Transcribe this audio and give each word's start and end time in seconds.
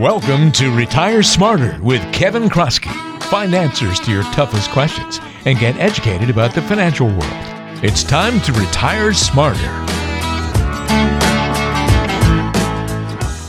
Welcome 0.00 0.50
to 0.52 0.74
Retire 0.74 1.22
Smarter 1.22 1.78
with 1.82 2.00
Kevin 2.10 2.44
Kroskey. 2.44 2.90
Find 3.24 3.54
answers 3.54 4.00
to 4.00 4.10
your 4.10 4.22
toughest 4.32 4.70
questions 4.70 5.20
and 5.44 5.58
get 5.58 5.76
educated 5.76 6.30
about 6.30 6.54
the 6.54 6.62
financial 6.62 7.06
world. 7.06 7.84
It's 7.84 8.02
time 8.02 8.40
to 8.40 8.52
retire 8.54 9.12
smarter. 9.12 9.89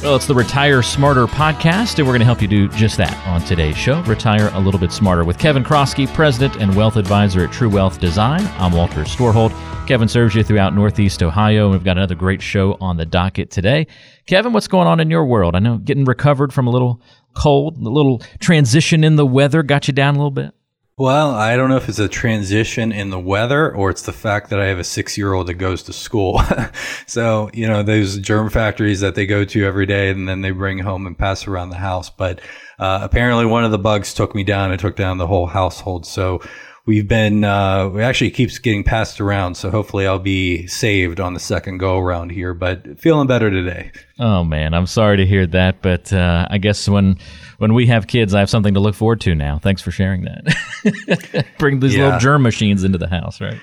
Well, 0.02 0.16
it's 0.16 0.26
the 0.26 0.34
Retire 0.34 0.82
Smarter 0.82 1.28
podcast, 1.28 2.00
and 2.00 2.08
we're 2.08 2.14
going 2.14 2.22
to 2.22 2.26
help 2.26 2.42
you 2.42 2.48
do 2.48 2.68
just 2.70 2.98
that 2.98 3.16
on 3.28 3.40
today's 3.42 3.78
show. 3.78 4.02
Retire 4.02 4.50
a 4.54 4.60
little 4.60 4.80
bit 4.80 4.92
smarter 4.92 5.24
with 5.24 5.38
Kevin 5.38 5.64
Kroskey, 5.64 6.12
President 6.12 6.60
and 6.60 6.76
Wealth 6.76 6.96
Advisor 6.96 7.46
at 7.46 7.52
True 7.52 7.70
Wealth 7.70 8.00
Design. 8.00 8.42
I'm 8.58 8.72
Walter 8.72 9.04
Storholt. 9.04 9.52
Kevin 9.88 10.08
serves 10.08 10.34
you 10.34 10.44
throughout 10.44 10.74
Northeast 10.74 11.22
Ohio, 11.22 11.66
and 11.66 11.74
we've 11.74 11.84
got 11.84 11.98
another 11.98 12.16
great 12.16 12.42
show 12.42 12.80
on 12.82 12.98
the 12.98 13.06
docket 13.06 13.52
today. 13.52 13.86
Kevin, 14.26 14.54
what's 14.54 14.68
going 14.68 14.88
on 14.88 15.00
in 15.00 15.12
your 15.12 15.24
world? 15.24 15.56
I 15.56 15.60
know 15.60 15.78
getting 15.78 16.06
recovered 16.06 16.52
from 16.52 16.66
a 16.66 16.72
little 16.72 17.00
cold, 17.36 17.78
a 17.78 17.82
little 17.88 18.24
transition 18.40 19.04
in 19.04 19.18
the 19.18 19.26
weather 19.26 19.62
got 19.62 19.88
you 19.88 19.94
down 19.94 20.16
a 20.16 20.18
little 20.18 20.32
bit. 20.32 20.52
Well, 20.98 21.32
I 21.32 21.56
don't 21.56 21.70
know 21.70 21.78
if 21.78 21.90
it's 21.90 22.00
a 22.00 22.08
transition 22.08 22.92
in 22.92 23.10
the 23.10 23.20
weather 23.20 23.74
or 23.74 23.90
it's 23.90 24.04
the 24.04 24.14
fact 24.14 24.50
that 24.50 24.60
I 24.60 24.66
have 24.66 24.78
a 24.78 24.84
six 24.84 25.18
year 25.18 25.34
old 25.34 25.48
that 25.48 25.56
goes 25.56 25.82
to 25.84 25.94
school. 25.94 26.42
so, 27.08 27.50
you 27.54 27.66
know, 27.68 27.82
those 27.82 28.20
germ 28.20 28.50
factories 28.50 29.00
that 29.00 29.16
they 29.16 29.26
go 29.26 29.44
to 29.46 29.66
every 29.66 29.86
day 29.86 30.10
and 30.10 30.28
then 30.28 30.42
they 30.42 30.52
bring 30.52 30.80
home 30.80 31.08
and 31.08 31.18
pass 31.18 31.48
around 31.48 31.70
the 31.70 31.78
house. 31.78 32.10
But 32.10 32.42
uh, 32.78 33.00
apparently, 33.02 33.46
one 33.46 33.64
of 33.64 33.72
the 33.72 33.80
bugs 33.80 34.14
took 34.14 34.36
me 34.36 34.44
down 34.44 34.72
and 34.72 34.80
took 34.80 34.96
down 34.96 35.18
the 35.18 35.28
whole 35.28 35.48
household. 35.48 36.06
So, 36.06 36.42
we've 36.86 37.08
been 37.08 37.44
uh, 37.44 37.90
we 37.90 38.02
actually 38.02 38.32
keeps 38.32 38.58
getting 38.60 38.84
passed 38.84 39.22
around 39.22 39.56
so 39.56 39.70
hopefully 39.70 40.06
i'll 40.06 40.20
be 40.20 40.66
saved 40.68 41.20
on 41.20 41.34
the 41.34 41.40
second 41.40 41.78
go 41.78 41.98
around 41.98 42.32
here 42.32 42.54
but 42.54 43.00
feeling 43.00 43.28
better 43.28 43.50
today 43.50 43.92
oh 44.20 44.44
man 44.44 44.74
i'm 44.74 44.88
sorry 44.88 45.18
to 45.18 45.26
hear 45.26 45.46
that 45.46 45.82
but 45.82 46.12
uh, 46.14 46.48
i 46.50 46.58
guess 46.58 46.88
when 46.88 47.18
when 47.58 47.74
we 47.74 47.88
have 47.88 48.08
kids 48.08 48.34
i 48.34 48.40
have 48.40 48.50
something 48.50 48.74
to 48.74 48.80
look 48.80 48.96
forward 48.96 49.22
to 49.22 49.36
now 49.36 49.60
thanks 49.60 49.82
for 49.82 49.92
sharing 49.92 50.24
that 50.24 51.46
bring 51.60 51.80
these 51.80 51.96
yeah. 51.96 52.06
little 52.06 52.20
germ 52.20 52.42
machines 52.42 52.84
into 52.84 52.98
the 52.98 53.08
house 53.08 53.40
right 53.40 53.60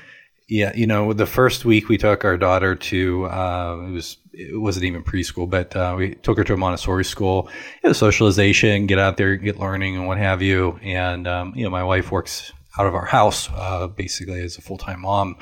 yeah 0.49 0.73
you 0.75 0.87
know 0.87 1.13
the 1.13 1.27
first 1.27 1.65
week 1.65 1.89
we 1.89 1.99
took 1.99 2.25
our 2.25 2.37
daughter 2.37 2.75
to 2.75 3.25
uh, 3.27 3.85
it 3.87 3.91
was 3.91 4.17
it 4.39 4.61
wasn't 4.61 4.85
even 4.85 5.03
preschool, 5.03 5.51
but 5.51 5.75
uh, 5.75 5.97
we 5.99 6.15
took 6.15 6.39
her 6.39 6.45
to 6.45 6.55
a 6.55 6.57
Montessori 6.57 7.05
school. 7.05 7.51
You 7.83 7.89
know, 7.89 7.93
socialization, 7.93 8.87
get 8.87 9.01
out 9.01 9.17
there, 9.17 9.35
get 9.35 9.59
learning, 9.59 9.97
and 9.97 10.07
what 10.07 10.17
have 10.17 10.43
you. 10.43 10.79
And 10.81 11.27
um, 11.27 11.55
you 11.57 11.65
know, 11.65 11.71
my 11.71 11.83
wife 11.83 12.13
works 12.13 12.53
out 12.79 12.87
of 12.87 12.95
our 12.95 13.07
house, 13.07 13.49
uh, 13.55 13.87
basically 13.87 14.41
as 14.41 14.59
a 14.59 14.61
full 14.61 14.79
time 14.79 15.03
mom. 15.03 15.37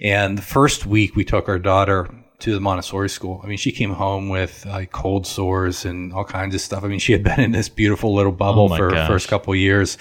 And 0.00 0.38
the 0.38 0.42
first 0.42 0.86
week 0.86 1.16
we 1.16 1.24
took 1.24 1.48
our 1.48 1.58
daughter 1.58 2.08
to 2.40 2.52
the 2.52 2.60
Montessori 2.60 3.08
school. 3.08 3.40
I 3.42 3.46
mean, 3.46 3.56
she 3.56 3.72
came 3.72 3.92
home 3.92 4.28
with 4.28 4.66
like 4.66 4.92
cold 4.92 5.26
sores 5.26 5.84
and 5.84 6.12
all 6.12 6.24
kinds 6.24 6.54
of 6.54 6.60
stuff. 6.60 6.84
I 6.84 6.88
mean, 6.88 6.98
she 6.98 7.12
had 7.12 7.22
been 7.22 7.40
in 7.40 7.52
this 7.52 7.68
beautiful 7.68 8.14
little 8.14 8.32
bubble 8.32 8.72
oh 8.72 8.76
for 8.76 8.90
the 8.90 9.06
first 9.06 9.28
couple 9.28 9.54
years. 9.54 9.96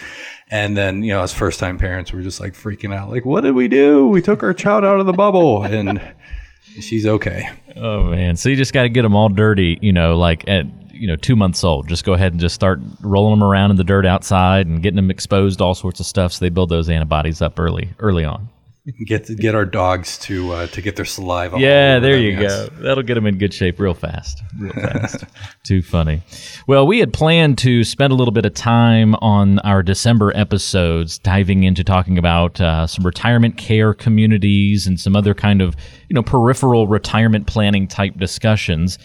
And 0.49 0.75
then, 0.75 1.03
you 1.03 1.13
know, 1.13 1.21
as 1.21 1.33
first 1.33 1.59
time 1.59 1.77
parents, 1.77 2.11
we're 2.11 2.21
just 2.21 2.39
like 2.39 2.53
freaking 2.53 2.93
out. 2.93 3.09
Like, 3.09 3.25
what 3.25 3.41
did 3.41 3.55
we 3.55 3.67
do? 3.67 4.07
We 4.07 4.21
took 4.21 4.43
our 4.43 4.53
child 4.53 4.83
out 4.83 4.99
of 4.99 5.05
the 5.05 5.13
bubble 5.13 5.63
and 5.63 6.01
she's 6.79 7.05
okay. 7.05 7.49
Oh 7.75 8.05
man. 8.05 8.35
So 8.35 8.49
you 8.49 8.55
just 8.55 8.73
got 8.73 8.83
to 8.83 8.89
get 8.89 9.03
them 9.03 9.15
all 9.15 9.29
dirty, 9.29 9.79
you 9.81 9.93
know, 9.93 10.17
like 10.17 10.47
at 10.47 10.65
you 10.93 11.07
know 11.07 11.15
two 11.15 11.35
months 11.35 11.63
old 11.63 11.87
just 11.87 12.05
go 12.05 12.13
ahead 12.13 12.31
and 12.31 12.39
just 12.39 12.55
start 12.55 12.79
rolling 13.01 13.37
them 13.37 13.43
around 13.43 13.71
in 13.71 13.77
the 13.77 13.83
dirt 13.83 14.05
outside 14.05 14.67
and 14.67 14.83
getting 14.83 14.95
them 14.95 15.11
exposed 15.11 15.57
to 15.57 15.63
all 15.63 15.75
sorts 15.75 15.99
of 15.99 16.05
stuff 16.05 16.33
so 16.33 16.45
they 16.45 16.49
build 16.49 16.69
those 16.69 16.89
antibodies 16.89 17.41
up 17.41 17.59
early 17.59 17.89
early 17.99 18.23
on 18.23 18.47
get 19.05 19.25
to 19.25 19.35
get 19.35 19.55
our 19.55 19.65
dogs 19.65 20.17
to 20.17 20.51
uh, 20.51 20.67
to 20.67 20.81
get 20.81 20.95
their 20.95 21.05
saliva. 21.05 21.57
Yeah, 21.57 21.99
there 21.99 22.17
you 22.17 22.37
go. 22.37 22.67
That'll 22.81 23.03
get 23.03 23.13
them 23.13 23.25
in 23.25 23.37
good 23.37 23.53
shape 23.53 23.79
real 23.79 23.93
fast. 23.93 24.43
Real 24.59 24.73
fast. 24.73 25.23
Too 25.63 25.81
funny. 25.81 26.21
Well, 26.67 26.85
we 26.85 26.99
had 26.99 27.13
planned 27.13 27.57
to 27.59 27.85
spend 27.85 28.11
a 28.11 28.15
little 28.15 28.33
bit 28.33 28.45
of 28.45 28.53
time 28.53 29.15
on 29.15 29.59
our 29.59 29.83
December 29.83 30.33
episodes, 30.35 31.17
diving 31.17 31.63
into 31.63 31.83
talking 31.83 32.17
about 32.17 32.59
uh, 32.59 32.85
some 32.85 33.05
retirement 33.05 33.57
care 33.57 33.93
communities 33.93 34.85
and 34.85 34.99
some 34.99 35.15
other 35.15 35.33
kind 35.33 35.61
of 35.61 35.77
you 36.09 36.13
know 36.13 36.23
peripheral 36.23 36.87
retirement 36.87 37.47
planning 37.47 37.87
type 37.87 38.17
discussions. 38.17 38.99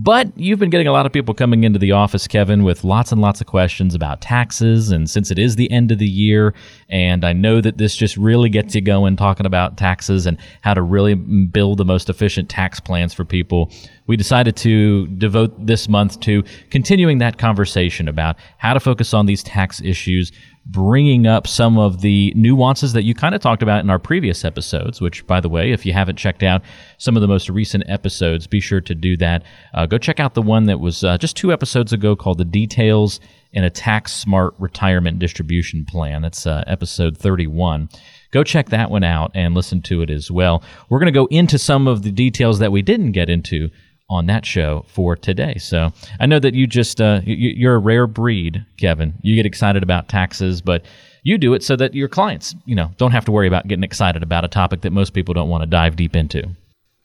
But 0.00 0.30
you've 0.38 0.60
been 0.60 0.70
getting 0.70 0.86
a 0.86 0.92
lot 0.92 1.06
of 1.06 1.12
people 1.12 1.34
coming 1.34 1.64
into 1.64 1.80
the 1.80 1.90
office, 1.90 2.28
Kevin, 2.28 2.62
with 2.62 2.84
lots 2.84 3.10
and 3.10 3.20
lots 3.20 3.40
of 3.40 3.48
questions 3.48 3.96
about 3.96 4.20
taxes. 4.20 4.92
And 4.92 5.10
since 5.10 5.32
it 5.32 5.40
is 5.40 5.56
the 5.56 5.68
end 5.72 5.90
of 5.90 5.98
the 5.98 6.06
year, 6.06 6.54
and 6.88 7.24
I 7.24 7.32
know 7.32 7.60
that 7.60 7.78
this 7.78 7.96
just 7.96 8.16
really 8.16 8.48
gets 8.48 8.76
you 8.76 8.80
going 8.80 9.16
talking 9.16 9.44
about 9.44 9.76
taxes 9.76 10.24
and 10.24 10.38
how 10.60 10.74
to 10.74 10.82
really 10.82 11.14
build 11.14 11.78
the 11.78 11.84
most 11.84 12.08
efficient 12.08 12.48
tax 12.48 12.78
plans 12.78 13.12
for 13.12 13.24
people, 13.24 13.72
we 14.08 14.16
decided 14.16 14.56
to 14.56 15.06
devote 15.06 15.54
this 15.64 15.88
month 15.88 16.18
to 16.20 16.42
continuing 16.70 17.18
that 17.18 17.38
conversation 17.38 18.08
about 18.08 18.36
how 18.56 18.74
to 18.74 18.80
focus 18.80 19.14
on 19.14 19.26
these 19.26 19.44
tax 19.44 19.80
issues 19.80 20.32
bringing 20.68 21.26
up 21.26 21.46
some 21.46 21.78
of 21.78 22.02
the 22.02 22.32
nuances 22.36 22.92
that 22.92 23.02
you 23.02 23.14
kind 23.14 23.34
of 23.34 23.40
talked 23.40 23.62
about 23.62 23.80
in 23.80 23.88
our 23.88 23.98
previous 23.98 24.44
episodes, 24.44 25.00
which, 25.00 25.26
by 25.26 25.40
the 25.40 25.48
way, 25.48 25.72
if 25.72 25.86
you 25.86 25.94
haven't 25.94 26.16
checked 26.16 26.42
out 26.42 26.62
some 26.98 27.16
of 27.16 27.22
the 27.22 27.28
most 27.28 27.48
recent 27.48 27.84
episodes, 27.88 28.46
be 28.46 28.60
sure 28.60 28.80
to 28.80 28.94
do 28.94 29.16
that. 29.16 29.42
Uh, 29.72 29.86
go 29.86 29.96
check 29.96 30.20
out 30.20 30.34
the 30.34 30.42
one 30.42 30.66
that 30.66 30.78
was 30.78 31.02
uh, 31.02 31.16
just 31.16 31.36
two 31.36 31.52
episodes 31.52 31.92
ago 31.92 32.14
called 32.14 32.36
The 32.36 32.44
Details 32.44 33.18
in 33.52 33.64
a 33.64 33.70
Tax 33.70 34.12
Smart 34.12 34.54
Retirement 34.58 35.18
Distribution 35.18 35.86
Plan. 35.86 36.20
That's 36.20 36.46
uh, 36.46 36.64
episode 36.66 37.16
31. 37.16 37.88
Go 38.30 38.44
check 38.44 38.68
that 38.68 38.90
one 38.90 39.04
out 39.04 39.30
and 39.34 39.54
listen 39.54 39.80
to 39.82 40.02
it 40.02 40.10
as 40.10 40.30
well. 40.30 40.62
We're 40.90 40.98
going 40.98 41.06
to 41.06 41.18
go 41.18 41.26
into 41.30 41.58
some 41.58 41.88
of 41.88 42.02
the 42.02 42.12
details 42.12 42.58
that 42.58 42.72
we 42.72 42.82
didn't 42.82 43.12
get 43.12 43.30
into 43.30 43.70
on 44.10 44.26
that 44.26 44.46
show 44.46 44.84
for 44.88 45.16
today. 45.16 45.56
So 45.58 45.92
I 46.20 46.26
know 46.26 46.38
that 46.38 46.54
you 46.54 46.66
just 46.66 47.00
uh, 47.00 47.20
you, 47.24 47.68
are 47.68 47.74
a 47.74 47.78
rare 47.78 48.06
breed, 48.06 48.64
Kevin. 48.78 49.14
You 49.22 49.34
get 49.34 49.46
excited 49.46 49.82
about 49.82 50.08
taxes, 50.08 50.60
but 50.60 50.84
you 51.22 51.36
do 51.38 51.54
it 51.54 51.62
so 51.62 51.76
that 51.76 51.94
your 51.94 52.08
clients, 52.08 52.54
you 52.64 52.74
know, 52.74 52.90
don't 52.96 53.12
have 53.12 53.24
to 53.26 53.32
worry 53.32 53.46
about 53.46 53.68
getting 53.68 53.84
excited 53.84 54.22
about 54.22 54.44
a 54.44 54.48
topic 54.48 54.80
that 54.82 54.92
most 54.92 55.12
people 55.12 55.34
don't 55.34 55.48
want 55.48 55.62
to 55.62 55.66
dive 55.66 55.96
deep 55.96 56.16
into. 56.16 56.48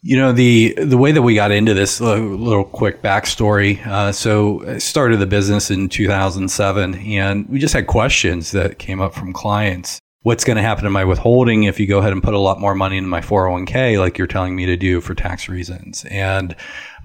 You 0.05 0.17
know 0.17 0.33
the 0.33 0.73
the 0.73 0.97
way 0.97 1.13
that 1.13 1.21
we 1.21 1.33
got 1.33 1.51
into 1.51 1.73
this 1.73 2.01
uh, 2.01 2.15
little 2.15 2.65
quick 2.65 3.01
backstory. 3.01 3.85
Uh, 3.87 4.11
so 4.11 4.65
I 4.67 4.77
started 4.77 5.21
the 5.21 5.25
business 5.25 5.71
in 5.71 5.87
2007, 5.87 6.95
and 6.95 7.47
we 7.47 7.57
just 7.57 7.73
had 7.73 7.87
questions 7.87 8.51
that 8.51 8.79
came 8.79 8.99
up 8.99 9.13
from 9.13 9.31
clients 9.31 10.01
what's 10.23 10.45
going 10.45 10.55
to 10.55 10.63
happen 10.63 10.85
to 10.85 10.89
my 10.89 11.03
withholding 11.03 11.63
if 11.63 11.79
you 11.79 11.85
go 11.85 11.99
ahead 11.99 12.13
and 12.13 12.23
put 12.23 12.33
a 12.33 12.39
lot 12.39 12.59
more 12.59 12.73
money 12.73 12.97
in 12.97 13.07
my 13.07 13.19
401k 13.19 13.99
like 13.99 14.17
you're 14.17 14.25
telling 14.25 14.55
me 14.55 14.65
to 14.65 14.75
do 14.75 14.99
for 15.01 15.13
tax 15.13 15.47
reasons 15.47 16.05
and 16.09 16.55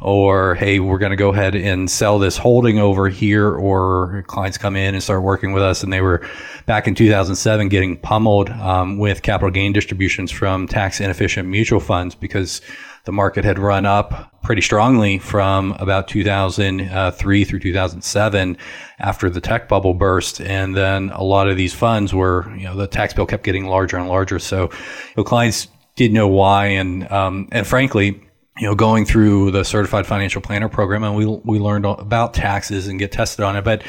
or 0.01 0.55
hey 0.55 0.79
we're 0.79 0.99
going 0.99 1.11
to 1.11 1.17
go 1.17 1.33
ahead 1.33 1.55
and 1.55 1.91
sell 1.91 2.19
this 2.19 2.37
holding 2.37 2.79
over 2.79 3.09
here 3.09 3.53
or 3.53 4.23
clients 4.29 4.57
come 4.57 4.77
in 4.77 4.95
and 4.95 5.03
start 5.03 5.23
working 5.23 5.53
with 5.53 5.63
us 5.63 5.83
and 5.83 5.93
they 5.93 6.01
were 6.01 6.25
back 6.67 6.87
in 6.87 6.95
2007 6.95 7.69
getting 7.69 7.97
pummeled 7.97 8.51
um, 8.51 8.99
with 8.99 9.23
capital 9.23 9.51
gain 9.51 9.73
distributions 9.73 10.31
from 10.31 10.69
tax 10.69 11.01
inefficient 11.01 11.49
mutual 11.49 11.81
funds 11.81 12.15
because 12.15 12.61
the 13.09 13.13
market 13.13 13.43
had 13.43 13.59
run 13.59 13.87
up 13.87 14.31
pretty 14.43 14.61
strongly 14.61 15.19
from 15.19 15.73
about 15.79 16.09
2003 16.09 17.45
through 17.45 17.59
2007 17.59 18.57
after 18.99 19.31
the 19.31 19.41
tech 19.41 19.67
bubble 19.67 19.95
burst. 19.95 20.43
And 20.43 20.77
then 20.77 21.09
a 21.15 21.23
lot 21.23 21.49
of 21.49 21.57
these 21.57 21.73
funds 21.73 22.13
were, 22.13 22.55
you 22.55 22.65
know, 22.65 22.77
the 22.77 22.87
tax 22.87 23.15
bill 23.15 23.25
kept 23.25 23.45
getting 23.45 23.65
larger 23.65 23.97
and 23.97 24.09
larger. 24.09 24.39
So 24.39 24.65
you 24.65 25.15
know, 25.17 25.25
clients 25.25 25.69
didn't 25.97 26.13
know 26.13 26.29
why. 26.29 26.67
And, 26.67 27.11
um, 27.11 27.49
and 27.51 27.67
frankly, 27.67 28.21
you 28.59 28.67
know, 28.67 28.75
going 28.75 29.05
through 29.05 29.51
the 29.51 29.65
certified 29.65 30.07
financial 30.07 30.41
planner 30.41 30.69
program 30.69 31.05
and 31.05 31.17
we, 31.17 31.27
we 31.27 31.59
learned 31.59 31.85
about 31.85 32.35
taxes 32.35 32.89
and 32.89 32.99
get 32.99 33.13
tested 33.13 33.45
on 33.45 33.57
it. 33.57 33.65
But, 33.65 33.83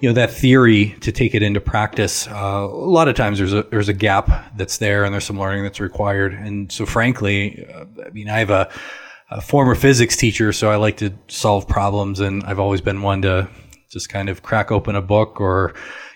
you 0.00 0.08
know, 0.08 0.14
that 0.14 0.30
theory 0.30 0.96
to 1.00 1.12
take 1.12 1.34
it 1.34 1.42
into 1.42 1.60
practice, 1.60 2.28
uh, 2.28 2.32
a 2.32 2.66
lot 2.66 3.08
of 3.08 3.16
times 3.16 3.38
there's 3.38 3.52
a, 3.52 3.64
there's 3.64 3.88
a 3.88 3.94
gap 3.94 4.56
that's 4.56 4.78
there 4.78 5.04
and 5.04 5.12
there's 5.12 5.24
some 5.24 5.38
learning 5.38 5.64
that's 5.64 5.80
required. 5.80 6.32
And 6.32 6.70
so 6.70 6.86
frankly, 6.86 7.66
uh, 7.72 7.86
I 8.06 8.10
mean, 8.10 8.28
I 8.28 8.38
have 8.38 8.50
a, 8.50 8.70
a 9.30 9.40
former 9.40 9.74
physics 9.74 10.16
teacher, 10.16 10.52
so 10.52 10.70
I 10.70 10.76
like 10.76 10.98
to 10.98 11.12
solve 11.28 11.66
problems, 11.66 12.20
and 12.20 12.44
I've 12.44 12.60
always 12.60 12.80
been 12.80 13.02
one 13.02 13.22
to 13.22 13.48
just 13.88 14.08
kind 14.08 14.28
of 14.28 14.42
crack 14.42 14.70
open 14.70 14.94
a 14.94 15.02
book 15.02 15.40
or 15.40 15.74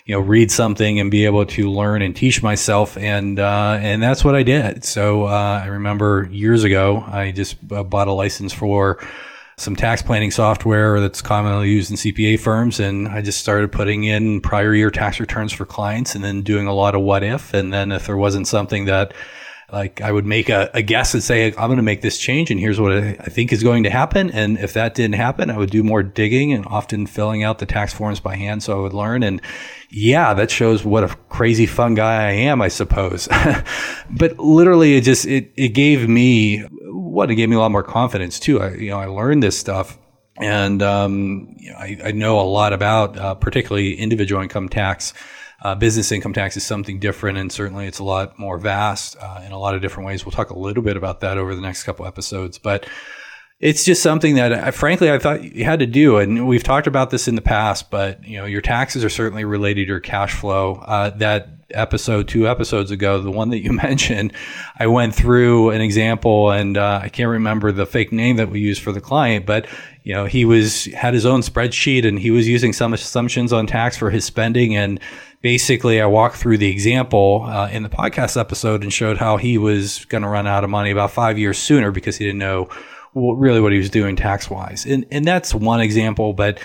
you 0.09 0.15
know 0.15 0.21
read 0.21 0.49
something 0.49 0.99
and 0.99 1.11
be 1.11 1.25
able 1.25 1.45
to 1.45 1.69
learn 1.69 2.01
and 2.01 2.15
teach 2.15 2.41
myself 2.41 2.97
and 2.97 3.39
uh, 3.39 3.77
and 3.79 4.01
that's 4.01 4.25
what 4.25 4.33
I 4.33 4.41
did. 4.41 4.83
So 4.83 5.25
uh, 5.25 5.61
I 5.63 5.67
remember 5.67 6.27
years 6.31 6.63
ago 6.63 7.03
I 7.05 7.29
just 7.29 7.57
uh, 7.71 7.83
bought 7.83 8.07
a 8.07 8.11
license 8.11 8.51
for 8.51 8.97
some 9.57 9.75
tax 9.75 10.01
planning 10.01 10.31
software 10.31 10.99
that's 10.99 11.21
commonly 11.21 11.69
used 11.69 11.91
in 11.91 11.97
CPA 11.97 12.39
firms 12.39 12.79
and 12.79 13.07
I 13.07 13.21
just 13.21 13.39
started 13.39 13.71
putting 13.71 14.03
in 14.03 14.41
prior 14.41 14.73
year 14.73 14.89
tax 14.89 15.19
returns 15.19 15.53
for 15.53 15.67
clients 15.67 16.15
and 16.15 16.23
then 16.23 16.41
doing 16.41 16.65
a 16.65 16.73
lot 16.73 16.95
of 16.95 17.01
what 17.01 17.21
if 17.21 17.53
and 17.53 17.71
then 17.71 17.91
if 17.91 18.07
there 18.07 18.17
wasn't 18.17 18.47
something 18.47 18.85
that 18.85 19.13
like 19.71 20.01
I 20.01 20.11
would 20.11 20.25
make 20.25 20.49
a, 20.49 20.69
a 20.73 20.81
guess 20.81 21.13
and 21.13 21.21
say, 21.21 21.47
I'm 21.47 21.67
going 21.67 21.77
to 21.77 21.83
make 21.83 22.01
this 22.01 22.17
change 22.17 22.51
and 22.51 22.59
here's 22.59 22.79
what 22.79 22.91
I 22.91 23.13
think 23.13 23.53
is 23.53 23.63
going 23.63 23.83
to 23.83 23.89
happen. 23.89 24.31
And 24.31 24.57
if 24.57 24.73
that 24.73 24.95
didn't 24.95 25.15
happen, 25.15 25.49
I 25.49 25.57
would 25.57 25.69
do 25.69 25.83
more 25.83 26.03
digging 26.03 26.53
and 26.53 26.65
often 26.65 27.05
filling 27.05 27.43
out 27.43 27.59
the 27.59 27.65
tax 27.65 27.93
forms 27.93 28.19
by 28.19 28.35
hand 28.35 28.63
so 28.63 28.77
I 28.77 28.81
would 28.81 28.93
learn. 28.93 29.23
And 29.23 29.41
yeah, 29.89 30.33
that 30.33 30.51
shows 30.51 30.83
what 30.83 31.03
a 31.03 31.15
crazy 31.29 31.65
fun 31.65 31.95
guy 31.95 32.27
I 32.27 32.31
am, 32.31 32.61
I 32.61 32.67
suppose. 32.67 33.27
but 34.09 34.37
literally 34.39 34.95
it 34.95 35.01
just, 35.01 35.25
it, 35.25 35.51
it 35.55 35.69
gave 35.69 36.07
me, 36.07 36.59
what, 36.59 37.29
it 37.31 37.35
gave 37.35 37.49
me 37.49 37.55
a 37.55 37.59
lot 37.59 37.71
more 37.71 37.83
confidence 37.83 38.39
too. 38.39 38.61
I, 38.61 38.71
you 38.73 38.89
know, 38.89 38.99
I 38.99 39.05
learned 39.05 39.43
this 39.43 39.57
stuff 39.57 39.97
and 40.39 40.81
um, 40.81 41.53
you 41.57 41.71
know, 41.71 41.77
I, 41.77 41.97
I, 42.05 42.11
know 42.11 42.39
a 42.39 42.43
lot 42.43 42.71
about 42.71 43.17
uh, 43.17 43.35
particularly 43.35 43.95
individual 43.95 44.41
income 44.41 44.69
tax. 44.69 45.13
Uh, 45.61 45.75
business 45.75 46.11
income 46.11 46.33
tax 46.33 46.55
is 46.55 46.65
something 46.65 46.99
different, 46.99 47.37
and 47.37 47.51
certainly 47.51 47.85
it's 47.85 47.99
a 47.99 48.03
lot 48.03 48.39
more 48.39 48.57
vast 48.57 49.17
uh, 49.19 49.41
in 49.45 49.51
a 49.51 49.59
lot 49.59 49.75
of 49.75 49.81
different 49.81 50.07
ways. 50.07 50.25
We'll 50.25 50.31
talk 50.31 50.49
a 50.49 50.57
little 50.57 50.83
bit 50.83 50.95
about 50.95 51.19
that 51.21 51.37
over 51.37 51.53
the 51.53 51.61
next 51.61 51.83
couple 51.83 52.05
episodes, 52.05 52.57
but 52.57 52.87
it's 53.59 53.83
just 53.83 54.01
something 54.01 54.35
that, 54.35 54.53
I, 54.53 54.71
frankly, 54.71 55.11
I 55.11 55.19
thought 55.19 55.43
you 55.43 55.65
had 55.65 55.79
to 55.79 55.85
do. 55.85 56.17
And 56.17 56.47
we've 56.47 56.63
talked 56.63 56.87
about 56.87 57.09
this 57.09 57.27
in 57.27 57.35
the 57.35 57.41
past, 57.41 57.91
but 57.91 58.23
you 58.25 58.37
know, 58.37 58.45
your 58.45 58.61
taxes 58.61 59.03
are 59.03 59.09
certainly 59.09 59.43
related 59.43 59.83
to 59.83 59.87
your 59.87 59.99
cash 59.99 60.33
flow. 60.33 60.75
Uh, 60.75 61.09
that 61.17 61.49
episode 61.71 62.27
two 62.27 62.47
episodes 62.47 62.89
ago, 62.89 63.21
the 63.21 63.31
one 63.31 63.49
that 63.49 63.59
you 63.59 63.73
mentioned, 63.83 64.33
I 64.77 64.87
went 64.87 65.13
through 65.13 65.71
an 65.71 65.81
example, 65.81 66.51
and 66.51 66.77
uh, 66.77 67.01
I 67.03 67.09
can't 67.09 67.29
remember 67.29 67.71
the 67.71 67.85
fake 67.85 68.11
name 68.11 68.37
that 68.37 68.49
we 68.49 68.59
used 68.59 68.81
for 68.81 68.91
the 68.91 69.01
client, 69.01 69.45
but 69.45 69.67
you 70.03 70.13
know, 70.13 70.25
he 70.25 70.45
was 70.45 70.85
had 70.85 71.13
his 71.13 71.25
own 71.25 71.41
spreadsheet, 71.41 72.07
and 72.07 72.17
he 72.17 72.31
was 72.31 72.47
using 72.47 72.73
some 72.73 72.93
assumptions 72.93 73.53
on 73.53 73.67
tax 73.67 73.97
for 73.97 74.09
his 74.09 74.25
spending, 74.25 74.75
and 74.75 74.99
basically, 75.41 76.01
I 76.01 76.05
walked 76.05 76.35
through 76.35 76.57
the 76.57 76.69
example 76.69 77.43
uh, 77.45 77.69
in 77.69 77.83
the 77.83 77.89
podcast 77.89 78.39
episode 78.39 78.83
and 78.83 78.91
showed 78.91 79.17
how 79.17 79.37
he 79.37 79.57
was 79.57 80.05
going 80.05 80.23
to 80.23 80.29
run 80.29 80.47
out 80.47 80.63
of 80.63 80.69
money 80.69 80.91
about 80.91 81.11
five 81.11 81.37
years 81.37 81.57
sooner 81.57 81.91
because 81.91 82.17
he 82.17 82.25
didn't 82.25 82.39
know 82.39 82.69
really 83.15 83.61
what 83.61 83.71
he 83.71 83.77
was 83.77 83.89
doing 83.89 84.15
tax 84.15 84.49
wise. 84.49 84.85
And, 84.85 85.05
and 85.11 85.25
that's 85.25 85.53
one 85.53 85.81
example, 85.81 86.33
but 86.33 86.59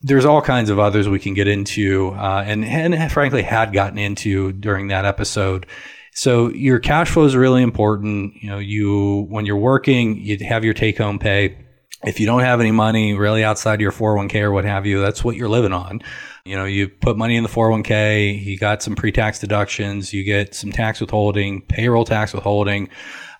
there's 0.00 0.24
all 0.24 0.42
kinds 0.42 0.70
of 0.70 0.78
others 0.78 1.08
we 1.08 1.18
can 1.18 1.34
get 1.34 1.46
into, 1.46 2.10
uh, 2.16 2.42
and, 2.46 2.64
and 2.64 3.12
frankly 3.12 3.42
had 3.42 3.72
gotten 3.72 3.98
into 3.98 4.52
during 4.52 4.88
that 4.88 5.04
episode. 5.04 5.66
So 6.14 6.50
your 6.50 6.78
cash 6.78 7.10
flow 7.10 7.24
is 7.24 7.36
really 7.36 7.62
important. 7.62 8.34
You 8.42 8.50
know, 8.50 8.58
you 8.58 9.26
when 9.28 9.46
you're 9.46 9.56
working, 9.56 10.18
you 10.18 10.36
have 10.46 10.64
your 10.64 10.74
take 10.74 10.98
home 10.98 11.18
pay. 11.18 11.56
If 12.04 12.18
you 12.18 12.26
don't 12.26 12.40
have 12.40 12.60
any 12.60 12.72
money 12.72 13.14
really 13.14 13.44
outside 13.44 13.80
your 13.80 13.92
401k 13.92 14.42
or 14.42 14.50
what 14.52 14.64
have 14.64 14.86
you, 14.86 15.00
that's 15.00 15.22
what 15.22 15.36
you're 15.36 15.48
living 15.48 15.72
on. 15.72 16.02
You 16.44 16.56
know, 16.56 16.64
you 16.64 16.88
put 16.88 17.16
money 17.16 17.36
in 17.36 17.44
the 17.44 17.48
401k, 17.48 18.44
you 18.44 18.58
got 18.58 18.82
some 18.82 18.96
pre-tax 18.96 19.38
deductions, 19.38 20.12
you 20.12 20.24
get 20.24 20.54
some 20.54 20.72
tax 20.72 21.00
withholding, 21.00 21.62
payroll 21.62 22.04
tax 22.04 22.32
withholding. 22.32 22.88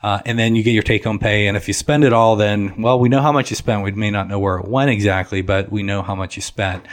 Uh, 0.02 0.20
and 0.26 0.38
then 0.38 0.54
you 0.54 0.62
get 0.62 0.72
your 0.72 0.82
take 0.82 1.04
home 1.04 1.18
pay. 1.18 1.46
And 1.46 1.56
if 1.56 1.68
you 1.68 1.74
spend 1.74 2.04
it 2.04 2.12
all, 2.12 2.36
then, 2.36 2.80
well, 2.80 2.98
we 2.98 3.08
know 3.08 3.20
how 3.20 3.32
much 3.32 3.50
you 3.50 3.56
spent. 3.56 3.82
We 3.82 3.92
may 3.92 4.10
not 4.10 4.28
know 4.28 4.38
where 4.38 4.58
it 4.58 4.68
went 4.68 4.90
exactly, 4.90 5.42
but 5.42 5.70
we 5.70 5.82
know 5.82 6.02
how 6.02 6.14
much 6.14 6.36
you 6.36 6.42
spent. 6.42 6.86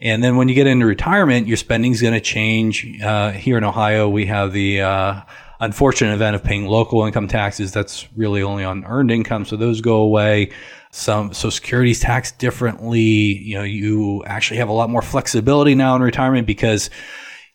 And 0.00 0.22
then 0.22 0.36
when 0.36 0.48
you 0.48 0.54
get 0.54 0.66
into 0.66 0.86
retirement, 0.86 1.46
your 1.46 1.56
spending 1.56 1.92
is 1.92 2.02
going 2.02 2.14
to 2.14 2.20
change. 2.20 3.00
Uh, 3.00 3.30
here 3.32 3.56
in 3.56 3.64
Ohio, 3.64 4.08
we 4.08 4.26
have 4.26 4.52
the 4.52 4.82
uh, 4.82 5.20
unfortunate 5.60 6.14
event 6.14 6.36
of 6.36 6.44
paying 6.44 6.66
local 6.66 7.04
income 7.04 7.28
taxes. 7.28 7.72
That's 7.72 8.08
really 8.16 8.42
only 8.42 8.64
on 8.64 8.84
earned 8.84 9.10
income, 9.10 9.44
so 9.44 9.56
those 9.56 9.80
go 9.80 9.96
away. 9.96 10.50
Some 10.94 11.32
Social 11.32 11.50
Security 11.50 11.90
is 11.90 11.98
taxed 11.98 12.38
differently. 12.38 13.00
You 13.00 13.56
know, 13.58 13.64
you 13.64 14.22
actually 14.26 14.58
have 14.58 14.68
a 14.68 14.72
lot 14.72 14.88
more 14.88 15.02
flexibility 15.02 15.74
now 15.74 15.96
in 15.96 16.02
retirement 16.02 16.46
because 16.46 16.88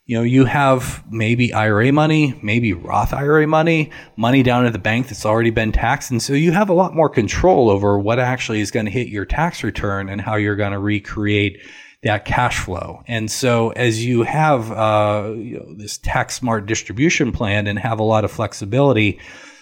you 0.06 0.18
know, 0.18 0.24
you 0.24 0.44
have 0.44 1.03
maybe 1.09 1.53
IRA 1.53 1.94
money, 1.94 2.38
maybe 2.41 2.74
Roth 2.74 3.13
IRA 3.13 3.47
money, 3.47 3.91
money 4.18 4.44
down 4.44 4.65
at 4.65 4.74
the 4.74 4.80
bank 4.80 5.07
that's 5.07 5.25
already 5.25 5.51
been 5.51 5.71
taxed. 5.71 6.12
And 6.12 6.21
so 6.21 6.33
you 6.33 6.51
have 6.51 6.68
a 6.68 6.74
lot 6.74 6.94
more 6.94 7.09
control 7.09 7.69
over 7.69 7.97
what 7.97 8.19
actually 8.19 8.59
is 8.59 8.71
going 8.71 8.88
to 8.88 8.91
hit 8.91 9.07
your 9.07 9.24
tax 9.24 9.63
return 9.63 10.09
and 10.09 10.19
how 10.19 10.35
you're 10.35 10.56
going 10.57 10.74
to 10.74 10.80
recreate 10.80 11.62
that 12.03 12.25
cash 12.25 12.59
flow. 12.59 13.03
And 13.07 13.31
so 13.31 13.69
as 13.69 14.03
you 14.03 14.24
have 14.24 14.71
uh, 14.71 15.31
you 15.38 15.59
know, 15.59 15.75
this 15.77 15.97
tax 15.97 16.35
smart 16.35 16.65
distribution 16.65 17.31
plan 17.31 17.68
and 17.68 17.80
have 17.80 18.00
a 18.00 18.03
lot 18.03 18.25
of 18.25 18.31
flexibility, 18.31 19.19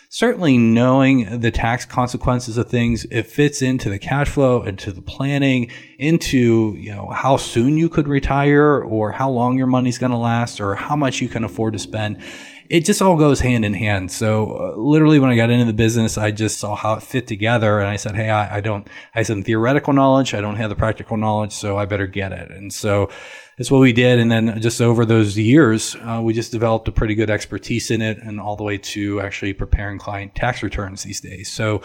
certainly 0.09 0.57
knowing 0.57 1.39
the 1.39 1.51
tax 1.51 1.85
consequences 1.85 2.57
of 2.57 2.69
things, 2.69 3.05
it 3.05 3.23
fits 3.23 3.61
into 3.61 3.89
the 3.89 3.99
cash 3.99 4.29
flow, 4.29 4.63
into 4.63 4.91
the 4.91 5.01
planning, 5.01 5.69
into 5.99 6.75
you 6.77 6.93
know 6.93 7.07
how 7.07 7.37
soon 7.37 7.77
you 7.77 7.89
could 7.89 8.07
retire, 8.07 8.81
or 8.81 9.11
how 9.11 9.29
long 9.29 9.57
your 9.57 9.67
money's 9.67 9.97
going 9.97 10.11
to 10.11 10.17
last, 10.17 10.59
or 10.59 10.75
how 10.75 10.95
much 10.95 11.21
you 11.21 11.29
can 11.29 11.43
afford 11.43 11.73
to 11.73 11.79
spend. 11.79 12.21
It 12.69 12.85
just 12.85 13.01
all 13.01 13.15
goes 13.15 13.39
hand 13.39 13.63
in 13.63 13.73
hand. 13.73 14.11
So 14.11 14.73
uh, 14.75 14.79
literally, 14.79 15.19
when 15.19 15.29
I 15.29 15.35
got 15.35 15.49
into 15.49 15.65
the 15.65 15.73
business, 15.73 16.17
I 16.17 16.31
just 16.31 16.59
saw 16.59 16.75
how 16.75 16.95
it 16.95 17.03
fit 17.03 17.27
together, 17.27 17.79
and 17.79 17.87
I 17.87 17.95
said, 17.95 18.15
"Hey, 18.15 18.29
I, 18.29 18.57
I 18.57 18.61
don't. 18.61 18.87
I 19.15 19.19
have 19.19 19.27
some 19.27 19.43
theoretical 19.43 19.93
knowledge. 19.93 20.33
I 20.33 20.41
don't 20.41 20.57
have 20.57 20.69
the 20.69 20.75
practical 20.75 21.17
knowledge, 21.17 21.53
so 21.53 21.77
I 21.77 21.85
better 21.85 22.07
get 22.07 22.31
it." 22.31 22.51
And 22.51 22.71
so 22.71 23.09
that's 23.57 23.71
what 23.71 23.79
we 23.79 23.93
did. 23.93 24.19
And 24.19 24.31
then 24.31 24.61
just 24.61 24.81
over 24.81 25.05
those 25.05 25.37
years, 25.37 25.95
uh, 26.01 26.21
we 26.23 26.33
just 26.33 26.51
developed 26.51 26.87
a 26.87 26.91
pretty 26.91 27.15
good 27.15 27.29
expertise 27.29 27.89
in 27.89 28.01
it 28.01 28.19
and 28.19 28.39
all 28.39 28.55
the 28.55 28.63
way 28.63 28.77
to 28.77 29.19
actually 29.21 29.53
preparing 29.53 29.97
client 29.97 30.35
tax 30.35 30.61
returns 30.61 31.03
these 31.03 31.21
days. 31.21 31.51
So 31.51 31.81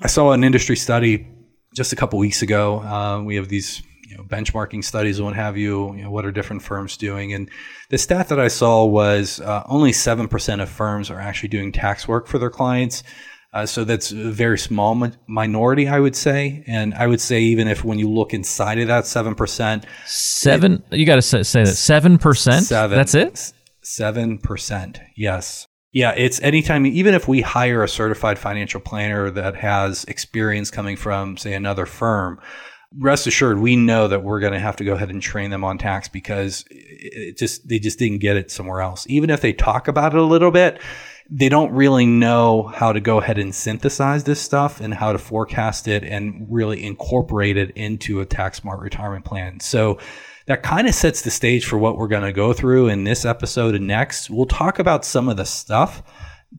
I 0.00 0.08
saw 0.08 0.32
an 0.32 0.42
industry 0.42 0.76
study 0.76 1.28
just 1.74 1.92
a 1.92 1.96
couple 1.96 2.18
weeks 2.18 2.42
ago. 2.42 2.80
Uh, 2.80 3.22
we 3.22 3.36
have 3.36 3.48
these 3.48 3.82
you 4.12 4.18
know, 4.18 4.24
benchmarking 4.24 4.84
studies 4.84 5.18
and 5.18 5.24
what 5.24 5.34
have 5.34 5.56
you, 5.56 5.94
you 5.94 6.02
know, 6.02 6.10
what 6.10 6.26
are 6.26 6.30
different 6.30 6.60
firms 6.60 6.98
doing? 6.98 7.32
And 7.32 7.50
the 7.88 7.96
stat 7.96 8.28
that 8.28 8.38
I 8.38 8.48
saw 8.48 8.84
was 8.84 9.40
uh, 9.40 9.62
only 9.66 9.90
7% 9.90 10.62
of 10.62 10.68
firms 10.68 11.10
are 11.10 11.18
actually 11.18 11.48
doing 11.48 11.72
tax 11.72 12.06
work 12.06 12.26
for 12.26 12.38
their 12.38 12.50
clients. 12.50 13.02
Uh, 13.54 13.64
so 13.64 13.84
that's 13.84 14.12
a 14.12 14.30
very 14.30 14.58
small 14.58 14.94
mi- 14.94 15.12
minority, 15.26 15.88
I 15.88 15.98
would 15.98 16.14
say. 16.14 16.62
And 16.66 16.92
I 16.92 17.06
would 17.06 17.22
say 17.22 17.40
even 17.40 17.68
if 17.68 17.84
when 17.84 17.98
you 17.98 18.10
look 18.10 18.34
inside 18.34 18.78
of 18.80 18.88
that 18.88 19.06
seven 19.06 19.34
percent, 19.34 19.86
seven, 20.04 20.82
you 20.90 21.06
got 21.06 21.16
to 21.16 21.22
say, 21.22 21.42
say, 21.42 21.64
that 21.64 21.74
seven 21.74 22.18
percent. 22.18 22.66
Seven. 22.66 22.96
That's 22.96 23.14
it. 23.14 23.52
Seven 23.82 24.38
percent. 24.38 25.00
Yes. 25.16 25.66
Yeah, 25.94 26.12
it's 26.16 26.40
anytime, 26.40 26.86
even 26.86 27.12
if 27.12 27.28
we 27.28 27.42
hire 27.42 27.82
a 27.82 27.88
certified 27.88 28.38
financial 28.38 28.80
planner 28.80 29.30
that 29.30 29.56
has 29.56 30.04
experience 30.04 30.70
coming 30.70 30.96
from, 30.96 31.36
say, 31.36 31.52
another 31.52 31.84
firm, 31.84 32.40
rest 32.98 33.26
assured, 33.26 33.58
we 33.58 33.76
know 33.76 34.08
that 34.08 34.22
we're 34.22 34.40
going 34.40 34.52
to 34.52 34.58
have 34.58 34.76
to 34.76 34.84
go 34.84 34.94
ahead 34.94 35.10
and 35.10 35.22
train 35.22 35.50
them 35.50 35.64
on 35.64 35.78
tax 35.78 36.08
because 36.08 36.64
it 36.70 37.36
just 37.38 37.68
they 37.68 37.78
just 37.78 37.98
didn't 37.98 38.18
get 38.18 38.36
it 38.36 38.50
somewhere 38.50 38.80
else. 38.80 39.06
Even 39.08 39.30
if 39.30 39.40
they 39.40 39.52
talk 39.52 39.88
about 39.88 40.14
it 40.14 40.18
a 40.18 40.24
little 40.24 40.50
bit, 40.50 40.80
they 41.30 41.48
don't 41.48 41.72
really 41.72 42.04
know 42.04 42.64
how 42.64 42.92
to 42.92 43.00
go 43.00 43.18
ahead 43.18 43.38
and 43.38 43.54
synthesize 43.54 44.24
this 44.24 44.40
stuff 44.40 44.80
and 44.80 44.92
how 44.92 45.12
to 45.12 45.18
forecast 45.18 45.88
it 45.88 46.04
and 46.04 46.46
really 46.50 46.84
incorporate 46.84 47.56
it 47.56 47.70
into 47.70 48.20
a 48.20 48.26
tax 48.26 48.58
smart 48.58 48.80
retirement 48.80 49.24
plan. 49.24 49.58
So 49.60 49.98
that 50.46 50.62
kind 50.62 50.88
of 50.88 50.94
sets 50.94 51.22
the 51.22 51.30
stage 51.30 51.64
for 51.64 51.78
what 51.78 51.96
we're 51.96 52.08
going 52.08 52.24
to 52.24 52.32
go 52.32 52.52
through 52.52 52.88
in 52.88 53.04
this 53.04 53.24
episode 53.24 53.74
and 53.74 53.86
next. 53.86 54.28
We'll 54.28 54.46
talk 54.46 54.78
about 54.78 55.04
some 55.04 55.28
of 55.28 55.36
the 55.36 55.46
stuff 55.46 56.02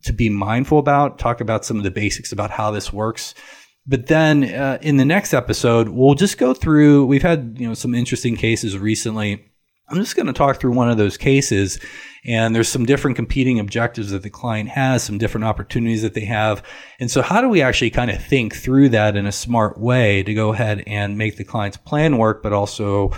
to 0.03 0.13
be 0.13 0.29
mindful 0.29 0.79
about, 0.79 1.19
talk 1.19 1.41
about 1.41 1.65
some 1.65 1.77
of 1.77 1.83
the 1.83 1.91
basics 1.91 2.31
about 2.31 2.49
how 2.49 2.71
this 2.71 2.91
works. 2.91 3.35
But 3.85 4.07
then 4.07 4.43
uh, 4.43 4.77
in 4.81 4.97
the 4.97 5.05
next 5.05 5.33
episode, 5.33 5.89
we'll 5.89 6.15
just 6.15 6.37
go 6.37 6.53
through. 6.53 7.05
We've 7.05 7.21
had 7.21 7.57
you 7.59 7.67
know 7.67 7.73
some 7.73 7.93
interesting 7.93 8.35
cases 8.35 8.77
recently. 8.77 9.45
I'm 9.89 9.97
just 9.97 10.15
going 10.15 10.27
to 10.27 10.33
talk 10.33 10.59
through 10.59 10.71
one 10.71 10.89
of 10.89 10.97
those 10.97 11.17
cases 11.17 11.79
and 12.25 12.55
there's 12.55 12.69
some 12.69 12.85
different 12.85 13.15
competing 13.15 13.59
objectives 13.59 14.11
that 14.11 14.23
the 14.23 14.29
client 14.29 14.69
has, 14.69 15.03
some 15.03 15.17
different 15.17 15.45
opportunities 15.45 16.01
that 16.03 16.13
they 16.13 16.25
have. 16.25 16.63
And 16.99 17.11
so, 17.11 17.21
how 17.21 17.41
do 17.41 17.49
we 17.49 17.61
actually 17.61 17.89
kind 17.89 18.09
of 18.09 18.23
think 18.23 18.55
through 18.55 18.89
that 18.89 19.15
in 19.15 19.25
a 19.25 19.31
smart 19.31 19.79
way 19.79 20.23
to 20.23 20.33
go 20.33 20.53
ahead 20.53 20.83
and 20.87 21.17
make 21.17 21.35
the 21.35 21.43
client's 21.43 21.77
plan 21.77 22.17
work, 22.17 22.41
but 22.41 22.53
also 22.53 23.11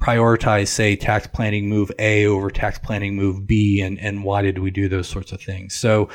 prioritize, 0.00 0.68
say, 0.68 0.96
tax 0.96 1.26
planning 1.26 1.68
move 1.68 1.90
A 1.98 2.26
over 2.26 2.50
tax 2.50 2.78
planning 2.78 3.16
move 3.16 3.46
B, 3.46 3.80
and, 3.80 3.98
and 3.98 4.22
why 4.22 4.42
did 4.42 4.58
we 4.58 4.70
do 4.70 4.88
those 4.88 5.08
sorts 5.08 5.32
of 5.32 5.40
things? 5.40 5.74
So, 5.74 6.08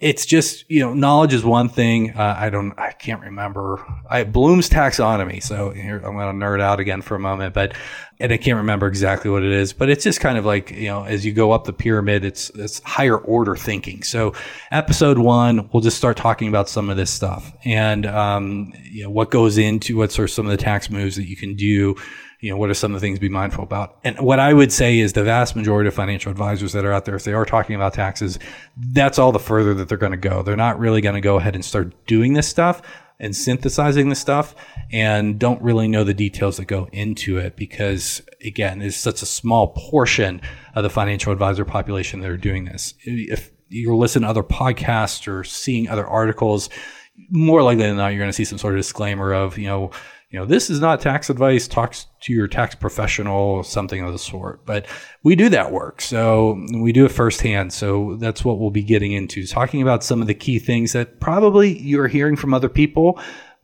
it's 0.00 0.24
just 0.24 0.64
you 0.70 0.80
know 0.80 0.94
knowledge 0.94 1.34
is 1.34 1.44
one 1.44 1.68
thing. 1.68 2.12
Uh, 2.16 2.36
i 2.38 2.50
don't 2.50 2.78
i 2.78 2.92
can't 2.92 3.20
remember. 3.20 3.84
I 4.08 4.24
bloom's 4.24 4.68
taxonomy. 4.68 5.42
So 5.42 5.70
here 5.70 5.96
i'm 5.96 6.14
going 6.14 6.38
to 6.38 6.46
nerd 6.46 6.60
out 6.60 6.80
again 6.80 7.02
for 7.02 7.14
a 7.14 7.18
moment 7.18 7.54
but 7.54 7.74
and 8.20 8.32
i 8.32 8.36
can't 8.36 8.56
remember 8.56 8.86
exactly 8.86 9.30
what 9.30 9.42
it 9.42 9.52
is 9.52 9.72
but 9.72 9.88
it's 9.88 10.04
just 10.04 10.20
kind 10.20 10.38
of 10.38 10.44
like 10.44 10.70
you 10.70 10.88
know 10.88 11.04
as 11.04 11.24
you 11.24 11.32
go 11.32 11.52
up 11.52 11.64
the 11.64 11.72
pyramid 11.72 12.24
it's 12.24 12.50
it's 12.50 12.80
higher 12.80 13.18
order 13.18 13.56
thinking. 13.56 14.02
So 14.02 14.34
episode 14.70 15.18
one 15.18 15.68
we'll 15.72 15.82
just 15.82 15.96
start 15.96 16.16
talking 16.16 16.48
about 16.48 16.68
some 16.68 16.90
of 16.90 16.96
this 16.96 17.10
stuff. 17.10 17.52
And 17.64 18.06
um, 18.06 18.72
you 18.84 19.04
know 19.04 19.10
what 19.10 19.30
goes 19.30 19.58
into 19.58 19.96
what 19.96 20.12
sort 20.12 20.28
of 20.28 20.34
some 20.34 20.46
of 20.46 20.50
the 20.50 20.62
tax 20.62 20.90
moves 20.90 21.16
that 21.16 21.28
you 21.28 21.36
can 21.36 21.54
do 21.54 21.96
you 22.40 22.50
know, 22.50 22.56
what 22.56 22.70
are 22.70 22.74
some 22.74 22.94
of 22.94 23.00
the 23.00 23.04
things 23.04 23.18
to 23.18 23.20
be 23.20 23.28
mindful 23.28 23.64
about? 23.64 23.98
And 24.04 24.18
what 24.20 24.38
I 24.38 24.52
would 24.52 24.72
say 24.72 24.98
is 24.98 25.12
the 25.12 25.24
vast 25.24 25.56
majority 25.56 25.88
of 25.88 25.94
financial 25.94 26.30
advisors 26.30 26.72
that 26.72 26.84
are 26.84 26.92
out 26.92 27.04
there, 27.04 27.16
if 27.16 27.24
they 27.24 27.32
are 27.32 27.44
talking 27.44 27.74
about 27.74 27.94
taxes, 27.94 28.38
that's 28.76 29.18
all 29.18 29.32
the 29.32 29.40
further 29.40 29.74
that 29.74 29.88
they're 29.88 29.98
going 29.98 30.12
to 30.12 30.18
go. 30.18 30.42
They're 30.42 30.56
not 30.56 30.78
really 30.78 31.00
going 31.00 31.16
to 31.16 31.20
go 31.20 31.36
ahead 31.36 31.54
and 31.54 31.64
start 31.64 32.06
doing 32.06 32.34
this 32.34 32.48
stuff 32.48 32.80
and 33.20 33.34
synthesizing 33.34 34.08
this 34.08 34.20
stuff 34.20 34.54
and 34.92 35.38
don't 35.38 35.60
really 35.60 35.88
know 35.88 36.04
the 36.04 36.14
details 36.14 36.56
that 36.58 36.66
go 36.66 36.88
into 36.92 37.38
it 37.38 37.56
because 37.56 38.22
again, 38.44 38.80
it's 38.80 38.96
such 38.96 39.22
a 39.22 39.26
small 39.26 39.68
portion 39.68 40.40
of 40.76 40.84
the 40.84 40.90
financial 40.90 41.32
advisor 41.32 41.64
population 41.64 42.20
that 42.20 42.30
are 42.30 42.36
doing 42.36 42.64
this. 42.64 42.94
If 43.02 43.50
you're 43.68 43.96
listening 43.96 44.22
to 44.22 44.30
other 44.30 44.44
podcasts 44.44 45.26
or 45.26 45.42
seeing 45.42 45.88
other 45.88 46.06
articles, 46.06 46.70
more 47.30 47.62
likely 47.62 47.84
than 47.84 47.96
not, 47.96 48.08
you're 48.08 48.20
going 48.20 48.30
to 48.30 48.32
see 48.32 48.44
some 48.44 48.58
sort 48.58 48.74
of 48.74 48.78
disclaimer 48.78 49.34
of, 49.34 49.58
you 49.58 49.66
know, 49.66 49.90
you 50.30 50.38
know, 50.38 50.44
this 50.44 50.68
is 50.68 50.78
not 50.78 51.00
tax 51.00 51.30
advice. 51.30 51.66
Talk 51.66 51.94
to 52.20 52.32
your 52.32 52.48
tax 52.48 52.74
professional, 52.74 53.62
something 53.62 54.02
of 54.02 54.12
the 54.12 54.18
sort. 54.18 54.66
But 54.66 54.84
we 55.22 55.34
do 55.36 55.48
that 55.48 55.72
work, 55.72 56.02
so 56.02 56.62
we 56.74 56.92
do 56.92 57.06
it 57.06 57.12
firsthand. 57.12 57.72
So 57.72 58.16
that's 58.20 58.44
what 58.44 58.58
we'll 58.58 58.70
be 58.70 58.82
getting 58.82 59.12
into, 59.12 59.46
talking 59.46 59.80
about 59.80 60.04
some 60.04 60.20
of 60.20 60.26
the 60.26 60.34
key 60.34 60.58
things 60.58 60.92
that 60.92 61.18
probably 61.18 61.78
you're 61.78 62.08
hearing 62.08 62.36
from 62.36 62.52
other 62.52 62.68
people, 62.68 63.18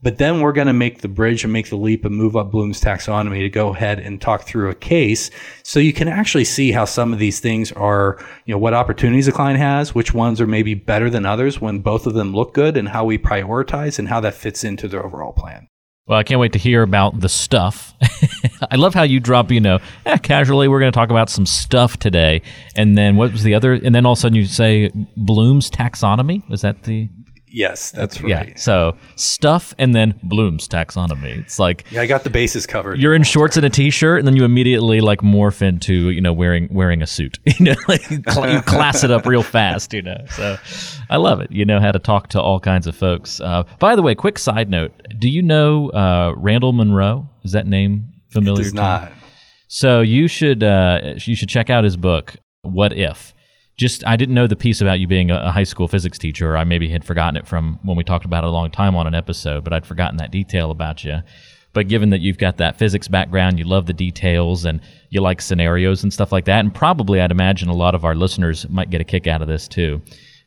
But 0.05 0.19
then 0.19 0.39
we're 0.41 0.51
going 0.51 0.67
to 0.67 0.73
make 0.73 1.01
the 1.01 1.07
bridge 1.07 1.43
and 1.43 1.51
make 1.51 1.69
the 1.69 1.77
leap 1.77 2.05
and 2.05 2.15
move 2.15 2.35
up 2.35 2.51
Bloom's 2.51 2.79
taxonomy 2.79 3.39
to 3.39 3.49
go 3.49 3.73
ahead 3.73 3.99
and 3.99 4.21
talk 4.21 4.43
through 4.43 4.69
a 4.69 4.75
case 4.75 5.31
so 5.63 5.79
you 5.79 5.93
can 5.93 6.07
actually 6.07 6.45
see 6.45 6.71
how 6.71 6.85
some 6.85 7.11
of 7.11 7.17
these 7.17 7.39
things 7.39 7.71
are, 7.71 8.23
you 8.45 8.53
know, 8.53 8.59
what 8.59 8.75
opportunities 8.75 9.27
a 9.27 9.31
client 9.31 9.57
has, 9.57 9.95
which 9.95 10.13
ones 10.13 10.39
are 10.39 10.45
maybe 10.45 10.75
better 10.75 11.09
than 11.09 11.25
others 11.25 11.59
when 11.59 11.79
both 11.79 12.05
of 12.05 12.13
them 12.13 12.35
look 12.35 12.53
good 12.53 12.77
and 12.77 12.89
how 12.89 13.03
we 13.03 13.17
prioritize 13.17 13.97
and 13.97 14.07
how 14.07 14.19
that 14.19 14.35
fits 14.35 14.63
into 14.63 14.87
the 14.87 15.01
overall 15.01 15.33
plan. 15.33 15.67
Well, 16.07 16.19
I 16.19 16.23
can't 16.23 16.39
wait 16.39 16.53
to 16.53 16.59
hear 16.59 16.83
about 16.83 17.19
the 17.19 17.29
stuff. 17.29 17.95
I 18.71 18.75
love 18.75 18.93
how 18.93 19.01
you 19.01 19.19
drop, 19.19 19.49
you 19.49 19.59
know, 19.59 19.79
eh, 20.05 20.17
casually, 20.17 20.67
we're 20.67 20.79
going 20.79 20.91
to 20.91 20.95
talk 20.95 21.09
about 21.09 21.31
some 21.31 21.47
stuff 21.47 21.97
today. 21.97 22.43
And 22.75 22.95
then 22.95 23.15
what 23.15 23.31
was 23.31 23.41
the 23.41 23.55
other? 23.55 23.73
And 23.73 23.95
then 23.95 24.05
all 24.05 24.11
of 24.11 24.19
a 24.19 24.21
sudden 24.21 24.35
you 24.35 24.45
say 24.45 24.91
Bloom's 25.17 25.71
taxonomy. 25.71 26.47
Was 26.47 26.61
that 26.61 26.83
the. 26.83 27.09
Yes, 27.55 27.91
that's 27.91 28.21
right. 28.21 28.49
Yeah. 28.49 28.55
So 28.57 28.97
stuff 29.15 29.73
and 29.77 29.95
then 29.95 30.19
Bloom's 30.23 30.67
taxonomy. 30.67 31.37
It's 31.37 31.57
like 31.57 31.85
yeah, 31.89 32.01
I 32.01 32.05
got 32.05 32.25
the 32.25 32.29
bases 32.29 32.67
covered. 32.67 32.99
You're 32.99 33.15
in 33.15 33.23
shorts 33.23 33.55
and 33.55 33.65
a 33.65 33.69
t-shirt, 33.69 34.19
and 34.19 34.27
then 34.27 34.35
you 34.35 34.43
immediately 34.43 34.99
like 34.99 35.21
morph 35.21 35.61
into 35.61 36.09
you 36.09 36.19
know 36.19 36.33
wearing 36.33 36.67
wearing 36.69 37.01
a 37.01 37.07
suit. 37.07 37.39
you 37.45 37.67
know, 37.67 37.75
like 37.87 38.11
you 38.11 38.21
class 38.63 39.05
it 39.05 39.11
up 39.11 39.25
real 39.25 39.41
fast. 39.41 39.93
You 39.93 40.01
know, 40.01 40.17
so 40.31 40.57
I 41.09 41.15
love 41.15 41.39
it. 41.39 41.49
You 41.49 41.63
know 41.63 41.79
how 41.79 41.93
to 41.93 41.99
talk 41.99 42.27
to 42.29 42.41
all 42.41 42.59
kinds 42.59 42.87
of 42.87 42.95
folks. 42.95 43.39
Uh, 43.39 43.63
by 43.79 43.95
the 43.95 44.01
way, 44.01 44.15
quick 44.15 44.37
side 44.37 44.69
note: 44.69 44.91
Do 45.17 45.29
you 45.29 45.41
know 45.41 45.91
uh, 45.91 46.33
Randall 46.35 46.73
Munroe? 46.73 47.29
Is 47.45 47.53
that 47.53 47.67
name 47.67 48.11
familiar? 48.31 48.59
It 48.59 48.63
does 48.65 48.73
not. 48.73 49.13
So 49.69 50.01
you 50.01 50.27
should 50.27 50.61
uh, 50.61 51.13
you 51.19 51.37
should 51.37 51.47
check 51.47 51.69
out 51.69 51.85
his 51.85 51.95
book. 51.95 52.35
What 52.63 52.91
if? 52.91 53.33
Just 53.77 54.05
I 54.07 54.15
didn't 54.15 54.35
know 54.35 54.47
the 54.47 54.55
piece 54.55 54.81
about 54.81 54.99
you 54.99 55.07
being 55.07 55.31
a, 55.31 55.51
high 55.51 55.63
school 55.63 55.87
physics 55.87 56.17
teacher. 56.17 56.55
I 56.55 56.63
maybe 56.63 56.89
had 56.89 57.03
forgotten 57.03 57.37
it 57.37 57.47
from 57.47 57.79
when 57.83 57.97
we 57.97 58.03
talked 58.03 58.25
about 58.25 58.43
it 58.43 58.47
a 58.47 58.51
long 58.51 58.71
time 58.71 58.95
on 58.95 59.07
an 59.07 59.15
episode, 59.15 59.63
but 59.63 59.73
I'd 59.73 59.85
forgotten 59.85 60.17
that 60.17 60.31
detail 60.31 60.71
about 60.71 61.03
you. 61.03 61.19
But 61.73 61.89
given 61.89 62.09
that 62.11 62.21
you've 62.21 62.37
got 62.37 62.55
that 62.57 62.79
physics 62.79 63.09
background, 63.09 63.59
you 63.59 63.65
love 63.65 63.85
the 63.85 63.93
details 63.93 64.63
and 64.63 64.79
you 65.09 65.19
like 65.19 65.41
scenarios 65.41 66.03
and 66.03 66.13
stuff 66.13 66.31
like 66.31 66.45
that, 66.45 66.59
and 66.59 66.73
probably 66.73 67.19
I'd 67.19 67.31
imagine 67.31 67.67
a 67.67 67.75
lot 67.75 67.95
of 67.95 68.05
our 68.05 68.15
listeners 68.15 68.67
might 68.69 68.89
get 68.89 69.01
a 69.01 69.05
kick 69.05 69.27
out 69.27 69.41
of 69.41 69.49
this 69.49 69.67
too. 69.67 70.01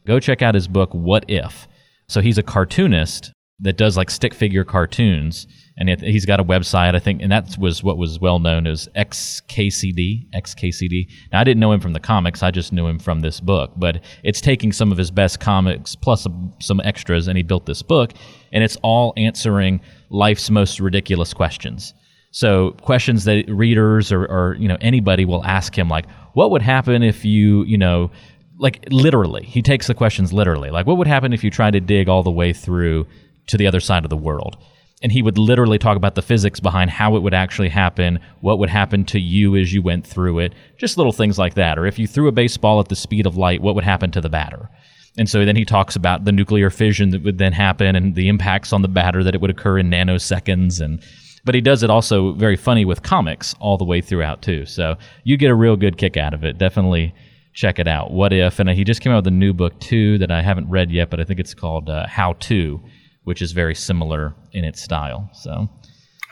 Go 0.06 0.18
check 0.20 0.40
out 0.40 0.54
his 0.54 0.66
book, 0.66 0.90
What 0.94 1.26
If. 1.28 1.68
So 2.08 2.22
he's 2.22 2.38
a 2.38 2.42
cartoonist 2.42 3.32
that 3.60 3.76
does 3.76 3.96
like 3.96 4.10
stick 4.10 4.34
figure 4.34 4.64
cartoons 4.64 5.46
and 5.76 5.90
it, 5.90 6.00
he's 6.00 6.24
got 6.24 6.38
a 6.38 6.44
website 6.44 6.94
i 6.94 6.98
think 6.98 7.20
and 7.20 7.32
that 7.32 7.56
was 7.58 7.82
what 7.82 7.98
was 7.98 8.20
well 8.20 8.38
known 8.38 8.66
as 8.66 8.88
xkcd 8.96 10.30
xkcd 10.32 11.10
now 11.32 11.40
i 11.40 11.44
didn't 11.44 11.60
know 11.60 11.72
him 11.72 11.80
from 11.80 11.92
the 11.92 12.00
comics 12.00 12.42
i 12.42 12.50
just 12.50 12.72
knew 12.72 12.86
him 12.86 12.98
from 12.98 13.20
this 13.20 13.40
book 13.40 13.72
but 13.76 14.00
it's 14.22 14.40
taking 14.40 14.72
some 14.72 14.92
of 14.92 14.98
his 14.98 15.10
best 15.10 15.40
comics 15.40 15.96
plus 15.96 16.26
some 16.60 16.80
extras 16.84 17.26
and 17.26 17.36
he 17.36 17.42
built 17.42 17.66
this 17.66 17.82
book 17.82 18.12
and 18.52 18.64
it's 18.64 18.76
all 18.82 19.12
answering 19.16 19.80
life's 20.10 20.50
most 20.50 20.80
ridiculous 20.80 21.34
questions. 21.34 21.94
So 22.30 22.72
questions 22.82 23.24
that 23.24 23.48
readers 23.48 24.12
or, 24.12 24.24
or 24.24 24.56
you 24.58 24.68
know 24.68 24.76
anybody 24.80 25.24
will 25.24 25.44
ask 25.44 25.76
him 25.76 25.88
like 25.88 26.06
what 26.34 26.50
would 26.50 26.62
happen 26.62 27.02
if 27.02 27.24
you 27.24 27.64
you 27.64 27.78
know 27.78 28.10
like 28.58 28.86
literally 28.90 29.44
he 29.44 29.62
takes 29.62 29.86
the 29.86 29.94
questions 29.94 30.32
literally 30.32 30.70
like 30.70 30.86
what 30.86 30.98
would 30.98 31.06
happen 31.06 31.32
if 31.32 31.42
you 31.42 31.50
tried 31.50 31.72
to 31.72 31.80
dig 31.80 32.08
all 32.08 32.22
the 32.22 32.30
way 32.30 32.52
through 32.52 33.06
to 33.48 33.56
the 33.56 33.66
other 33.66 33.80
side 33.80 34.04
of 34.04 34.10
the 34.10 34.16
world. 34.16 34.56
And 35.02 35.12
he 35.12 35.22
would 35.22 35.38
literally 35.38 35.78
talk 35.78 35.96
about 35.96 36.16
the 36.16 36.22
physics 36.22 36.58
behind 36.58 36.90
how 36.90 37.16
it 37.16 37.22
would 37.22 37.34
actually 37.34 37.68
happen, 37.68 38.18
what 38.40 38.58
would 38.58 38.68
happen 38.68 39.04
to 39.06 39.20
you 39.20 39.56
as 39.56 39.72
you 39.72 39.80
went 39.80 40.06
through 40.06 40.40
it, 40.40 40.54
just 40.76 40.96
little 40.96 41.12
things 41.12 41.38
like 41.38 41.54
that. 41.54 41.78
Or 41.78 41.86
if 41.86 41.98
you 41.98 42.06
threw 42.06 42.26
a 42.26 42.32
baseball 42.32 42.80
at 42.80 42.88
the 42.88 42.96
speed 42.96 43.26
of 43.26 43.36
light, 43.36 43.62
what 43.62 43.76
would 43.76 43.84
happen 43.84 44.10
to 44.12 44.20
the 44.20 44.28
batter? 44.28 44.68
And 45.16 45.28
so 45.28 45.44
then 45.44 45.56
he 45.56 45.64
talks 45.64 45.96
about 45.96 46.24
the 46.24 46.32
nuclear 46.32 46.70
fission 46.70 47.10
that 47.10 47.22
would 47.22 47.38
then 47.38 47.52
happen 47.52 47.96
and 47.96 48.14
the 48.14 48.28
impacts 48.28 48.72
on 48.72 48.82
the 48.82 48.88
batter 48.88 49.22
that 49.22 49.34
it 49.34 49.40
would 49.40 49.50
occur 49.50 49.78
in 49.78 49.90
nanoseconds 49.90 50.80
and 50.80 51.02
but 51.44 51.54
he 51.54 51.60
does 51.62 51.82
it 51.82 51.88
also 51.88 52.32
very 52.32 52.56
funny 52.56 52.84
with 52.84 53.02
comics 53.02 53.54
all 53.58 53.78
the 53.78 53.84
way 53.84 54.02
throughout 54.02 54.42
too. 54.42 54.66
So 54.66 54.96
you 55.24 55.38
get 55.38 55.50
a 55.50 55.54
real 55.54 55.76
good 55.76 55.96
kick 55.96 56.16
out 56.16 56.34
of 56.34 56.44
it. 56.44 56.58
Definitely 56.58 57.14
check 57.54 57.78
it 57.78 57.88
out. 57.88 58.10
What 58.10 58.32
if? 58.32 58.58
And 58.58 58.68
he 58.68 58.84
just 58.84 59.00
came 59.00 59.12
out 59.12 59.24
with 59.24 59.28
a 59.28 59.30
new 59.30 59.54
book 59.54 59.78
too 59.80 60.18
that 60.18 60.30
I 60.30 60.42
haven't 60.42 60.68
read 60.68 60.90
yet, 60.90 61.08
but 61.08 61.20
I 61.20 61.24
think 61.24 61.40
it's 61.40 61.54
called 61.54 61.88
uh, 61.88 62.06
How 62.06 62.34
to 62.34 62.82
which 63.28 63.42
is 63.42 63.52
very 63.52 63.74
similar 63.74 64.34
in 64.52 64.64
its 64.64 64.80
style. 64.80 65.28
So. 65.34 65.68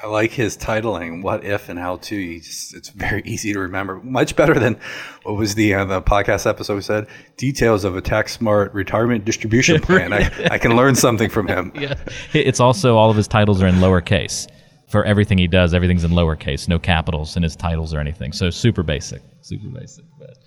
I 0.03 0.07
like 0.07 0.31
his 0.31 0.57
titling, 0.57 1.23
"What 1.23 1.45
If" 1.45 1.69
and 1.69 1.79
"How 1.79 1.97
to." 1.97 2.39
Just, 2.41 2.75
it's 2.75 2.89
very 2.89 3.23
easy 3.27 3.53
to 3.53 3.59
remember. 3.59 4.01
Much 4.03 4.35
better 4.35 4.59
than 4.59 4.79
what 5.23 5.37
was 5.37 5.55
the 5.55 5.75
uh, 5.75 5.85
the 5.85 6.01
podcast 6.01 6.47
episode 6.47 6.75
we 6.77 6.81
said 6.81 7.07
details 7.37 7.85
of 7.85 7.97
a 7.97 8.01
tax 8.01 8.33
smart 8.33 8.73
retirement 8.73 9.27
distribution 9.27 9.79
plan. 9.89 10.15
I, 10.15 10.31
I 10.51 10.59
can 10.59 10.75
learn 10.75 10.95
something 10.95 11.29
from 11.29 11.49
him. 11.49 11.71
yeah, 11.79 11.97
it's 12.33 12.61
also 12.61 12.97
all 12.97 13.11
of 13.11 13.17
his 13.17 13.29
titles 13.29 13.63
are 13.63 13.67
in 13.67 13.77
lowercase 13.77 14.51
for 14.89 15.05
everything 15.05 15.37
he 15.37 15.49
does. 15.49 15.75
Everything's 15.75 16.05
in 16.05 16.13
lowercase, 16.13 16.67
no 16.67 16.79
capitals 16.79 17.37
in 17.37 17.43
his 17.43 17.57
titles 17.57 17.93
or 17.93 18.01
anything. 18.01 18.33
So 18.33 18.49
super 18.49 18.83
basic, 18.83 19.21
super 19.43 19.69
basic. 19.69 20.07
But 20.19 20.39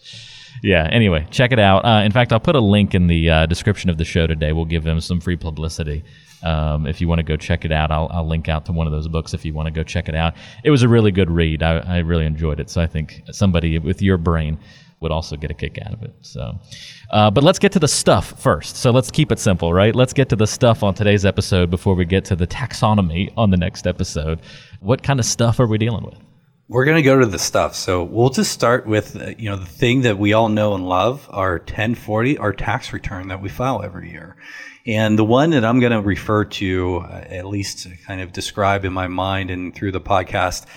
yeah. 0.63 0.87
Anyway, 0.91 1.27
check 1.31 1.51
it 1.51 1.59
out. 1.59 1.85
Uh, 1.85 2.03
in 2.03 2.11
fact, 2.11 2.33
I'll 2.33 2.39
put 2.39 2.55
a 2.55 2.61
link 2.61 2.95
in 2.95 3.07
the 3.07 3.29
uh, 3.29 3.45
description 3.45 3.89
of 3.89 3.97
the 3.97 4.05
show 4.05 4.27
today. 4.27 4.51
We'll 4.51 4.65
give 4.65 4.83
them 4.83 4.99
some 5.01 5.19
free 5.19 5.37
publicity. 5.37 6.03
Um, 6.43 6.87
if 6.87 7.01
you 7.01 7.07
want 7.07 7.19
to 7.19 7.23
go 7.23 7.35
check 7.35 7.65
it 7.65 7.71
out, 7.71 7.91
I'll, 7.91 8.07
I'll, 8.11 8.27
link 8.27 8.47
out 8.47 8.65
to 8.65 8.71
one 8.71 8.87
of 8.87 8.93
those 8.93 9.07
books 9.07 9.33
if 9.33 9.43
you 9.43 9.53
want 9.53 9.67
to 9.67 9.71
go 9.71 9.83
check 9.83 10.07
it 10.07 10.15
out. 10.15 10.35
It 10.63 10.71
was 10.71 10.83
a 10.83 10.87
really 10.87 11.11
good 11.11 11.29
read. 11.29 11.63
I, 11.63 11.79
I 11.79 11.97
really 11.97 12.25
enjoyed 12.25 12.59
it. 12.59 12.69
So 12.69 12.81
I 12.81 12.87
think 12.87 13.23
somebody 13.31 13.77
with 13.77 14.01
your 14.01 14.17
brain 14.17 14.57
would 15.01 15.11
also 15.11 15.35
get 15.35 15.51
a 15.51 15.53
kick 15.53 15.79
out 15.85 15.93
of 15.93 16.03
it. 16.03 16.13
So, 16.21 16.57
uh, 17.11 17.31
but 17.31 17.43
let's 17.43 17.59
get 17.59 17.71
to 17.73 17.79
the 17.79 17.87
stuff 17.87 18.41
first. 18.41 18.77
So 18.77 18.91
let's 18.91 19.11
keep 19.11 19.31
it 19.31 19.39
simple, 19.39 19.73
right? 19.73 19.95
Let's 19.95 20.13
get 20.13 20.29
to 20.29 20.35
the 20.35 20.47
stuff 20.47 20.83
on 20.83 20.93
today's 20.93 21.25
episode 21.25 21.69
before 21.69 21.95
we 21.95 22.05
get 22.05 22.25
to 22.25 22.35
the 22.35 22.47
taxonomy 22.47 23.31
on 23.37 23.49
the 23.49 23.57
next 23.57 23.87
episode. 23.87 24.41
What 24.81 25.03
kind 25.03 25.19
of 25.19 25.25
stuff 25.25 25.59
are 25.59 25.67
we 25.67 25.77
dealing 25.77 26.03
with? 26.03 26.28
We're 26.71 26.85
going 26.85 26.97
to 26.97 27.01
go 27.01 27.17
to 27.17 27.25
the 27.25 27.39
stuff. 27.39 27.73
So 27.73 28.03
we'll 28.03 28.29
just 28.29 28.51
start 28.51 28.85
with, 28.85 29.19
uh, 29.19 29.33
you 29.39 29.49
know, 29.49 29.55
the 29.55 29.65
thing 29.65 30.01
that 30.01 30.19
we 30.19 30.33
all 30.33 30.49
know 30.49 30.75
and 30.75 30.87
love, 30.87 31.27
our 31.31 31.53
1040, 31.53 32.37
our 32.37 32.53
tax 32.53 32.93
return 32.93 33.29
that 33.29 33.41
we 33.41 33.49
file 33.49 33.81
every 33.81 34.11
year. 34.11 34.35
And 34.85 35.17
the 35.17 35.25
one 35.25 35.49
that 35.49 35.65
I'm 35.65 35.79
going 35.79 35.93
to 35.93 36.01
refer 36.01 36.45
to, 36.45 36.97
uh, 36.97 37.25
at 37.27 37.47
least 37.47 37.87
kind 38.05 38.21
of 38.21 38.33
describe 38.33 38.85
in 38.85 38.93
my 38.93 39.07
mind 39.07 39.49
and 39.49 39.73
through 39.73 39.93
the 39.93 39.99
podcast, 39.99 40.67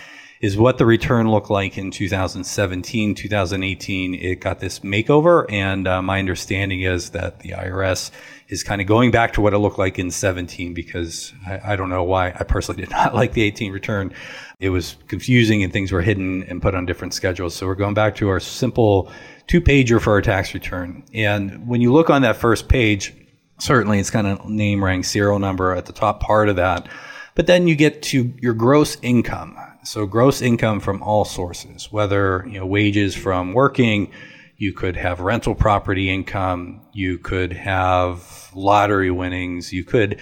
is 0.43 0.59
what 0.59 0.77
the 0.77 0.85
return 0.85 1.31
looked 1.31 1.51
like 1.51 1.79
in 1.79 1.93
2017, 1.93 3.15
2018. 3.15 4.15
It 4.15 4.41
got 4.41 4.59
this 4.59 4.81
makeover, 4.81 5.47
and 5.49 5.87
uh, 5.87 6.03
my 6.03 6.19
understanding 6.19 6.83
is 6.83 7.11
that 7.11 7.39
the 7.41 7.51
IRS 7.51 8.11
is 8.49 8.65
kind 8.65 8.81
of 8.81 8.89
going 8.89 9.13
back 9.13 9.33
to 9.35 9.41
what 9.41 9.55
it 9.55 9.59
looked 9.59 9.79
like 9.79 10.01
in 10.01 10.11
17 10.11 10.75
because 10.75 11.33
I, 11.47 11.73
I, 11.73 11.77
don't 11.77 11.89
know 11.89 12.03
why 12.03 12.31
I 12.31 12.43
personally 12.43 12.83
did 12.83 12.91
not 12.91 13.15
like 13.15 13.33
the 13.33 13.43
18 13.43 13.73
return. 13.73 14.13
It 14.59 14.71
was 14.71 14.97
confusing 15.07 15.63
and 15.63 15.73
things 15.73 15.93
were 15.93 16.03
hidden 16.03 16.43
and 16.43 16.61
put 16.61 16.75
on 16.75 16.87
different 16.87 17.15
schedules. 17.15 17.55
So 17.55 17.67
we're 17.67 17.77
going 17.77 17.95
back 17.95 18.17
to 18.17 18.29
our 18.29 18.41
simple 18.41 19.11
two 19.47 19.61
pager 19.61 20.01
for 20.01 20.13
our 20.13 20.23
tax 20.23 20.55
return. 20.55 21.05
And 21.15 21.69
when 21.69 21.81
you 21.81 21.93
look 21.93 22.11
on 22.11 22.23
that 22.23 22.37
first 22.37 22.69
page, 22.69 23.15
certainly 23.59 24.01
it's 24.01 24.11
got 24.11 24.25
a 24.25 24.39
name, 24.53 24.83
rank, 24.83 25.05
serial 25.05 25.39
number 25.39 25.73
at 25.73 25.87
the 25.87 25.93
top 25.93 26.21
part 26.21 26.49
of 26.49 26.57
that. 26.57 26.89
But 27.37 27.47
then 27.47 27.69
you 27.69 27.77
get 27.77 28.03
to 28.03 28.35
your 28.41 28.55
gross 28.55 28.99
income. 29.03 29.57
So 29.85 30.07
gross 30.07 30.43
income 30.43 30.81
from 30.81 31.03
all 31.03 31.25
sources, 31.25 31.91
whether 31.91 32.45
you 32.47 32.59
know 32.61 32.67
wages 32.67 33.17
from 33.17 33.53
working, 33.53 34.13
you 34.57 34.73
could 34.73 34.97
have 34.97 35.19
rental 35.19 35.57
property 35.57 36.09
income, 36.09 36.83
you 36.93 37.19
could 37.19 37.53
have 37.53 38.49
lottery 38.55 39.11
winnings, 39.11 39.73
you 39.73 39.83
could 39.83 40.21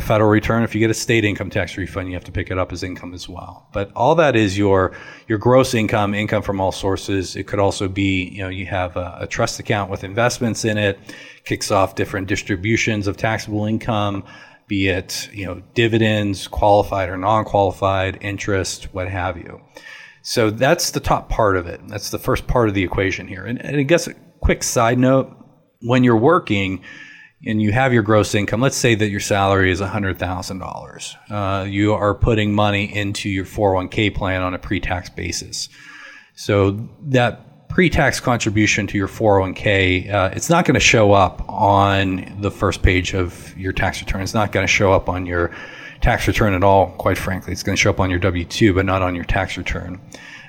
federal 0.00 0.30
return 0.30 0.62
if 0.62 0.74
you 0.74 0.78
get 0.78 0.90
a 0.90 0.94
state 0.94 1.24
income 1.24 1.50
tax 1.50 1.76
refund 1.76 2.06
you 2.06 2.14
have 2.14 2.22
to 2.22 2.30
pick 2.30 2.50
it 2.50 2.58
up 2.58 2.70
as 2.70 2.82
income 2.82 3.14
as 3.14 3.28
well. 3.28 3.66
But 3.72 3.90
all 3.96 4.14
that 4.16 4.36
is 4.36 4.56
your 4.56 4.92
your 5.26 5.38
gross 5.38 5.74
income 5.74 6.14
income 6.14 6.42
from 6.42 6.60
all 6.60 6.70
sources. 6.70 7.34
It 7.34 7.46
could 7.46 7.58
also 7.58 7.88
be 7.88 8.28
you 8.28 8.42
know 8.42 8.48
you 8.48 8.66
have 8.66 8.96
a, 8.96 9.16
a 9.20 9.26
trust 9.26 9.58
account 9.58 9.90
with 9.90 10.04
investments 10.04 10.64
in 10.64 10.76
it 10.78 10.98
kicks 11.44 11.70
off 11.70 11.94
different 11.94 12.28
distributions 12.28 13.06
of 13.06 13.16
taxable 13.16 13.64
income 13.64 14.24
be 14.72 14.88
it 14.88 15.28
you 15.34 15.44
know 15.44 15.62
dividends, 15.74 16.48
qualified 16.48 17.10
or 17.10 17.18
non-qualified, 17.18 18.16
interest, 18.22 18.84
what 18.94 19.06
have 19.06 19.36
you. 19.36 19.60
So 20.22 20.48
that's 20.48 20.92
the 20.92 21.00
top 21.00 21.28
part 21.28 21.58
of 21.58 21.66
it. 21.66 21.86
That's 21.88 22.08
the 22.08 22.18
first 22.18 22.46
part 22.46 22.70
of 22.70 22.74
the 22.74 22.82
equation 22.82 23.28
here. 23.28 23.44
And, 23.44 23.62
and 23.62 23.76
I 23.76 23.82
guess 23.82 24.06
a 24.06 24.14
quick 24.40 24.62
side 24.62 24.98
note: 24.98 25.30
when 25.82 26.04
you're 26.04 26.16
working 26.16 26.82
and 27.44 27.60
you 27.60 27.70
have 27.72 27.92
your 27.92 28.02
gross 28.02 28.34
income, 28.34 28.62
let's 28.62 28.76
say 28.76 28.94
that 28.94 29.10
your 29.10 29.20
salary 29.20 29.70
is 29.70 29.80
$100,000. 29.82 31.16
Uh, 31.28 31.64
you 31.64 31.92
are 31.92 32.14
putting 32.14 32.54
money 32.54 32.84
into 32.84 33.28
your 33.28 33.44
401k 33.44 34.14
plan 34.14 34.40
on 34.40 34.54
a 34.54 34.58
pre-tax 34.58 35.10
basis. 35.10 35.68
So 36.34 36.88
that 37.08 37.51
pre-tax 37.72 38.20
contribution 38.20 38.86
to 38.86 38.98
your 38.98 39.08
401k, 39.08 40.12
uh, 40.12 40.30
it's 40.34 40.50
not 40.50 40.66
going 40.66 40.74
to 40.74 40.80
show 40.80 41.12
up 41.12 41.42
on 41.48 42.36
the 42.38 42.50
first 42.50 42.82
page 42.82 43.14
of 43.14 43.56
your 43.56 43.72
tax 43.72 43.98
return. 44.02 44.20
It's 44.20 44.34
not 44.34 44.52
going 44.52 44.66
to 44.66 44.70
show 44.70 44.92
up 44.92 45.08
on 45.08 45.24
your 45.24 45.50
tax 46.02 46.28
return 46.28 46.52
at 46.52 46.62
all, 46.62 46.88
quite 46.98 47.16
frankly. 47.16 47.50
It's 47.50 47.62
going 47.62 47.74
to 47.74 47.80
show 47.80 47.88
up 47.88 47.98
on 47.98 48.10
your 48.10 48.18
W-2, 48.18 48.74
but 48.74 48.84
not 48.84 49.00
on 49.00 49.14
your 49.14 49.24
tax 49.24 49.56
return. 49.56 49.98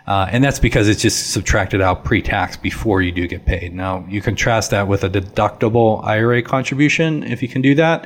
Uh, 0.06 0.27
and 0.32 0.44
that's 0.44 0.60
because 0.60 0.89
it's 0.89 1.01
just 1.01 1.32
subtracted 1.32 1.80
out 1.80 2.03
pre-tax 2.03 2.58
before 2.58 3.01
you 3.01 3.13
do 3.13 3.25
get 3.25 3.46
paid. 3.46 3.74
Now, 3.74 4.06
you 4.10 4.22
contrast 4.22 4.72
that 4.72 4.89
with 4.89 5.06
a 5.06 5.10
deductible 5.10 6.03
IRA 6.03 6.42
contribution, 6.42 7.24
if 7.24 7.42
you 7.42 7.48
can 7.48 7.62
do 7.62 7.74
that. 7.75 8.06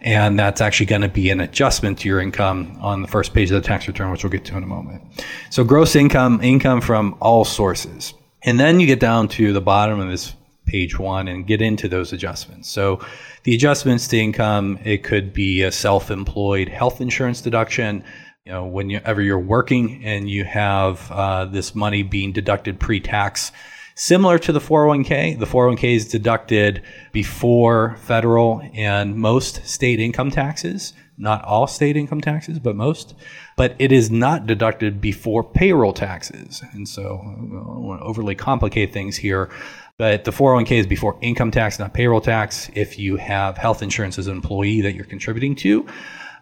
And 0.00 0.36
that's 0.36 0.60
actually 0.60 0.86
going 0.86 1.02
to 1.02 1.08
be 1.08 1.30
an 1.30 1.40
adjustment 1.40 2.00
to 2.00 2.08
your 2.08 2.20
income 2.20 2.76
on 2.80 3.02
the 3.02 3.08
first 3.08 3.32
page 3.32 3.48
of 3.52 3.62
the 3.62 3.66
tax 3.66 3.86
return, 3.86 4.10
which 4.10 4.24
we'll 4.24 4.32
get 4.32 4.44
to 4.46 4.56
in 4.56 4.64
a 4.64 4.66
moment. 4.66 5.02
So, 5.50 5.62
gross 5.62 5.94
income, 5.94 6.40
income 6.42 6.80
from 6.80 7.16
all 7.20 7.44
sources. 7.44 8.12
And 8.46 8.58
then 8.58 8.80
you 8.80 8.86
get 8.86 9.00
down 9.00 9.28
to 9.28 9.52
the 9.52 9.60
bottom 9.60 10.00
of 10.00 10.08
this 10.08 10.34
page 10.64 10.98
one 10.98 11.28
and 11.28 11.46
get 11.46 11.60
into 11.60 11.88
those 11.88 12.12
adjustments. 12.12 12.70
So, 12.70 13.00
the 13.44 13.54
adjustments 13.54 14.08
to 14.08 14.18
income, 14.18 14.78
it 14.84 15.04
could 15.04 15.32
be 15.32 15.62
a 15.62 15.70
self 15.70 16.10
employed 16.10 16.68
health 16.68 17.00
insurance 17.00 17.42
deduction. 17.42 18.02
You 18.44 18.52
know, 18.52 18.66
whenever 18.66 19.20
you're 19.20 19.38
working 19.38 20.04
and 20.04 20.30
you 20.30 20.44
have 20.44 21.10
uh, 21.10 21.44
this 21.44 21.74
money 21.74 22.02
being 22.02 22.32
deducted 22.32 22.80
pre 22.80 23.00
tax 23.00 23.52
Similar 23.98 24.38
to 24.40 24.52
the 24.52 24.60
401k, 24.60 25.38
the 25.38 25.46
401k 25.46 25.96
is 25.96 26.06
deducted 26.06 26.82
before 27.12 27.96
federal 28.02 28.60
and 28.74 29.16
most 29.16 29.66
state 29.66 30.00
income 30.00 30.30
taxes, 30.30 30.92
not 31.18 31.44
all 31.44 31.66
state 31.66 31.96
income 31.96 32.20
taxes, 32.20 32.58
but 32.58 32.76
most. 32.76 33.14
But 33.56 33.74
it 33.78 33.92
is 33.92 34.10
not 34.10 34.46
deducted 34.46 35.00
before 35.00 35.42
payroll 35.42 35.92
taxes. 35.92 36.62
And 36.72 36.88
so 36.88 37.20
I 37.22 37.34
don't 37.36 37.82
want 37.82 38.00
to 38.00 38.06
overly 38.06 38.34
complicate 38.34 38.92
things 38.92 39.16
here. 39.16 39.50
But 39.98 40.24
the 40.24 40.30
401k 40.30 40.72
is 40.72 40.86
before 40.86 41.16
income 41.22 41.50
tax, 41.50 41.78
not 41.78 41.94
payroll 41.94 42.20
tax. 42.20 42.70
If 42.74 42.98
you 42.98 43.16
have 43.16 43.56
health 43.56 43.82
insurance 43.82 44.18
as 44.18 44.26
an 44.26 44.36
employee 44.36 44.82
that 44.82 44.94
you're 44.94 45.06
contributing 45.06 45.56
to, 45.56 45.86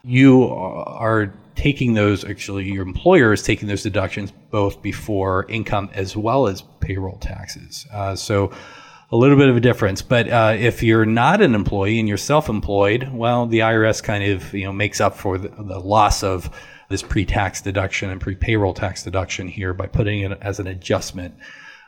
you 0.03 0.45
are 0.49 1.33
taking 1.55 1.95
those 1.95 2.25
actually 2.25 2.65
your 2.65 2.83
employer 2.83 3.33
is 3.33 3.43
taking 3.43 3.69
those 3.69 3.83
deductions 3.83 4.33
both 4.51 4.83
before 4.83 5.47
income 5.49 5.89
as 5.95 6.17
well 6.17 6.47
as 6.49 6.63
payroll 6.81 7.17
taxes 7.19 7.87
uh, 7.93 8.15
so 8.15 8.51
a 9.11 9.17
little 9.17 9.37
bit 9.37 9.49
of 9.49 9.57
a 9.57 9.61
difference. 9.61 10.03
But 10.03 10.29
uh, 10.29 10.57
if 10.59 10.83
you're 10.83 11.07
not 11.07 11.41
an 11.41 11.55
employee 11.55 11.99
and 11.99 12.09
you're 12.09 12.17
self-employed 12.17 13.13
well 13.13 13.47
the 13.47 13.61
irs 13.61 14.03
kind 14.03 14.25
of 14.25 14.53
you 14.55 14.65
know 14.65 14.73
makes 14.73 15.01
up 15.01 15.17
for 15.17 15.39
the, 15.39 15.49
the 15.49 15.79
loss 15.79 16.23
of 16.23 16.51
this 16.89 17.03
pre-tax 17.03 17.63
deduction 17.63 18.11
and 18.11 18.21
pre-payroll 18.21 18.75
tax 18.75 19.03
deduction 19.03 19.49
here 19.49 19.73
by 19.73 19.87
putting 19.87 20.21
it 20.21 20.39
as 20.41 20.61
an 20.61 20.67
adjustment. 20.67 21.35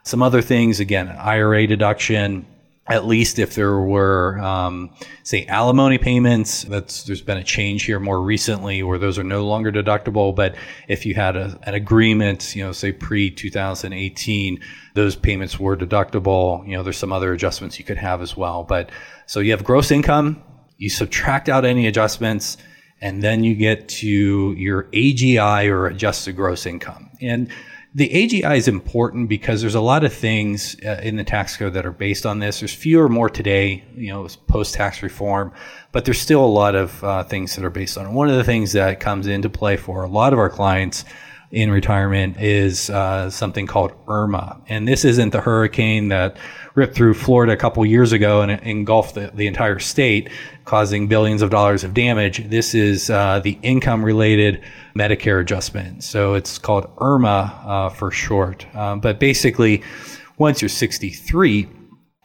Some 0.03 0.23
other 0.23 0.43
things 0.43 0.81
again 0.81 1.09
ira 1.09 1.67
deduction 1.67 2.47
at 2.89 3.05
least 3.05 3.39
if 3.39 3.55
there 3.55 3.79
were, 3.79 4.39
um, 4.39 4.91
say, 5.25 5.45
alimony 5.47 5.99
payments, 5.99 6.63
that's 6.63 7.03
there's 7.03 7.23
been 7.23 7.39
a 7.39 7.43
change 7.43 7.83
here 7.85 7.99
more 7.99 8.21
recently 8.21 8.83
where 8.83 8.99
those 8.99 9.19
are 9.19 9.25
no 9.25 9.45
longer 9.45 9.73
deductible. 9.73 10.35
But 10.35 10.55
if 10.87 11.05
you 11.05 11.15
had 11.15 11.37
a, 11.37 11.59
an 11.65 11.75
agreement, 11.75 12.55
you 12.55 12.65
know, 12.65 12.73
say 12.73 12.93
pre 12.93 13.31
2018, 13.31 14.61
those 14.95 15.17
payments 15.17 15.59
were 15.59 15.77
deductible. 15.77 16.67
You 16.67 16.77
know, 16.77 16.85
there's 16.85 16.99
some 16.99 17.13
other 17.13 17.33
adjustments 17.33 17.79
you 17.79 17.85
could 17.85 17.99
have 17.99 18.23
as 18.23 18.37
well. 18.37 18.63
But 18.63 18.91
so 19.27 19.41
you 19.41 19.51
have 19.51 19.65
gross 19.65 19.91
income, 19.91 20.43
you 20.79 20.89
subtract 20.89 21.49
out 21.49 21.65
any 21.65 21.89
adjustments, 21.89 22.57
and 23.01 23.21
then 23.21 23.43
you 23.43 23.57
get 23.57 23.89
to 23.89 24.53
your 24.53 24.85
AGI 24.85 25.69
or 25.69 25.89
adjusted 25.89 26.37
gross 26.37 26.67
income. 26.67 27.11
And 27.21 27.51
the 27.97 28.11
AGI 28.11 28.59
is 28.59 28.69
important 28.69 29.27
because 29.27 29.63
there's 29.63 29.75
a 29.75 29.81
lot 29.81 30.05
of 30.05 30.13
things 30.13 30.77
uh, 30.85 31.01
in 31.03 31.17
the 31.17 31.25
tax 31.25 31.57
code 31.57 31.73
that 31.73 31.87
are 31.87 31.93
based 31.93 32.27
on 32.27 32.41
this. 32.41 32.61
There's 32.61 32.75
fewer 32.75 33.09
more 33.09 33.31
today, 33.31 33.85
you 33.97 34.13
know, 34.13 34.29
post 34.49 34.75
tax 34.75 35.03
reform, 35.03 35.51
but 35.93 36.05
there's 36.05 36.21
still 36.21 36.45
a 36.45 36.47
lot 36.47 36.75
of 36.75 37.03
uh, 37.03 37.25
things 37.25 37.57
that 37.57 37.65
are 37.65 37.71
based 37.71 37.97
on 37.97 38.05
it. 38.05 38.13
One 38.13 38.29
of 38.29 38.37
the 38.37 38.45
things 38.45 38.73
that 38.73 39.01
comes 39.01 39.27
into 39.27 39.49
play 39.49 39.79
for 39.79 40.03
a 40.03 40.09
lot 40.09 40.35
of 40.35 40.39
our 40.39 40.51
clients 40.51 41.07
in 41.51 41.71
retirement 41.71 42.37
is 42.39 42.91
uh, 42.91 43.31
something 43.31 43.67
called 43.67 43.93
IRMAA. 44.05 44.61
And 44.69 44.87
this 44.87 45.07
isn't 45.07 45.31
the 45.31 45.41
hurricane 45.41 46.09
that 46.09 46.37
ripped 46.75 46.95
through 46.95 47.15
Florida 47.15 47.55
a 47.55 47.57
couple 47.57 47.87
years 47.87 48.13
ago 48.13 48.43
and 48.43 48.51
engulfed 48.61 49.15
the, 49.15 49.31
the 49.33 49.47
entire 49.47 49.79
state, 49.79 50.29
causing 50.67 51.07
billions 51.07 51.41
of 51.41 51.51
dollars 51.51 51.85
of 51.85 51.95
damage. 51.95 52.47
This 52.51 52.75
is 52.75 53.09
uh, 53.09 53.41
the 53.41 53.59
income 53.63 54.05
related 54.05 54.63
Medicare 54.95 55.41
adjustment. 55.41 56.05
So 56.05 56.35
it's 56.35 56.59
called 56.59 56.95
IRMAA 56.97 57.67
uh, 57.67 57.89
for 57.89 58.11
short. 58.11 58.67
Um, 58.77 59.01
but 59.01 59.19
basically, 59.19 59.83
once 60.39 60.61
you're 60.61 60.69
63, 60.69 61.69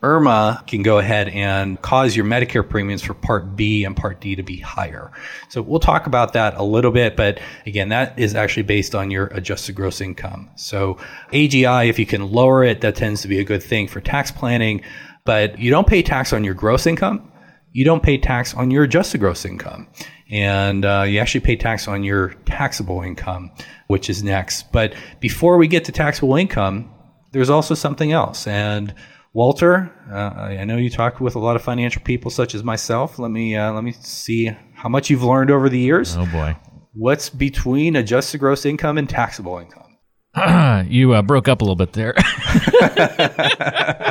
IRMAA 0.02 0.66
can 0.66 0.82
go 0.82 0.98
ahead 0.98 1.30
and 1.30 1.80
cause 1.84 2.16
your 2.16 2.26
Medicare 2.26 2.68
premiums 2.68 3.04
for 3.04 3.14
Part 3.14 3.56
B 3.56 3.84
and 3.84 3.96
Part 3.96 4.20
D 4.20 4.36
to 4.36 4.42
be 4.42 4.58
higher. 4.58 5.12
So 5.50 5.62
we'll 5.62 5.80
talk 5.80 6.08
about 6.08 6.34
that 6.34 6.56
a 6.58 6.64
little 6.64 6.92
bit, 6.92 7.16
but 7.16 7.40
again, 7.68 7.90
that 7.90 8.18
is 8.18 8.34
actually 8.34 8.64
based 8.64 8.96
on 8.96 9.12
your 9.12 9.28
adjusted 9.28 9.76
gross 9.76 10.02
income. 10.02 10.50
So 10.56 10.98
AGI, 11.32 11.88
if 11.88 12.00
you 12.00 12.08
can 12.08 12.32
lower 12.32 12.64
it, 12.64 12.82
that 12.82 12.96
tends 12.96 13.22
to 13.22 13.28
be 13.28 13.40
a 13.40 13.44
good 13.44 13.62
thing 13.62 13.88
for 13.88 14.02
tax 14.02 14.32
planning, 14.32 14.82
but 15.24 15.60
you 15.60 15.70
don't 15.70 15.86
pay 15.86 16.02
tax 16.02 16.34
on 16.34 16.44
your 16.44 16.56
gross 16.56 16.88
income. 16.88 17.31
You 17.72 17.86
don't 17.86 18.04
pay 18.04 18.18
tax 18.18 18.54
on 18.54 18.72
your 18.72 18.84
adjusted 18.84 19.20
gross 19.20 19.46
income. 19.46 19.88
And 20.30 20.86
uh, 20.86 21.04
you 21.08 21.20
actually 21.20 21.42
pay 21.42 21.56
tax 21.58 21.88
on 21.88 22.04
your 22.04 22.30
taxable 22.46 23.02
income, 23.02 23.52
which 23.88 24.10
is 24.10 24.24
next. 24.24 24.72
But 24.72 24.94
before 25.20 25.58
we 25.58 25.68
get 25.68 25.86
to 25.86 25.92
taxable 25.92 26.36
income, 26.36 26.90
there's 27.32 27.50
also 27.50 27.74
something 27.74 28.12
else. 28.12 28.48
And 28.48 28.94
Walter, 29.34 29.92
uh, 30.12 30.16
I 30.16 30.64
know 30.66 30.78
you 30.78 30.90
talk 30.90 31.20
with 31.20 31.36
a 31.36 31.40
lot 31.40 31.56
of 31.56 31.62
financial 31.62 32.02
people 32.02 32.32
such 32.32 32.56
as 32.56 32.64
myself. 32.64 33.20
Let 33.20 33.32
me 33.32 33.56
uh, 33.56 33.72
let 33.72 33.84
me 33.84 33.94
see 33.94 34.52
how 34.74 34.90
much 34.90 35.10
you've 35.10 35.24
learned 35.24 35.52
over 35.52 35.70
the 35.70 35.80
years. 35.80 36.18
Oh 36.18 36.26
boy, 36.26 36.58
what's 36.94 37.30
between 37.30 37.96
adjusted 37.96 38.40
gross 38.40 38.66
income 38.66 38.98
and 38.98 39.10
taxable 39.10 39.58
income? 39.58 39.98
you 40.90 41.14
uh, 41.14 41.22
broke 41.22 41.48
up 41.48 41.62
a 41.62 41.64
little 41.64 41.76
bit 41.76 41.94
there. 41.94 42.14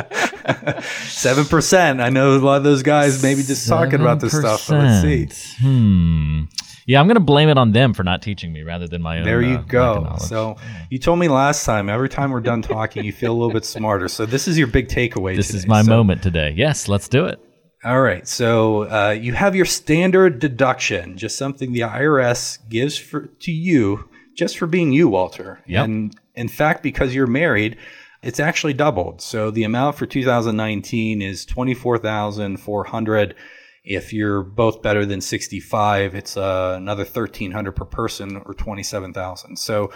Seven 1.07 1.45
percent. 1.45 2.01
I 2.01 2.09
know 2.09 2.35
a 2.35 2.37
lot 2.37 2.57
of 2.57 2.63
those 2.63 2.83
guys 2.83 3.21
maybe 3.21 3.43
just 3.43 3.67
7%. 3.67 3.69
talking 3.69 4.01
about 4.01 4.19
this 4.19 4.37
stuff. 4.37 4.67
But 4.67 4.79
let's 4.79 5.01
see. 5.01 5.61
Hmm. 5.61 6.43
Yeah, 6.87 6.99
I'm 6.99 7.07
going 7.07 7.15
to 7.15 7.21
blame 7.21 7.47
it 7.47 7.57
on 7.57 7.71
them 7.71 7.93
for 7.93 8.03
not 8.03 8.21
teaching 8.21 8.51
me 8.51 8.63
rather 8.63 8.87
than 8.87 9.01
my 9.01 9.19
own. 9.19 9.23
There 9.23 9.41
you 9.41 9.55
uh, 9.55 9.61
go. 9.61 10.15
So 10.19 10.57
you 10.89 10.99
told 10.99 11.19
me 11.19 11.27
last 11.27 11.63
time. 11.63 11.89
Every 11.89 12.09
time 12.09 12.31
we're 12.31 12.41
done 12.41 12.61
talking, 12.61 13.05
you 13.05 13.13
feel 13.13 13.31
a 13.31 13.37
little 13.37 13.53
bit 13.53 13.65
smarter. 13.65 14.07
So 14.07 14.25
this 14.25 14.47
is 14.47 14.57
your 14.57 14.67
big 14.67 14.87
takeaway. 14.87 15.35
This 15.35 15.47
today. 15.47 15.59
is 15.59 15.67
my 15.67 15.83
so, 15.83 15.89
moment 15.89 16.23
today. 16.23 16.53
Yes, 16.55 16.87
let's 16.87 17.07
do 17.07 17.25
it. 17.25 17.39
All 17.83 18.01
right. 18.01 18.27
So 18.27 18.89
uh, 18.89 19.11
you 19.11 19.33
have 19.33 19.55
your 19.55 19.65
standard 19.65 20.39
deduction, 20.39 21.17
just 21.17 21.37
something 21.37 21.71
the 21.71 21.81
IRS 21.81 22.57
gives 22.67 22.97
for 22.97 23.27
to 23.27 23.51
you 23.51 24.09
just 24.35 24.57
for 24.57 24.67
being 24.67 24.91
you, 24.91 25.07
Walter. 25.07 25.61
Yep. 25.67 25.85
And 25.85 26.19
in 26.35 26.47
fact, 26.47 26.83
because 26.83 27.13
you're 27.13 27.27
married, 27.27 27.77
it's 28.21 28.39
actually 28.39 28.73
doubled. 28.73 29.21
So 29.21 29.51
the 29.51 29.63
amount 29.63 29.97
for 29.97 30.05
2019 30.05 31.21
is 31.21 31.45
24,400 31.45 33.35
if 33.83 34.13
you're 34.13 34.43
both 34.43 34.81
better 34.81 35.05
than 35.05 35.21
65, 35.21 36.15
it's 36.15 36.37
uh, 36.37 36.75
another 36.77 37.03
1300 37.03 37.71
per 37.71 37.85
person 37.85 38.37
or 38.45 38.53
27,000. 38.53 39.57
So 39.57 39.91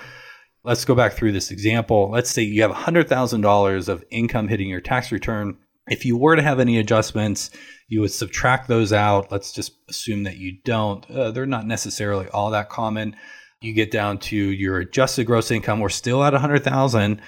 let's 0.64 0.86
go 0.86 0.96
back 0.96 1.14
through 1.14 1.34
this 1.34 1.52
example. 1.52 2.10
Let's 2.10 2.32
say 2.32 2.42
you 2.42 2.64
have 2.64 2.72
$100,000 2.72 3.90
of 3.90 4.04
income 4.10 4.48
hitting 4.48 4.70
your 4.70 4.82
tax 4.82 5.12
return. 5.12 5.58
If 5.88 6.04
you 6.04 6.18
were 6.18 6.36
to 6.36 6.42
have 6.42 6.60
any 6.60 6.80
adjustments, 6.80 7.52
you 7.88 8.02
would 8.02 8.12
subtract 8.12 8.68
those 8.68 8.92
out. 8.92 9.32
Let's 9.32 9.52
just 9.52 9.74
assume 9.88 10.24
that 10.24 10.38
you 10.38 10.58
don't. 10.64 11.10
Uh, 11.10 11.30
they're 11.30 11.46
not 11.46 11.68
necessarily 11.68 12.28
all 12.30 12.50
that 12.52 12.70
common. 12.70 13.16
You 13.62 13.74
get 13.74 13.92
down 13.92 14.18
to 14.20 14.36
your 14.36 14.80
adjusted 14.80 15.26
gross 15.26 15.52
income. 15.52 15.80
We're 15.80 15.90
still 15.90 16.24
at 16.24 16.34
100,000 16.34 17.22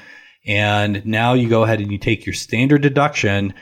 and 0.48 1.06
now 1.06 1.34
you 1.34 1.50
go 1.50 1.64
ahead 1.64 1.82
and 1.82 1.92
you 1.92 1.98
take 1.98 2.26
your 2.26 2.34
standard 2.34 2.82
deduction 2.82 3.54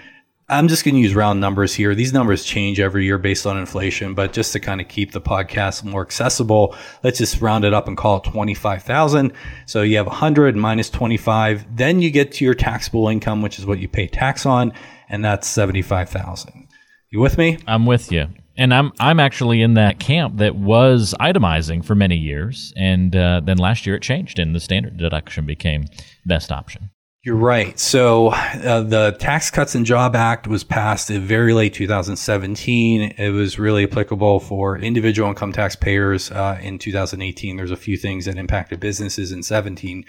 I'm 0.48 0.68
just 0.68 0.86
going 0.86 0.94
to 0.94 1.02
use 1.02 1.16
round 1.16 1.42
numbers 1.42 1.74
here. 1.74 1.96
These 1.96 2.14
numbers 2.14 2.44
change 2.44 2.80
every 2.80 3.04
year 3.04 3.18
based 3.18 3.48
on 3.48 3.58
inflation, 3.58 4.14
but 4.14 4.32
just 4.32 4.54
to 4.54 4.60
kind 4.60 4.80
of 4.80 4.88
keep 4.88 5.12
the 5.12 5.22
podcast 5.22 5.84
more 5.84 6.04
accessible, 6.04 6.76
let's 7.04 7.18
just 7.18 7.42
round 7.42 7.66
it 7.66 7.74
up 7.74 7.88
and 7.88 7.98
call 7.98 8.18
it 8.18 8.26
25,000. 8.26 9.34
So 9.66 9.82
you 9.82 9.98
have 9.98 10.06
100 10.06 10.56
minus 10.56 10.92
25, 10.92 11.76
then 11.76 12.00
you 12.00 12.12
get 12.12 12.32
to 12.34 12.46
your 12.46 12.54
taxable 12.54 13.08
income, 13.08 13.42
which 13.42 13.58
is 13.58 13.66
what 13.66 13.80
you 13.80 13.88
pay 13.88 14.06
tax 14.06 14.46
on, 14.46 14.72
and 15.10 15.26
that's 15.26 15.48
75,000. 15.48 16.68
You 17.10 17.22
with 17.22 17.40
me? 17.40 17.58
I'm 17.66 17.88
with 17.88 18.12
you. 18.12 18.28
And 18.58 18.74
I'm 18.74 18.92
I'm 19.00 19.20
actually 19.20 19.62
in 19.62 19.74
that 19.74 20.00
camp 20.00 20.38
that 20.38 20.56
was 20.56 21.14
itemizing 21.20 21.84
for 21.84 21.96
many 21.96 22.16
years, 22.16 22.74
and 22.78 23.16
uh, 23.16 23.42
then 23.44 23.58
last 23.58 23.86
year 23.86 23.96
it 23.96 24.02
changed, 24.02 24.40
and 24.40 24.56
the 24.56 24.60
standard 24.60 24.98
deduction 24.98 25.46
became 25.46 25.86
best 26.26 26.52
option. 26.52 26.90
You're 27.26 27.36
right. 27.36 27.78
So 27.80 28.28
uh, 28.28 28.82
the 28.82 29.16
Tax 29.20 29.50
Cuts 29.50 29.74
and 29.74 29.84
Job 29.84 30.16
Act 30.16 30.46
was 30.46 30.64
passed 30.64 31.10
in 31.10 31.24
very 31.24 31.54
late 31.54 31.74
2017. 31.74 33.16
It 33.18 33.30
was 33.32 33.58
really 33.58 33.84
applicable 33.84 34.42
for 34.42 34.78
individual 34.78 35.30
income 35.30 35.52
taxpayers 35.52 36.30
uh, 36.30 36.60
in 36.62 36.78
2018. 36.78 37.58
There's 37.58 37.72
a 37.72 37.76
few 37.76 37.98
things 37.98 38.26
that 38.26 38.38
impacted 38.38 38.80
businesses 38.80 39.32
in 39.32 39.42
17. 39.42 40.06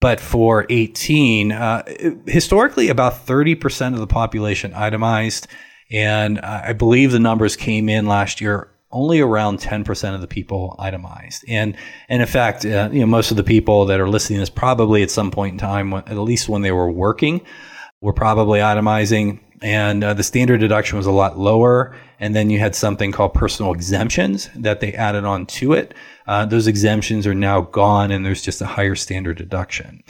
But 0.00 0.18
for 0.18 0.66
18, 0.70 1.52
uh, 1.52 1.84
historically, 2.26 2.88
about 2.88 3.26
30% 3.26 3.94
of 3.94 4.00
the 4.00 4.08
population 4.08 4.74
itemized. 4.74 5.46
And 5.90 6.38
I 6.40 6.72
believe 6.72 7.12
the 7.12 7.18
numbers 7.18 7.56
came 7.56 7.88
in 7.88 8.06
last 8.06 8.40
year 8.40 8.70
only 8.92 9.20
around 9.20 9.60
10% 9.60 10.14
of 10.14 10.20
the 10.20 10.26
people 10.26 10.74
itemized. 10.78 11.44
And, 11.48 11.76
and 12.08 12.22
in 12.22 12.28
fact, 12.28 12.64
uh, 12.64 12.88
you 12.92 13.00
know, 13.00 13.06
most 13.06 13.30
of 13.30 13.36
the 13.36 13.44
people 13.44 13.86
that 13.86 14.00
are 14.00 14.08
listening 14.08 14.38
to 14.38 14.40
this 14.40 14.50
probably 14.50 15.02
at 15.02 15.10
some 15.10 15.30
point 15.30 15.52
in 15.52 15.58
time, 15.58 15.92
at 15.92 16.16
least 16.18 16.48
when 16.48 16.62
they 16.62 16.72
were 16.72 16.90
working, 16.90 17.40
were 18.00 18.12
probably 18.12 18.60
itemizing. 18.60 19.40
and 19.62 20.02
uh, 20.02 20.14
the 20.14 20.22
standard 20.22 20.58
deduction 20.58 20.96
was 20.96 21.06
a 21.06 21.12
lot 21.12 21.38
lower. 21.38 21.94
And 22.18 22.34
then 22.34 22.50
you 22.50 22.58
had 22.58 22.74
something 22.74 23.12
called 23.12 23.34
personal 23.34 23.72
exemptions 23.72 24.50
that 24.56 24.80
they 24.80 24.92
added 24.92 25.24
on 25.24 25.46
to 25.46 25.72
it. 25.72 25.94
Uh, 26.26 26.44
those 26.46 26.66
exemptions 26.66 27.26
are 27.26 27.34
now 27.34 27.62
gone, 27.62 28.10
and 28.10 28.24
there's 28.24 28.42
just 28.42 28.60
a 28.60 28.66
higher 28.66 28.94
standard 28.94 29.38
deduction. 29.38 30.02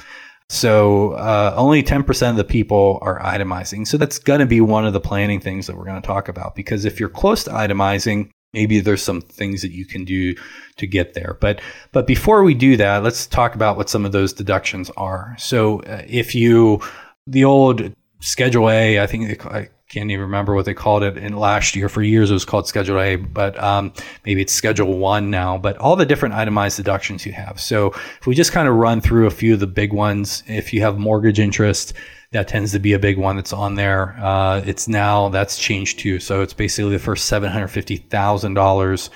So 0.50 1.12
uh, 1.12 1.54
only 1.56 1.80
10% 1.80 2.30
of 2.30 2.34
the 2.34 2.42
people 2.42 2.98
are 3.02 3.20
itemizing. 3.20 3.86
So 3.86 3.96
that's 3.96 4.18
going 4.18 4.40
to 4.40 4.46
be 4.46 4.60
one 4.60 4.84
of 4.84 4.92
the 4.92 4.98
planning 4.98 5.38
things 5.38 5.68
that 5.68 5.76
we're 5.76 5.84
going 5.84 6.02
to 6.02 6.06
talk 6.06 6.28
about 6.28 6.56
because 6.56 6.84
if 6.84 6.98
you're 6.98 7.08
close 7.08 7.44
to 7.44 7.50
itemizing, 7.50 8.30
maybe 8.52 8.80
there's 8.80 9.00
some 9.00 9.20
things 9.20 9.62
that 9.62 9.70
you 9.70 9.86
can 9.86 10.04
do 10.04 10.34
to 10.78 10.88
get 10.88 11.14
there. 11.14 11.38
But 11.40 11.60
but 11.92 12.04
before 12.04 12.42
we 12.42 12.54
do 12.54 12.76
that, 12.78 13.04
let's 13.04 13.28
talk 13.28 13.54
about 13.54 13.76
what 13.76 13.88
some 13.88 14.04
of 14.04 14.10
those 14.10 14.32
deductions 14.32 14.90
are. 14.96 15.36
So 15.38 15.82
uh, 15.82 16.02
if 16.08 16.34
you 16.34 16.80
the 17.28 17.44
old 17.44 17.94
Schedule 18.18 18.70
A, 18.70 19.00
I 19.00 19.06
think 19.06 19.46
can't 19.90 20.10
even 20.10 20.22
remember 20.22 20.54
what 20.54 20.64
they 20.64 20.74
called 20.74 21.02
it 21.02 21.16
in 21.16 21.36
last 21.36 21.74
year. 21.74 21.88
For 21.88 22.02
years, 22.02 22.30
it 22.30 22.34
was 22.34 22.44
called 22.44 22.68
Schedule 22.68 23.00
A, 23.00 23.16
but 23.16 23.60
um, 23.62 23.92
maybe 24.24 24.40
it's 24.40 24.52
Schedule 24.52 24.98
One 24.98 25.30
now. 25.30 25.58
But 25.58 25.76
all 25.78 25.96
the 25.96 26.06
different 26.06 26.34
itemized 26.34 26.76
deductions 26.76 27.26
you 27.26 27.32
have. 27.32 27.60
So 27.60 27.88
if 28.20 28.26
we 28.26 28.34
just 28.34 28.52
kind 28.52 28.68
of 28.68 28.76
run 28.76 29.00
through 29.00 29.26
a 29.26 29.30
few 29.30 29.54
of 29.54 29.60
the 29.60 29.66
big 29.66 29.92
ones, 29.92 30.44
if 30.46 30.72
you 30.72 30.80
have 30.82 30.96
mortgage 30.96 31.40
interest, 31.40 31.92
that 32.30 32.46
tends 32.46 32.70
to 32.70 32.78
be 32.78 32.92
a 32.92 32.98
big 32.98 33.18
one 33.18 33.34
that's 33.34 33.52
on 33.52 33.74
there. 33.74 34.16
Uh, 34.20 34.62
it's 34.64 34.86
now 34.86 35.28
that's 35.28 35.58
changed 35.58 35.98
too. 35.98 36.20
So 36.20 36.42
it's 36.42 36.54
basically 36.54 36.92
the 36.92 37.00
first 37.00 37.26
seven 37.26 37.50
hundred 37.50 37.68
fifty 37.68 37.96
thousand 37.96 38.56
uh, 38.56 38.60
dollars 38.60 39.10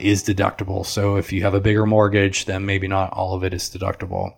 is 0.00 0.24
deductible. 0.24 0.86
So 0.86 1.16
if 1.16 1.32
you 1.32 1.42
have 1.42 1.54
a 1.54 1.60
bigger 1.60 1.84
mortgage, 1.84 2.46
then 2.46 2.64
maybe 2.64 2.88
not 2.88 3.12
all 3.12 3.34
of 3.34 3.44
it 3.44 3.52
is 3.52 3.64
deductible. 3.64 4.32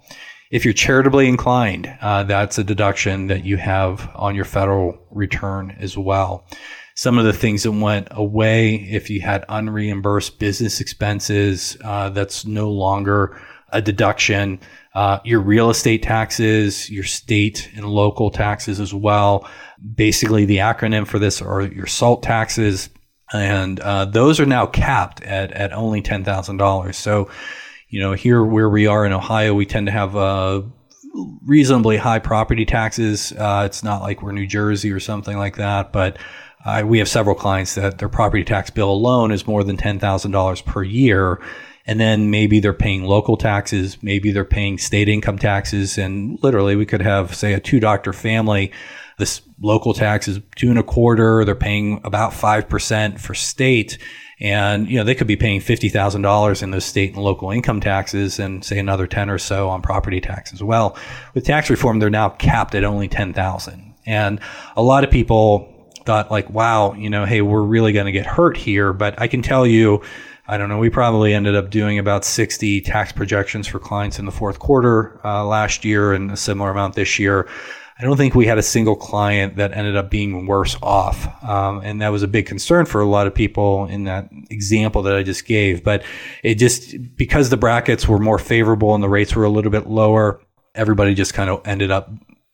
If 0.50 0.64
you're 0.64 0.74
charitably 0.74 1.28
inclined, 1.28 1.96
uh, 2.00 2.24
that's 2.24 2.58
a 2.58 2.64
deduction 2.64 3.28
that 3.28 3.44
you 3.44 3.56
have 3.56 4.10
on 4.16 4.34
your 4.34 4.44
federal 4.44 4.98
return 5.12 5.76
as 5.78 5.96
well. 5.96 6.44
Some 6.96 7.18
of 7.18 7.24
the 7.24 7.32
things 7.32 7.62
that 7.62 7.70
went 7.70 8.08
away, 8.10 8.74
if 8.74 9.10
you 9.10 9.20
had 9.20 9.46
unreimbursed 9.46 10.40
business 10.40 10.80
expenses, 10.80 11.76
uh, 11.84 12.10
that's 12.10 12.44
no 12.44 12.68
longer 12.68 13.40
a 13.72 13.80
deduction. 13.80 14.58
Uh, 14.92 15.20
your 15.24 15.40
real 15.40 15.70
estate 15.70 16.02
taxes, 16.02 16.90
your 16.90 17.04
state 17.04 17.70
and 17.76 17.86
local 17.86 18.32
taxes 18.32 18.80
as 18.80 18.92
well. 18.92 19.48
Basically, 19.94 20.46
the 20.46 20.56
acronym 20.56 21.06
for 21.06 21.20
this 21.20 21.40
are 21.40 21.62
your 21.62 21.86
SALT 21.86 22.24
taxes, 22.24 22.90
and 23.32 23.78
uh, 23.78 24.04
those 24.04 24.40
are 24.40 24.46
now 24.46 24.66
capped 24.66 25.22
at, 25.22 25.52
at 25.52 25.72
only 25.72 26.02
$10,000. 26.02 26.94
So 26.96 27.30
you 27.90 28.00
know, 28.00 28.12
here 28.12 28.42
where 28.44 28.70
we 28.70 28.86
are 28.86 29.04
in 29.04 29.12
Ohio, 29.12 29.52
we 29.52 29.66
tend 29.66 29.86
to 29.86 29.92
have 29.92 30.16
uh, 30.16 30.62
reasonably 31.44 31.96
high 31.96 32.20
property 32.20 32.64
taxes. 32.64 33.32
Uh, 33.32 33.64
it's 33.66 33.82
not 33.82 34.00
like 34.00 34.22
we're 34.22 34.32
New 34.32 34.46
Jersey 34.46 34.92
or 34.92 35.00
something 35.00 35.36
like 35.36 35.56
that, 35.56 35.92
but 35.92 36.16
uh, 36.64 36.84
we 36.86 36.98
have 36.98 37.08
several 37.08 37.34
clients 37.34 37.74
that 37.74 37.98
their 37.98 38.08
property 38.08 38.44
tax 38.44 38.70
bill 38.70 38.90
alone 38.90 39.32
is 39.32 39.46
more 39.46 39.64
than 39.64 39.76
$10,000 39.76 40.64
per 40.64 40.82
year. 40.84 41.40
And 41.86 41.98
then 41.98 42.30
maybe 42.30 42.60
they're 42.60 42.72
paying 42.72 43.04
local 43.04 43.36
taxes, 43.36 44.00
maybe 44.02 44.30
they're 44.30 44.44
paying 44.44 44.78
state 44.78 45.08
income 45.08 45.38
taxes. 45.38 45.98
And 45.98 46.38
literally, 46.42 46.76
we 46.76 46.86
could 46.86 47.00
have, 47.00 47.34
say, 47.34 47.54
a 47.54 47.60
two 47.60 47.80
doctor 47.80 48.12
family. 48.12 48.70
This 49.18 49.42
local 49.60 49.94
tax 49.94 50.28
is 50.28 50.40
two 50.54 50.68
and 50.68 50.78
a 50.78 50.84
quarter. 50.84 51.44
They're 51.44 51.54
paying 51.56 52.00
about 52.04 52.32
5% 52.32 53.18
for 53.18 53.34
state 53.34 53.98
and 54.40 54.88
you 54.88 54.96
know 54.96 55.04
they 55.04 55.14
could 55.14 55.26
be 55.26 55.36
paying 55.36 55.60
fifty 55.60 55.88
thousand 55.88 56.22
dollars 56.22 56.62
in 56.62 56.70
those 56.70 56.84
state 56.84 57.14
and 57.14 57.22
local 57.22 57.50
income 57.50 57.80
taxes, 57.80 58.38
and 58.38 58.64
say 58.64 58.78
another 58.78 59.06
ten 59.06 59.28
or 59.28 59.38
so 59.38 59.68
on 59.68 59.82
property 59.82 60.20
tax 60.20 60.52
as 60.52 60.62
well. 60.62 60.96
With 61.34 61.44
tax 61.44 61.70
reform, 61.70 61.98
they're 61.98 62.10
now 62.10 62.30
capped 62.30 62.74
at 62.74 62.84
only 62.84 63.08
ten 63.08 63.32
thousand, 63.32 63.94
and 64.06 64.40
a 64.76 64.82
lot 64.82 65.04
of 65.04 65.10
people 65.10 65.68
thought 66.06 66.30
like, 66.30 66.48
wow, 66.50 66.94
you 66.94 67.10
know, 67.10 67.26
hey, 67.26 67.42
we're 67.42 67.62
really 67.62 67.92
going 67.92 68.06
to 68.06 68.12
get 68.12 68.26
hurt 68.26 68.56
here. 68.56 68.92
But 68.92 69.20
I 69.20 69.28
can 69.28 69.42
tell 69.42 69.66
you. 69.66 70.02
I 70.48 70.58
don't 70.58 70.68
know. 70.68 70.78
We 70.78 70.90
probably 70.90 71.32
ended 71.32 71.54
up 71.54 71.70
doing 71.70 72.00
about 72.00 72.24
60 72.24 72.80
tax 72.80 73.12
projections 73.12 73.68
for 73.68 73.78
clients 73.78 74.18
in 74.18 74.24
the 74.24 74.32
fourth 74.32 74.58
quarter 74.58 75.20
uh, 75.24 75.46
last 75.46 75.84
year 75.84 76.12
and 76.12 76.28
a 76.32 76.36
similar 76.36 76.72
amount 76.72 76.96
this 76.96 77.20
year. 77.20 77.48
I 78.00 78.04
don't 78.04 78.16
think 78.16 78.34
we 78.34 78.46
had 78.46 78.56
a 78.56 78.62
single 78.62 78.96
client 78.96 79.56
that 79.56 79.76
ended 79.76 79.94
up 79.94 80.10
being 80.10 80.46
worse 80.46 80.74
off. 80.82 81.28
Um, 81.44 81.82
and 81.84 82.00
that 82.00 82.08
was 82.08 82.22
a 82.22 82.28
big 82.28 82.46
concern 82.46 82.86
for 82.86 83.02
a 83.02 83.06
lot 83.06 83.26
of 83.26 83.34
people 83.34 83.84
in 83.86 84.04
that 84.04 84.30
example 84.48 85.02
that 85.02 85.14
I 85.14 85.22
just 85.22 85.44
gave. 85.44 85.84
But 85.84 86.02
it 86.42 86.54
just, 86.54 86.94
because 87.14 87.50
the 87.50 87.58
brackets 87.58 88.08
were 88.08 88.18
more 88.18 88.38
favorable 88.38 88.94
and 88.94 89.04
the 89.04 89.08
rates 89.08 89.36
were 89.36 89.44
a 89.44 89.50
little 89.50 89.70
bit 89.70 89.86
lower, 89.86 90.40
everybody 90.74 91.14
just 91.14 91.34
kind 91.34 91.50
of 91.50 91.60
ended 91.66 91.90
up 91.90 92.10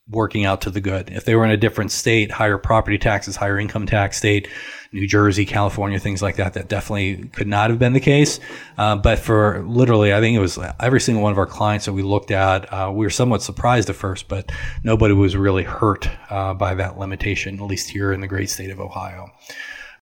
working 0.09 0.44
out 0.44 0.62
to 0.62 0.70
the 0.70 0.80
good. 0.80 1.11
If 1.11 1.24
they 1.24 1.37
were 1.37 1.44
in 1.44 1.52
a 1.52 1.56
different 1.56 1.92
state, 1.92 2.32
higher 2.32 2.59
property 2.59 2.98
taxes, 2.98 3.37
higher 3.37 3.59
income 3.59 3.87
tax 3.87 4.16
state, 4.16 4.48
New 4.96 5.06
Jersey, 5.06 5.44
California, 5.44 5.98
things 5.98 6.22
like 6.22 6.37
that, 6.37 6.54
that 6.54 6.68
definitely 6.68 7.28
could 7.28 7.46
not 7.46 7.68
have 7.68 7.78
been 7.78 7.92
the 7.92 8.00
case. 8.00 8.40
Uh, 8.78 8.96
but 8.96 9.18
for 9.18 9.62
literally, 9.62 10.14
I 10.14 10.20
think 10.20 10.35
it 10.35 10.40
was 10.40 10.59
every 10.80 11.02
single 11.02 11.22
one 11.22 11.32
of 11.32 11.38
our 11.38 11.46
clients 11.46 11.85
that 11.85 11.92
we 11.92 12.02
looked 12.02 12.30
at, 12.30 12.72
uh, 12.72 12.90
we 12.90 13.04
were 13.04 13.11
somewhat 13.11 13.42
surprised 13.42 13.90
at 13.90 13.96
first, 13.96 14.26
but 14.26 14.50
nobody 14.82 15.12
was 15.12 15.37
really 15.37 15.64
hurt 15.64 16.09
uh, 16.30 16.54
by 16.54 16.74
that 16.74 16.98
limitation, 16.98 17.61
at 17.61 17.66
least 17.66 17.90
here 17.90 18.11
in 18.11 18.20
the 18.20 18.26
great 18.26 18.48
state 18.48 18.70
of 18.70 18.80
Ohio. 18.80 19.30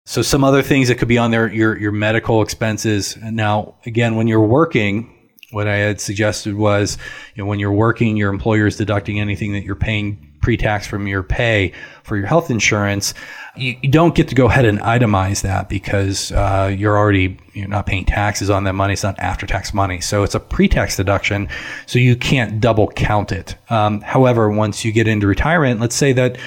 So 0.05 0.21
some 0.21 0.45
other 0.45 0.61
things 0.61 0.87
that 0.87 0.95
could 0.95 1.09
be 1.09 1.17
on 1.17 1.31
there, 1.31 1.51
your 1.51 1.77
your 1.77 1.91
medical 1.91 2.41
expenses. 2.41 3.17
Now, 3.17 3.75
again, 3.85 4.15
when 4.15 4.27
you're 4.27 4.39
working, 4.39 5.11
what 5.51 5.67
I 5.67 5.75
had 5.75 5.99
suggested 5.99 6.55
was, 6.55 6.97
you 7.33 7.43
know, 7.43 7.49
when 7.49 7.59
you're 7.59 7.71
working, 7.71 8.15
your 8.15 8.29
employer 8.31 8.67
is 8.67 8.77
deducting 8.77 9.19
anything 9.19 9.51
that 9.53 9.63
you're 9.63 9.75
paying 9.75 10.34
pre-tax 10.45 10.85
from 10.85 11.07
your 11.07 11.23
pay 11.23 11.71
for 12.03 12.17
your 12.17 12.27
health 12.27 12.51
insurance. 12.51 13.15
You, 13.55 13.75
you 13.81 13.89
don't 13.89 14.13
get 14.13 14.27
to 14.27 14.35
go 14.35 14.45
ahead 14.45 14.63
and 14.63 14.77
itemize 14.77 15.41
that 15.41 15.69
because 15.69 16.31
uh, 16.33 16.71
you're 16.77 16.95
already 16.95 17.39
you're 17.53 17.67
not 17.67 17.87
paying 17.87 18.05
taxes 18.05 18.51
on 18.51 18.63
that 18.65 18.73
money. 18.73 18.93
It's 18.93 19.01
not 19.01 19.17
after-tax 19.17 19.73
money, 19.73 20.01
so 20.01 20.21
it's 20.21 20.35
a 20.35 20.39
pre-tax 20.39 20.97
deduction. 20.97 21.49
So 21.87 21.97
you 21.97 22.15
can't 22.15 22.61
double 22.61 22.89
count 22.89 23.31
it. 23.31 23.55
Um, 23.71 24.01
however, 24.01 24.51
once 24.51 24.85
you 24.85 24.91
get 24.91 25.07
into 25.07 25.25
retirement, 25.25 25.79
let's 25.79 25.95
say 25.95 26.13
that 26.13 26.37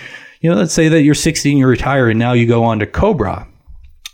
you 0.41 0.49
know, 0.49 0.55
let's 0.55 0.73
say 0.73 0.87
that 0.87 1.03
you're 1.03 1.17
60 1.17 1.51
and 1.51 1.59
you 1.59 1.67
retire, 1.67 2.09
and 2.09 2.21
now 2.21 2.35
you 2.35 2.47
go 2.47 2.63
on 2.63 2.79
to 2.79 2.87
Cobra 2.87 3.49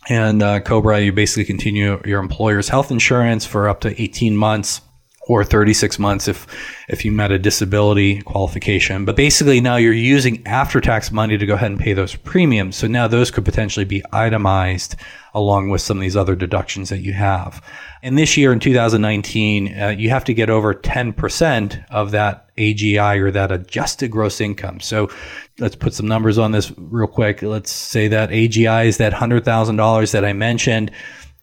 and 0.08 0.42
uh, 0.42 0.60
Cobra, 0.60 0.98
you 0.98 1.12
basically 1.12 1.44
continue 1.44 2.00
your 2.06 2.20
employer's 2.20 2.70
health 2.70 2.90
insurance 2.90 3.44
for 3.44 3.68
up 3.68 3.82
to 3.82 4.02
18 4.02 4.34
months 4.34 4.80
or 5.26 5.44
36 5.44 5.98
months 5.98 6.28
if 6.28 6.46
if 6.88 7.04
you 7.04 7.10
met 7.10 7.32
a 7.32 7.38
disability 7.38 8.20
qualification. 8.22 9.04
But 9.04 9.16
basically 9.16 9.60
now 9.60 9.76
you're 9.76 9.92
using 9.92 10.46
after-tax 10.46 11.10
money 11.10 11.38
to 11.38 11.46
go 11.46 11.54
ahead 11.54 11.70
and 11.70 11.80
pay 11.80 11.94
those 11.94 12.14
premiums. 12.14 12.76
So 12.76 12.86
now 12.86 13.08
those 13.08 13.30
could 13.30 13.44
potentially 13.44 13.86
be 13.86 14.02
itemized 14.12 14.96
along 15.34 15.68
with 15.68 15.80
some 15.80 15.96
of 15.96 16.02
these 16.02 16.16
other 16.16 16.36
deductions 16.36 16.90
that 16.90 17.00
you 17.00 17.12
have. 17.12 17.64
And 18.02 18.16
this 18.16 18.36
year 18.36 18.52
in 18.52 18.60
2019, 18.60 19.80
uh, 19.80 19.88
you 19.88 20.10
have 20.10 20.24
to 20.24 20.34
get 20.34 20.48
over 20.48 20.74
10% 20.74 21.84
of 21.90 22.12
that 22.12 22.54
AGI 22.56 23.18
or 23.18 23.30
that 23.32 23.50
adjusted 23.50 24.10
gross 24.10 24.40
income. 24.40 24.78
So 24.78 25.10
let's 25.58 25.74
put 25.74 25.94
some 25.94 26.06
numbers 26.06 26.38
on 26.38 26.52
this 26.52 26.72
real 26.76 27.08
quick. 27.08 27.42
Let's 27.42 27.70
say 27.70 28.08
that 28.08 28.30
AGI 28.30 28.86
is 28.86 28.98
that 28.98 29.12
$100,000 29.12 30.12
that 30.12 30.24
I 30.24 30.32
mentioned. 30.32 30.92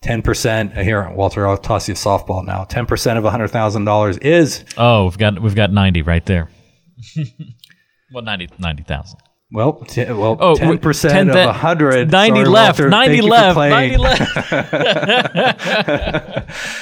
10% 0.04 0.78
uh, 0.78 0.82
here, 0.84 1.10
Walter, 1.12 1.48
I'll 1.48 1.58
toss 1.58 1.88
you 1.88 1.94
a 1.94 1.96
softball 1.96 2.44
now. 2.44 2.64
10% 2.66 3.18
of 3.18 3.24
$100,000 3.24 4.22
is. 4.24 4.66
Oh, 4.78 5.06
we've 5.06 5.18
got, 5.18 5.40
we've 5.40 5.56
got 5.56 5.72
90 5.72 6.02
right 6.02 6.26
there. 6.26 6.50
well, 8.12 8.24
90, 8.24 8.50
90,000. 8.58 9.20
Well, 9.54 9.74
t- 9.74 10.06
well, 10.06 10.38
oh, 10.40 10.56
10% 10.56 11.10
10 11.10 11.30
of 11.30 11.36
100. 11.36 12.10
90 12.10 12.36
Sorry, 12.36 12.50
left. 12.50 12.80
Walter. 12.80 12.90
90 12.90 13.22
left. 13.22 13.58
90 13.58 13.98
left. 13.98 14.22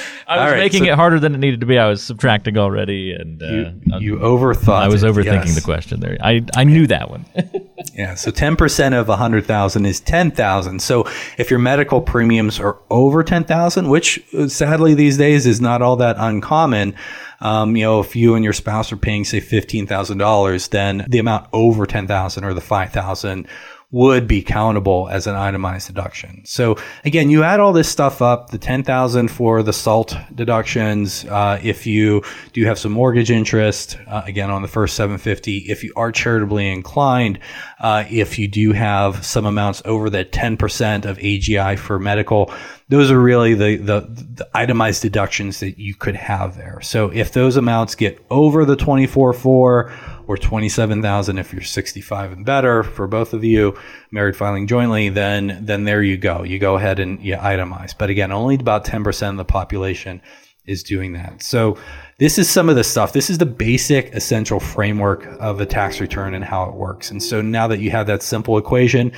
I 0.30 0.44
was 0.44 0.52
right, 0.52 0.60
making 0.60 0.84
so 0.86 0.92
it 0.92 0.96
harder 0.96 1.20
than 1.20 1.34
it 1.34 1.40
needed 1.40 1.60
to 1.62 1.66
be. 1.66 1.80
I 1.80 1.88
was 1.88 2.04
subtracting 2.04 2.56
already, 2.56 3.14
and 3.14 3.42
uh, 3.42 3.46
you, 3.48 4.00
you 4.00 4.18
overthought. 4.18 4.84
I 4.84 4.88
was 4.88 5.02
it, 5.02 5.12
overthinking 5.12 5.46
yes. 5.46 5.56
the 5.56 5.62
question 5.62 6.00
there. 6.02 6.18
I 6.22 6.46
I 6.56 6.66
knew 6.66 6.86
that 6.86 7.10
one. 7.10 7.26
yeah. 7.96 8.14
So 8.14 8.30
ten 8.30 8.56
percent 8.56 8.94
of 8.94 9.10
a 9.10 9.16
hundred 9.16 9.46
thousand 9.46 9.88
is 9.88 10.00
ten 10.00 10.30
thousand. 10.30 10.84
So 10.84 11.10
if 11.40 11.50
your 11.50 11.58
medical 11.58 12.00
premiums 12.00 12.60
are 12.60 12.78
over 12.92 13.24
ten 13.24 13.44
thousand, 13.44 13.90
which 13.90 14.24
uh, 14.38 14.48
sadly 14.48 14.94
these 14.94 15.18
days 15.18 15.48
is 15.48 15.60
not 15.60 15.82
all 15.82 15.96
that 15.96 16.16
uncommon. 16.20 16.94
Um, 17.42 17.76
you 17.76 17.86
know, 17.86 18.00
if 18.00 18.16
you 18.16 18.36
and 18.36 18.44
your 18.44 18.54
spouse 18.54 18.92
are 18.92 18.98
paying 18.98 19.26
say 19.26 19.40
fifteen 19.40 19.88
thousand 19.88 20.20
dollars, 20.20 20.68
then 20.68 21.06
the 21.08 21.18
amount 21.18 21.48
over 21.54 21.88
ten 21.88 22.06
thousand 22.06 22.44
or 22.44 22.54
the 22.54 22.62
five 22.62 22.92
thousand 22.92 23.48
would 23.92 24.28
be 24.28 24.44
countable 24.44 25.10
as 25.10 25.26
an 25.26 25.34
itemized 25.34 25.88
deduction. 25.88 26.44
So 26.46 26.78
again, 27.04 27.32
you 27.32 27.44
add 27.44 27.60
all 27.60 27.74
this 27.74 27.90
stuff 27.90 28.22
up, 28.22 28.52
the 28.52 28.60
10,000 28.60 29.30
for 29.30 29.64
the 29.64 29.74
SALT 29.74 30.16
deductions. 30.36 31.26
Uh, 31.26 31.60
if 31.64 31.88
you 31.88 32.22
do 32.54 32.66
have 32.66 32.78
some 32.78 32.92
mortgage 32.92 33.32
interest, 33.32 33.98
uh, 34.08 34.22
again, 34.26 34.52
on 34.52 34.62
the 34.62 34.68
first 34.68 34.96
750, 34.96 35.66
if 35.70 35.84
you 35.84 35.92
are 35.96 36.12
charitably 36.12 36.72
inclined, 36.72 37.40
uh, 37.80 38.04
if 38.12 38.38
you 38.38 38.48
do 38.48 38.74
have 38.74 39.26
some 39.26 39.48
amounts 39.48 39.82
over 39.86 40.08
that 40.12 40.32
10% 40.32 41.06
of 41.06 41.18
AGI 41.18 41.78
for 41.80 41.98
medical, 41.98 42.54
those 42.90 43.10
are 43.10 43.20
really 43.20 43.56
the, 43.56 43.78
the, 43.78 44.02
the 44.02 44.48
itemized 44.54 45.02
deductions 45.02 45.62
that 45.62 45.80
you 45.80 45.96
could 45.96 46.16
have 46.16 46.58
there. 46.58 46.80
So 46.82 47.10
if 47.10 47.34
those 47.34 47.58
amounts 47.58 47.96
get 47.96 48.24
over 48.30 48.66
the 48.66 48.76
24.4 48.76 50.19
or 50.30 50.38
27,000 50.38 51.40
if 51.40 51.52
you're 51.52 51.64
65 51.64 52.32
and 52.32 52.46
better 52.46 52.84
for 52.84 53.08
both 53.08 53.34
of 53.34 53.44
you 53.44 53.76
married 54.12 54.36
filing 54.36 54.68
jointly, 54.68 55.10
then 55.10 55.58
then 55.66 55.86
there 55.86 56.04
you 56.04 56.18
go. 56.18 56.44
You 56.44 56.60
go 56.60 56.76
ahead 56.76 57.00
and 57.00 57.20
you 57.20 57.36
itemize. 57.36 57.96
But 57.98 58.12
again, 58.12 58.32
only 58.32 58.54
about 58.54 58.86
10% 58.86 59.30
of 59.32 59.38
the 59.38 59.44
population 59.44 60.22
is 60.68 60.84
doing 60.84 61.14
that. 61.14 61.42
So 61.42 61.80
this 62.20 62.38
is 62.38 62.48
some 62.48 62.70
of 62.70 62.76
the 62.76 62.84
stuff. 62.84 63.12
This 63.12 63.32
is 63.32 63.40
the 63.40 63.48
basic 63.48 64.14
essential 64.14 64.60
framework 64.60 65.26
of 65.40 65.60
a 65.60 65.66
tax 65.66 66.00
return 66.00 66.36
and 66.36 66.46
how 66.46 66.66
it 66.66 66.76
works. 66.76 67.10
And 67.10 67.24
so 67.24 67.42
now 67.42 67.66
that 67.66 67.80
you 67.80 67.90
have 67.90 68.06
that 68.06 68.22
simple 68.22 68.60
equation, 68.60 69.12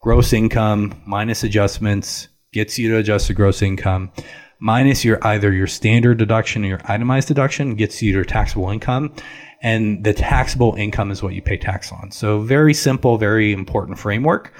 gross 0.00 0.34
income 0.34 1.00
minus 1.06 1.44
adjustments 1.44 2.28
gets 2.52 2.78
you 2.78 2.90
to 2.90 2.98
adjusted 2.98 3.36
gross 3.36 3.62
income 3.62 4.12
minus 4.60 5.02
your 5.02 5.24
either 5.26 5.50
your 5.50 5.66
standard 5.66 6.18
deduction 6.18 6.62
or 6.62 6.68
your 6.68 6.80
itemized 6.84 7.28
deduction 7.28 7.74
gets 7.74 8.02
you 8.02 8.12
to 8.12 8.16
your 8.16 8.24
taxable 8.24 8.68
income 8.68 9.14
and 9.62 10.04
the 10.04 10.12
taxable 10.12 10.74
income 10.74 11.10
is 11.10 11.22
what 11.22 11.34
you 11.34 11.42
pay 11.42 11.56
tax 11.56 11.92
on. 11.92 12.10
So 12.10 12.40
very 12.40 12.74
simple, 12.74 13.18
very 13.18 13.52
important 13.52 13.98
framework. 13.98 14.52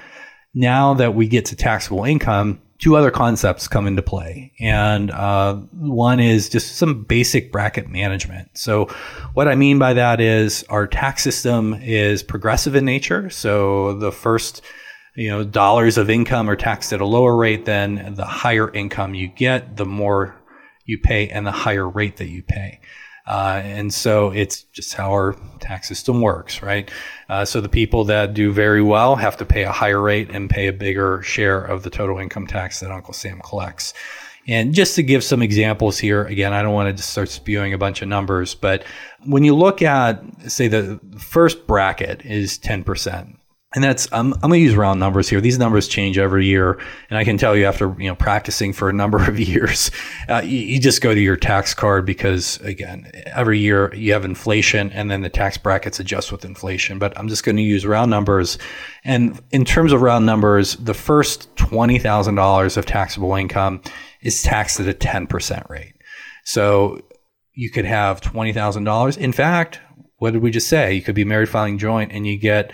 Now 0.53 0.93
that 0.95 1.15
we 1.15 1.27
get 1.27 1.45
to 1.45 1.55
taxable 1.55 2.03
income, 2.03 2.61
two 2.79 2.95
other 2.95 3.11
concepts 3.11 3.67
come 3.67 3.87
into 3.87 4.01
play. 4.01 4.51
And 4.59 5.11
uh, 5.11 5.55
one 5.55 6.19
is 6.19 6.49
just 6.49 6.77
some 6.77 7.03
basic 7.03 7.51
bracket 7.51 7.87
management. 7.87 8.57
So, 8.57 8.85
what 9.33 9.47
I 9.47 9.55
mean 9.55 9.77
by 9.77 9.93
that 9.93 10.19
is 10.19 10.63
our 10.69 10.87
tax 10.87 11.23
system 11.23 11.75
is 11.81 12.23
progressive 12.23 12.75
in 12.75 12.85
nature. 12.85 13.29
So, 13.29 13.93
the 13.93 14.11
first 14.11 14.63
you 15.15 15.29
know 15.29 15.43
dollars 15.43 15.97
of 15.97 16.09
income 16.09 16.49
are 16.49 16.55
taxed 16.55 16.93
at 16.93 17.01
a 17.01 17.05
lower 17.05 17.35
rate 17.35 17.65
than 17.65 18.13
the 18.15 18.25
higher 18.25 18.71
income 18.73 19.13
you 19.13 19.27
get 19.27 19.75
the 19.75 19.85
more 19.85 20.35
you 20.85 20.97
pay 20.97 21.27
and 21.27 21.45
the 21.45 21.51
higher 21.51 21.87
rate 21.87 22.17
that 22.17 22.29
you 22.29 22.41
pay 22.43 22.79
uh, 23.29 23.61
and 23.63 23.93
so 23.93 24.31
it's 24.31 24.63
just 24.63 24.95
how 24.95 25.11
our 25.11 25.35
tax 25.59 25.87
system 25.87 26.19
works, 26.19 26.63
right? 26.63 26.89
Uh, 27.29 27.45
so 27.45 27.61
the 27.61 27.69
people 27.69 28.03
that 28.05 28.33
do 28.33 28.51
very 28.51 28.81
well 28.81 29.15
have 29.15 29.37
to 29.37 29.45
pay 29.45 29.63
a 29.63 29.71
higher 29.71 30.01
rate 30.01 30.31
and 30.31 30.49
pay 30.49 30.65
a 30.65 30.73
bigger 30.73 31.21
share 31.21 31.63
of 31.63 31.83
the 31.83 31.91
total 31.91 32.17
income 32.17 32.47
tax 32.47 32.79
that 32.79 32.89
Uncle 32.89 33.13
Sam 33.13 33.39
collects. 33.45 33.93
And 34.47 34.73
just 34.73 34.95
to 34.95 35.03
give 35.03 35.23
some 35.23 35.43
examples 35.43 35.99
here, 35.99 36.25
again, 36.25 36.53
I 36.53 36.63
don't 36.63 36.73
want 36.73 36.87
to 36.87 36.93
just 36.93 37.11
start 37.11 37.29
spewing 37.29 37.71
a 37.71 37.77
bunch 37.77 38.01
of 38.01 38.07
numbers, 38.07 38.55
but 38.55 38.83
when 39.23 39.43
you 39.43 39.55
look 39.55 39.83
at, 39.83 40.23
say, 40.47 40.67
the 40.67 40.99
first 41.19 41.67
bracket 41.67 42.25
is 42.25 42.57
10% 42.57 43.35
and 43.75 43.83
that's 43.83 44.07
I'm, 44.11 44.33
I'm 44.35 44.49
going 44.49 44.53
to 44.53 44.59
use 44.59 44.75
round 44.75 44.99
numbers 44.99 45.29
here. 45.29 45.41
These 45.41 45.59
numbers 45.59 45.87
change 45.87 46.17
every 46.17 46.45
year. 46.45 46.79
And 47.09 47.17
i 47.17 47.23
can 47.23 47.37
tell 47.37 47.55
you 47.55 47.65
after 47.65 47.95
you 47.99 48.07
know 48.07 48.15
practicing 48.15 48.73
for 48.73 48.89
a 48.89 48.93
number 48.93 49.17
of 49.17 49.39
years 49.49 49.91
uh, 50.27 50.41
you, 50.43 50.57
you, 50.57 50.79
just 50.79 51.01
go 51.01 51.13
to 51.13 51.19
your 51.19 51.35
tax 51.35 51.73
card 51.73 52.05
because 52.05 52.57
again 52.61 53.11
every 53.27 53.59
year 53.59 53.93
you 53.93 54.13
have 54.13 54.25
inflation 54.25 54.91
and 54.91 55.11
then 55.11 55.21
the 55.21 55.29
tax 55.29 55.57
brackets 55.57 55.99
adjust 55.99 56.31
with 56.31 56.45
inflation. 56.45 56.97
But 56.99 57.17
i'm 57.17 57.27
just 57.27 57.43
going 57.43 57.57
to 57.57 57.61
use 57.61 57.85
round 57.85 58.09
numbers. 58.09 58.57
And 59.03 59.41
in 59.51 59.65
terms 59.65 59.91
of 59.91 60.01
round 60.01 60.25
numbers 60.25 60.75
the 60.77 60.93
first 60.93 61.53
$20000 61.55 62.77
of 62.77 62.85
taxable 62.85 63.35
income 63.35 63.81
is 64.21 64.41
taxed 64.41 64.79
at 64.79 64.87
a 64.87 64.93
10% 64.93 65.69
rate. 65.69 65.93
So 66.43 67.01
you 67.53 67.69
could 67.69 67.85
have 67.85 68.21
$20000 68.21 69.17
in 69.17 69.31
fact 69.31 69.79
what 70.17 70.33
did 70.33 70.41
we 70.41 70.51
just 70.51 70.67
say? 70.67 70.93
You 70.93 71.01
could 71.01 71.15
be 71.15 71.23
married 71.23 71.47
filing 71.47 71.77
joint 71.77 72.11
and 72.11 72.27
you 72.27 72.37
get 72.37 72.73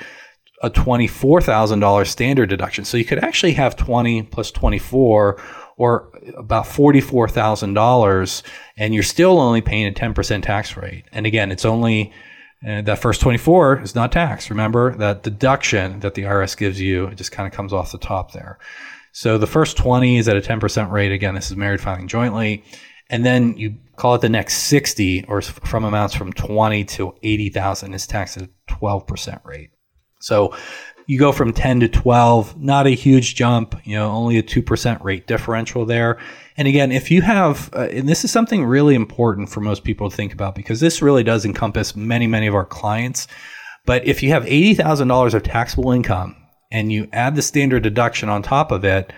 a 0.62 0.70
$24,000 0.70 2.08
standard 2.08 2.50
deduction. 2.50 2.86
So 2.86 2.98
you 2.98 3.06
could 3.06 3.24
actually 3.24 3.54
have 3.54 3.76
20 3.76 4.24
plus 4.24 4.52
24 4.52 5.42
or 5.78 6.12
about 6.38 6.66
$44,000 6.66 8.44
and 8.78 8.94
you're 8.94 9.04
still 9.04 9.40
only 9.40 9.62
paying 9.62 9.88
a 9.88 9.92
10% 9.92 10.44
tax 10.44 10.78
rate. 10.78 11.06
And 11.12 11.26
again, 11.26 11.52
it's 11.52 11.66
only 11.66 12.14
uh, 12.66 12.82
that 12.82 13.00
first 13.00 13.22
24 13.22 13.82
is 13.82 13.96
not 13.96 14.12
taxed. 14.12 14.50
Remember 14.50 14.96
that 14.96 15.24
deduction 15.24 16.00
that 16.00 16.14
the 16.16 16.24
IRS 16.24 16.58
gives 16.58 16.80
you, 16.80 17.06
it 17.08 17.16
just 17.16 17.32
kind 17.32 17.46
of 17.46 17.54
comes 17.54 17.74
off 17.74 17.92
the 17.92 17.98
top 17.98 18.32
there. 18.32 18.58
So 19.12 19.38
the 19.38 19.48
first 19.48 19.78
20 19.78 20.18
is 20.18 20.28
at 20.28 20.38
a 20.38 20.42
10% 20.42 20.92
rate. 20.92 21.12
Again, 21.12 21.36
this 21.36 21.52
is 21.52 21.58
married 21.58 21.82
filing 21.82 22.08
jointly. 22.08 22.64
And 23.10 23.26
then 23.26 23.56
you 23.58 23.76
call 23.98 24.16
it 24.16 24.22
the 24.22 24.30
next 24.30 24.64
60 24.64 25.26
or 25.28 25.42
from 25.42 25.84
amounts 25.84 26.16
from 26.16 26.34
20 26.34 26.84
to 26.86 27.16
80,000 27.22 27.94
is 27.94 28.08
taxed 28.08 28.38
at 28.38 28.44
a 28.44 28.50
12% 28.68 29.46
rate. 29.46 29.70
So 30.26 30.56
you 31.06 31.20
go 31.20 31.32
from 31.32 31.54
10 31.54 31.82
to 31.82 31.88
12, 31.88 32.60
not 32.60 32.88
a 32.88 32.96
huge 32.96 33.36
jump, 33.36 33.80
you 33.84 33.96
know, 33.96 34.10
only 34.10 34.40
a 34.40 34.44
2% 34.44 35.04
rate 35.04 35.28
differential 35.28 35.86
there. 35.86 36.18
And 36.58 36.68
again, 36.68 36.92
if 36.92 37.12
you 37.12 37.22
have, 37.22 37.70
uh, 37.76 37.90
and 37.92 38.10
this 38.10 38.26
is 38.26 38.32
something 38.32 38.66
really 38.66 38.96
important 38.96 39.50
for 39.50 39.62
most 39.62 39.84
people 39.84 40.10
to 40.10 40.16
think 40.16 40.34
about 40.34 40.56
because 40.56 40.80
this 40.80 41.00
really 41.00 41.24
does 41.24 41.46
encompass 41.46 41.96
many, 41.96 42.26
many 42.26 42.48
of 42.48 42.56
our 42.56 42.66
clients. 42.66 43.28
But 43.86 44.08
if 44.08 44.24
you 44.24 44.32
have 44.32 44.46
$80,000 44.46 45.36
of 45.36 45.44
taxable 45.44 45.92
income 45.92 46.36
and 46.72 46.92
you 46.92 47.08
add 47.14 47.36
the 47.36 47.44
standard 47.44 47.84
deduction 47.84 48.28
on 48.28 48.42
top 48.42 48.72
of 48.72 48.84
it, 48.84 49.14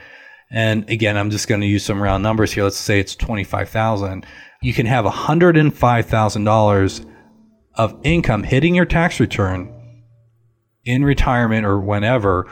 and 0.51 0.89
again, 0.89 1.15
I'm 1.15 1.29
just 1.29 1.47
going 1.47 1.61
to 1.61 1.67
use 1.67 1.85
some 1.85 2.03
round 2.03 2.21
numbers 2.21 2.51
here. 2.51 2.65
Let's 2.65 2.75
say 2.75 2.99
it's 2.99 3.15
25,000. 3.15 4.25
You 4.61 4.73
can 4.73 4.87
have 4.87 5.05
$105,000 5.05 7.05
of 7.75 7.97
income 8.03 8.43
hitting 8.43 8.75
your 8.75 8.85
tax 8.85 9.21
return 9.21 9.73
in 10.87 11.03
retirement 11.03 11.65
or 11.65 11.79
whenever, 11.79 12.49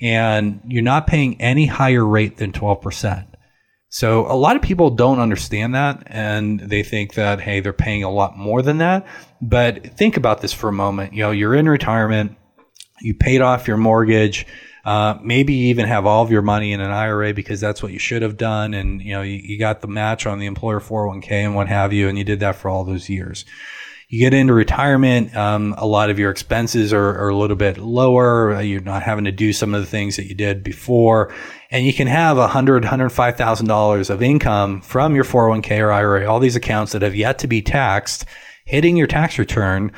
and 0.00 0.60
you're 0.66 0.82
not 0.82 1.06
paying 1.06 1.40
any 1.40 1.66
higher 1.66 2.04
rate 2.04 2.38
than 2.38 2.52
12%. 2.52 3.26
So 3.88 4.26
a 4.26 4.34
lot 4.34 4.56
of 4.56 4.62
people 4.62 4.90
don't 4.90 5.20
understand 5.20 5.76
that 5.76 6.02
and 6.06 6.58
they 6.58 6.82
think 6.82 7.14
that, 7.14 7.40
hey, 7.40 7.60
they're 7.60 7.72
paying 7.72 8.02
a 8.02 8.10
lot 8.10 8.36
more 8.36 8.60
than 8.60 8.78
that. 8.78 9.06
But 9.40 9.96
think 9.96 10.16
about 10.16 10.40
this 10.40 10.52
for 10.52 10.68
a 10.68 10.72
moment. 10.72 11.12
You 11.12 11.20
know, 11.20 11.30
you're 11.30 11.54
in 11.54 11.68
retirement, 11.68 12.36
you 13.00 13.14
paid 13.14 13.40
off 13.40 13.68
your 13.68 13.76
mortgage, 13.76 14.46
uh, 14.84 15.18
maybe 15.22 15.54
you 15.54 15.68
even 15.68 15.86
have 15.86 16.06
all 16.06 16.24
of 16.24 16.30
your 16.30 16.42
money 16.42 16.72
in 16.72 16.80
an 16.80 16.90
IRA 16.90 17.32
because 17.32 17.60
that's 17.60 17.82
what 17.82 17.92
you 17.92 17.98
should 17.98 18.22
have 18.22 18.36
done. 18.36 18.74
And, 18.74 19.00
you 19.00 19.12
know, 19.12 19.22
you, 19.22 19.36
you 19.36 19.58
got 19.58 19.80
the 19.80 19.88
match 19.88 20.26
on 20.26 20.40
the 20.40 20.46
employer 20.46 20.80
401k 20.80 21.30
and 21.30 21.54
what 21.54 21.68
have 21.68 21.92
you, 21.92 22.08
and 22.08 22.18
you 22.18 22.24
did 22.24 22.40
that 22.40 22.56
for 22.56 22.68
all 22.68 22.84
those 22.84 23.08
years 23.08 23.44
you 24.08 24.20
get 24.20 24.34
into 24.34 24.52
retirement, 24.52 25.34
um, 25.36 25.74
a 25.78 25.86
lot 25.86 26.10
of 26.10 26.18
your 26.18 26.30
expenses 26.30 26.92
are, 26.92 27.18
are, 27.18 27.28
a 27.28 27.36
little 27.36 27.56
bit 27.56 27.78
lower. 27.78 28.60
You're 28.60 28.82
not 28.82 29.02
having 29.02 29.24
to 29.24 29.32
do 29.32 29.52
some 29.52 29.74
of 29.74 29.80
the 29.80 29.86
things 29.86 30.16
that 30.16 30.26
you 30.26 30.34
did 30.34 30.62
before, 30.62 31.34
and 31.70 31.86
you 31.86 31.92
can 31.92 32.06
have 32.06 32.36
a 32.36 32.48
hundred, 32.48 32.84
hundred 32.84 33.10
five 33.10 33.36
thousand 33.36 33.66
dollars 33.66 34.10
of 34.10 34.22
income 34.22 34.82
from 34.82 35.14
your 35.14 35.24
401k 35.24 35.80
or 35.80 35.90
IRA, 35.90 36.26
all 36.26 36.38
these 36.38 36.56
accounts 36.56 36.92
that 36.92 37.02
have 37.02 37.14
yet 37.14 37.38
to 37.40 37.46
be 37.46 37.62
taxed, 37.62 38.24
hitting 38.64 38.96
your 38.96 39.06
tax 39.06 39.38
return. 39.38 39.90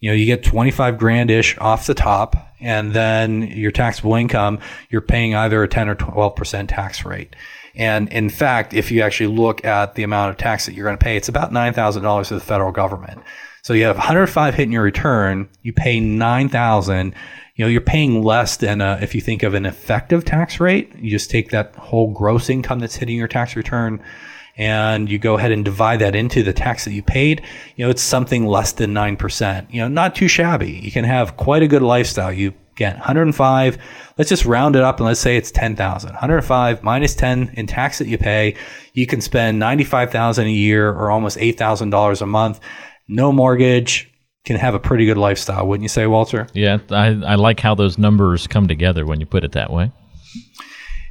You 0.00 0.10
know, 0.10 0.16
you 0.16 0.26
get 0.26 0.44
25 0.44 0.98
grand 0.98 1.30
ish 1.30 1.56
off 1.58 1.86
the 1.86 1.94
top, 1.94 2.36
and 2.60 2.92
then 2.92 3.42
your 3.42 3.70
taxable 3.70 4.14
income, 4.14 4.58
you're 4.90 5.00
paying 5.00 5.34
either 5.34 5.62
a 5.62 5.68
10 5.68 5.88
or 5.88 5.94
12 5.94 6.36
percent 6.36 6.70
tax 6.70 7.04
rate. 7.04 7.34
And 7.76 8.08
in 8.12 8.30
fact, 8.30 8.72
if 8.72 8.90
you 8.90 9.02
actually 9.02 9.34
look 9.34 9.64
at 9.64 9.94
the 9.94 10.04
amount 10.04 10.30
of 10.30 10.36
tax 10.36 10.66
that 10.66 10.74
you're 10.74 10.86
going 10.86 10.98
to 10.98 11.04
pay, 11.04 11.16
it's 11.16 11.28
about 11.28 11.52
$9,000 11.52 12.28
to 12.28 12.34
the 12.34 12.40
federal 12.40 12.70
government. 12.70 13.20
So 13.64 13.72
you 13.72 13.84
have 13.84 13.96
105 13.96 14.54
hitting 14.54 14.72
your 14.72 14.82
return, 14.82 15.48
you 15.62 15.72
pay 15.72 15.98
9,000. 15.98 17.14
You 17.56 17.64
know, 17.64 17.68
you're 17.70 17.80
paying 17.80 18.22
less 18.22 18.58
than 18.58 18.82
a, 18.82 18.98
if 19.00 19.14
you 19.14 19.22
think 19.22 19.42
of 19.42 19.54
an 19.54 19.64
effective 19.64 20.22
tax 20.26 20.60
rate. 20.60 20.92
You 20.96 21.10
just 21.10 21.30
take 21.30 21.50
that 21.50 21.74
whole 21.76 22.12
gross 22.12 22.50
income 22.50 22.80
that's 22.80 22.96
hitting 22.96 23.16
your 23.16 23.28
tax 23.28 23.56
return 23.56 24.02
and 24.58 25.08
you 25.08 25.18
go 25.18 25.38
ahead 25.38 25.50
and 25.50 25.64
divide 25.64 26.00
that 26.00 26.14
into 26.14 26.42
the 26.42 26.52
tax 26.52 26.84
that 26.84 26.92
you 26.92 27.02
paid, 27.02 27.42
you 27.76 27.84
know, 27.84 27.90
it's 27.90 28.02
something 28.02 28.44
less 28.44 28.72
than 28.72 28.92
9%. 28.92 29.72
You 29.72 29.80
know, 29.80 29.88
not 29.88 30.14
too 30.14 30.28
shabby. 30.28 30.70
You 30.70 30.92
can 30.92 31.04
have 31.04 31.38
quite 31.38 31.62
a 31.62 31.66
good 31.66 31.82
lifestyle. 31.82 32.32
You 32.32 32.52
get 32.76 32.96
105, 32.96 33.78
let's 34.18 34.28
just 34.28 34.44
round 34.44 34.76
it 34.76 34.82
up 34.82 34.98
and 34.98 35.06
let's 35.06 35.20
say 35.20 35.36
it's 35.36 35.50
10,000. 35.50 36.10
105 36.10 36.82
minus 36.82 37.14
10 37.14 37.54
in 37.54 37.66
tax 37.66 37.98
that 37.98 38.08
you 38.08 38.18
pay, 38.18 38.56
you 38.92 39.06
can 39.06 39.20
spend 39.20 39.58
95,000 39.58 40.46
a 40.46 40.50
year 40.50 40.90
or 40.90 41.10
almost 41.10 41.38
$8,000 41.38 42.20
a 42.20 42.26
month 42.26 42.60
no 43.08 43.32
mortgage, 43.32 44.10
can 44.44 44.56
have 44.56 44.74
a 44.74 44.78
pretty 44.78 45.06
good 45.06 45.16
lifestyle, 45.16 45.66
wouldn't 45.66 45.82
you 45.82 45.88
say, 45.88 46.06
Walter? 46.06 46.46
Yeah, 46.52 46.78
I, 46.90 47.06
I 47.06 47.34
like 47.36 47.60
how 47.60 47.74
those 47.74 47.96
numbers 47.96 48.46
come 48.46 48.68
together 48.68 49.06
when 49.06 49.20
you 49.20 49.26
put 49.26 49.44
it 49.44 49.52
that 49.52 49.72
way. 49.72 49.90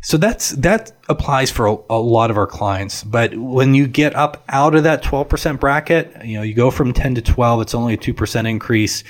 So 0.03 0.17
that's 0.17 0.49
that 0.51 0.91
applies 1.07 1.49
for 1.49 1.65
a, 1.65 1.77
a, 1.89 1.97
lot 1.97 2.29
of 2.29 2.37
our 2.37 2.45
clients. 2.45 3.05
But 3.05 3.37
when 3.37 3.73
you 3.73 3.87
get 3.87 4.13
up 4.15 4.43
out 4.49 4.75
of 4.75 4.83
that 4.83 5.01
12% 5.01 5.61
bracket, 5.61 6.25
you 6.25 6.37
know, 6.37 6.43
you 6.43 6.53
go 6.53 6.69
from 6.71 6.91
10 6.91 7.15
to 7.15 7.21
12, 7.21 7.61
it's 7.61 7.73
only 7.73 7.93
a 7.93 7.97
2% 7.97 8.49
increase. 8.49 9.05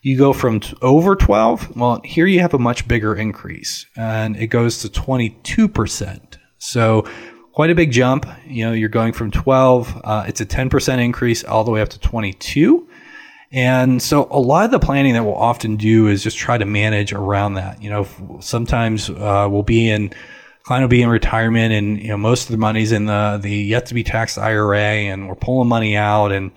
You 0.00 0.16
go 0.16 0.32
from 0.32 0.60
t- 0.60 0.74
over 0.80 1.14
12, 1.16 1.76
well, 1.76 2.00
here 2.02 2.26
you 2.26 2.40
have 2.40 2.54
a 2.54 2.58
much 2.58 2.88
bigger 2.88 3.14
increase 3.14 3.84
and 3.94 4.36
it 4.36 4.46
goes 4.46 4.78
to 4.78 4.88
22%. 4.88 6.38
So 6.56 7.06
quite 7.58 7.70
a 7.70 7.74
big 7.74 7.90
jump. 7.90 8.24
You 8.46 8.66
know, 8.66 8.72
you're 8.72 8.88
going 8.88 9.12
from 9.12 9.32
12, 9.32 10.02
uh, 10.04 10.24
it's 10.28 10.40
a 10.40 10.46
10% 10.46 11.02
increase 11.02 11.42
all 11.42 11.64
the 11.64 11.72
way 11.72 11.80
up 11.80 11.88
to 11.88 11.98
22. 11.98 12.88
And 13.50 14.00
so 14.00 14.28
a 14.30 14.38
lot 14.38 14.66
of 14.66 14.70
the 14.70 14.78
planning 14.78 15.14
that 15.14 15.24
we'll 15.24 15.34
often 15.34 15.74
do 15.74 16.06
is 16.06 16.22
just 16.22 16.38
try 16.38 16.56
to 16.56 16.64
manage 16.64 17.12
around 17.12 17.54
that. 17.54 17.82
You 17.82 17.90
know, 17.90 18.06
sometimes 18.38 19.10
uh, 19.10 19.48
we'll 19.50 19.64
be 19.64 19.90
in 19.90 20.14
client 20.62 20.84
will 20.84 20.88
be 20.88 21.02
in 21.02 21.08
retirement 21.08 21.72
and 21.72 21.98
you 21.98 22.08
know 22.08 22.16
most 22.16 22.44
of 22.44 22.52
the 22.52 22.58
money's 22.58 22.92
in 22.92 23.06
the 23.06 23.40
the 23.42 23.50
yet 23.50 23.86
to 23.86 23.94
be 23.94 24.04
taxed 24.04 24.36
IRA 24.36 24.78
and 24.78 25.26
we're 25.26 25.34
pulling 25.34 25.66
money 25.66 25.96
out 25.96 26.30
and 26.30 26.52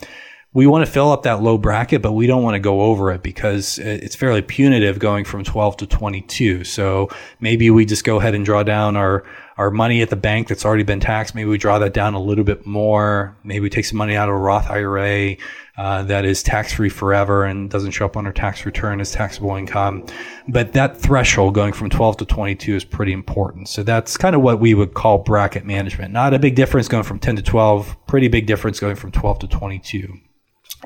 we 0.53 0.67
want 0.67 0.85
to 0.85 0.91
fill 0.91 1.11
up 1.11 1.23
that 1.23 1.41
low 1.41 1.57
bracket, 1.57 2.01
but 2.01 2.11
we 2.11 2.27
don't 2.27 2.43
want 2.43 2.55
to 2.55 2.59
go 2.59 2.81
over 2.81 3.11
it 3.11 3.23
because 3.23 3.79
it's 3.79 4.15
fairly 4.15 4.41
punitive 4.41 4.99
going 4.99 5.23
from 5.23 5.45
12 5.45 5.77
to 5.77 5.87
22. 5.87 6.65
So 6.65 7.09
maybe 7.39 7.69
we 7.69 7.85
just 7.85 8.03
go 8.03 8.19
ahead 8.19 8.35
and 8.35 8.43
draw 8.43 8.61
down 8.63 8.97
our, 8.97 9.23
our 9.57 9.69
money 9.69 10.01
at 10.01 10.09
the 10.09 10.15
bank 10.15 10.47
that's 10.47 10.65
already 10.65 10.83
been 10.83 10.99
taxed. 10.99 11.35
Maybe 11.35 11.49
we 11.49 11.57
draw 11.57 11.79
that 11.79 11.93
down 11.93 12.13
a 12.13 12.21
little 12.21 12.43
bit 12.43 12.65
more. 12.65 13.35
Maybe 13.43 13.59
we 13.59 13.69
take 13.69 13.85
some 13.85 13.97
money 13.97 14.15
out 14.15 14.29
of 14.29 14.35
a 14.35 14.37
Roth 14.37 14.69
IRA 14.69 15.35
uh, 15.77 16.03
that 16.03 16.25
is 16.25 16.43
tax 16.43 16.73
free 16.73 16.89
forever 16.89 17.45
and 17.45 17.69
doesn't 17.69 17.91
show 17.91 18.05
up 18.05 18.17
on 18.17 18.25
our 18.25 18.33
tax 18.33 18.65
return 18.65 19.01
as 19.01 19.11
taxable 19.11 19.55
income. 19.55 20.05
But 20.47 20.73
that 20.73 20.97
threshold 20.97 21.53
going 21.53 21.73
from 21.73 21.89
12 21.89 22.17
to 22.17 22.25
22 22.25 22.75
is 22.75 22.83
pretty 22.83 23.13
important. 23.13 23.67
So 23.67 23.83
that's 23.83 24.17
kind 24.17 24.35
of 24.35 24.41
what 24.41 24.59
we 24.59 24.73
would 24.73 24.93
call 24.93 25.19
bracket 25.19 25.65
management. 25.65 26.13
Not 26.13 26.33
a 26.33 26.39
big 26.39 26.55
difference 26.55 26.87
going 26.87 27.03
from 27.03 27.19
10 27.19 27.37
to 27.37 27.41
12, 27.41 28.07
pretty 28.07 28.27
big 28.27 28.47
difference 28.47 28.79
going 28.79 28.95
from 28.95 29.11
12 29.11 29.39
to 29.39 29.47
22. 29.47 30.13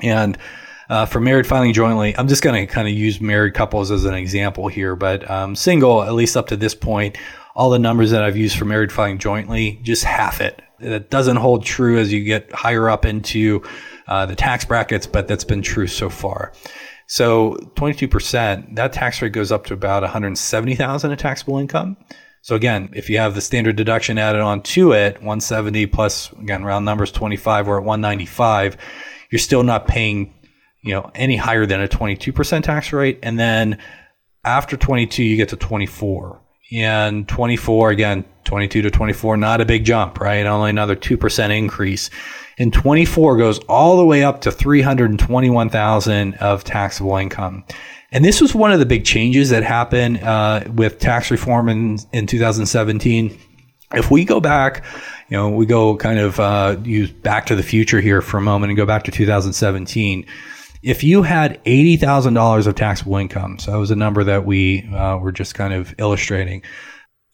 And 0.02 0.38
uh, 0.90 1.06
for 1.06 1.20
married 1.20 1.48
filing 1.48 1.74
jointly, 1.74 2.16
I'm 2.18 2.28
just 2.28 2.44
going 2.44 2.68
to 2.68 2.72
kind 2.72 2.88
of 2.88 2.94
use 2.94 3.20
married 3.20 3.54
couples 3.54 3.90
as 3.92 4.06
an 4.06 4.14
example 4.14 4.68
here, 4.68 4.96
but 4.96 5.30
um, 5.30 5.56
single, 5.56 6.04
at 6.04 6.14
least 6.14 6.38
up 6.38 6.48
to 6.48 6.58
this 6.58 6.76
point, 6.76 7.18
all 7.56 7.70
the 7.70 7.80
numbers 7.80 8.12
that 8.12 8.24
I've 8.24 8.38
used 8.38 8.58
for 8.58 8.66
married 8.66 8.92
filing 8.92 9.18
jointly, 9.18 9.80
just 9.84 10.04
half 10.04 10.42
it. 10.42 10.62
That 10.80 11.10
doesn't 11.10 11.38
hold 11.38 11.66
true 11.66 11.98
as 11.98 12.12
you 12.12 12.24
get 12.24 12.52
higher 12.52 12.90
up 12.90 13.06
into 13.06 13.64
uh, 14.08 14.26
the 14.26 14.36
tax 14.36 14.66
brackets, 14.66 15.08
but 15.08 15.28
that's 15.28 15.46
been 15.46 15.62
true 15.62 15.88
so 15.88 16.10
far. 16.10 16.52
So 17.08 17.54
22%, 17.76 18.76
that 18.76 18.92
tax 18.92 19.22
rate 19.22 19.32
goes 19.32 19.52
up 19.52 19.66
to 19.68 19.74
about 19.74 20.04
170,000 20.04 21.12
in 21.12 21.18
taxable 21.18 21.58
income. 21.58 21.98
So 22.42 22.56
again, 22.56 22.90
if 22.94 23.10
you 23.10 23.18
have 23.20 23.36
the 23.36 23.42
standard 23.42 23.76
deduction 23.76 24.18
added 24.18 24.42
on 24.42 24.62
to 24.64 24.92
it, 24.92 25.16
170 25.16 25.86
plus 25.88 26.32
again 26.34 26.64
round 26.64 26.86
numbers 26.86 27.12
25, 27.12 27.68
we're 27.68 27.78
at 27.78 27.84
195 27.84 28.78
you're 29.30 29.40
still 29.40 29.64
not 29.64 29.88
paying, 29.88 30.34
you 30.82 30.94
know, 30.94 31.12
any 31.16 31.36
higher 31.36 31.66
than 31.66 31.82
a 31.82 31.88
22% 31.88 32.64
tax 32.64 32.94
rate. 32.94 33.20
And 33.24 33.40
then 33.40 33.80
after 34.44 34.78
22, 34.78 35.24
you 35.24 35.36
get 35.38 35.50
to 35.50 35.58
24. 35.58 36.42
And 36.72 37.28
24, 37.28 37.92
again, 37.92 38.26
22 38.44 38.82
to 38.84 38.92
24, 38.92 39.38
not 39.38 39.62
a 39.62 39.66
big 39.66 39.86
jump, 39.86 40.20
right? 40.20 40.46
Only 40.46 40.70
another 40.70 40.96
2% 40.96 41.58
increase. 41.58 42.10
And 42.58 42.74
24 42.74 43.38
goes 43.38 43.60
all 43.60 43.98
the 43.98 44.06
way 44.06 44.24
up 44.24 44.42
to 44.42 44.52
321,000 44.52 46.34
of 46.36 46.64
taxable 46.64 47.18
income. 47.18 47.66
And 48.12 48.24
this 48.24 48.40
was 48.40 48.56
one 48.56 48.72
of 48.72 48.80
the 48.80 48.86
big 48.86 49.04
changes 49.04 49.50
that 49.50 49.64
happened 49.64 50.20
uh, 50.20 50.64
with 50.74 51.00
tax 51.00 51.32
reform 51.32 51.70
in, 51.70 52.00
in 52.14 52.28
2017. 52.28 53.38
If 53.94 54.10
we 54.10 54.26
go 54.26 54.40
back 54.40 54.84
you 55.30 55.38
know, 55.38 55.50
we 55.50 55.66
go 55.66 55.98
kind 55.98 56.20
of 56.20 56.40
uh, 56.40 56.78
use 56.84 57.10
Back 57.10 57.48
to 57.48 57.56
the 57.56 57.64
Future 57.64 58.00
here 58.00 58.22
for 58.22 58.38
a 58.38 58.42
moment 58.42 58.70
and 58.70 58.78
go 58.78 58.86
back 58.86 59.04
to 59.04 59.12
2017. 59.12 60.26
If 60.86 61.04
you 61.04 61.24
had 61.24 61.60
eighty 61.66 61.98
thousand 61.98 62.36
dollars 62.36 62.68
of 62.68 62.76
taxable 62.76 63.18
income, 63.18 63.58
so 63.58 63.72
that 63.72 63.78
was 63.78 63.90
a 63.90 63.96
number 63.96 64.24
that 64.24 64.46
we 64.46 64.88
uh, 64.94 65.18
were 65.18 65.32
just 65.32 65.56
kind 65.56 65.74
of 65.74 65.96
illustrating. 65.98 66.62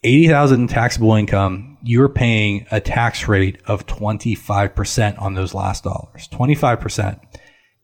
Eighty 0.04 0.28
thousand 0.28 0.70
taxable 0.70 1.14
income, 1.14 1.78
you're 1.84 2.10
paying 2.10 2.66
a 2.72 2.80
tax 2.80 3.28
rate 3.28 3.62
of 3.66 3.86
twenty 3.86 4.36
five 4.36 4.74
percent 4.74 5.18
on 5.20 5.34
those 5.34 5.54
last 5.54 5.84
dollars, 5.84 6.30
twenty 6.30 6.56
five 6.56 6.80
percent, 6.80 7.20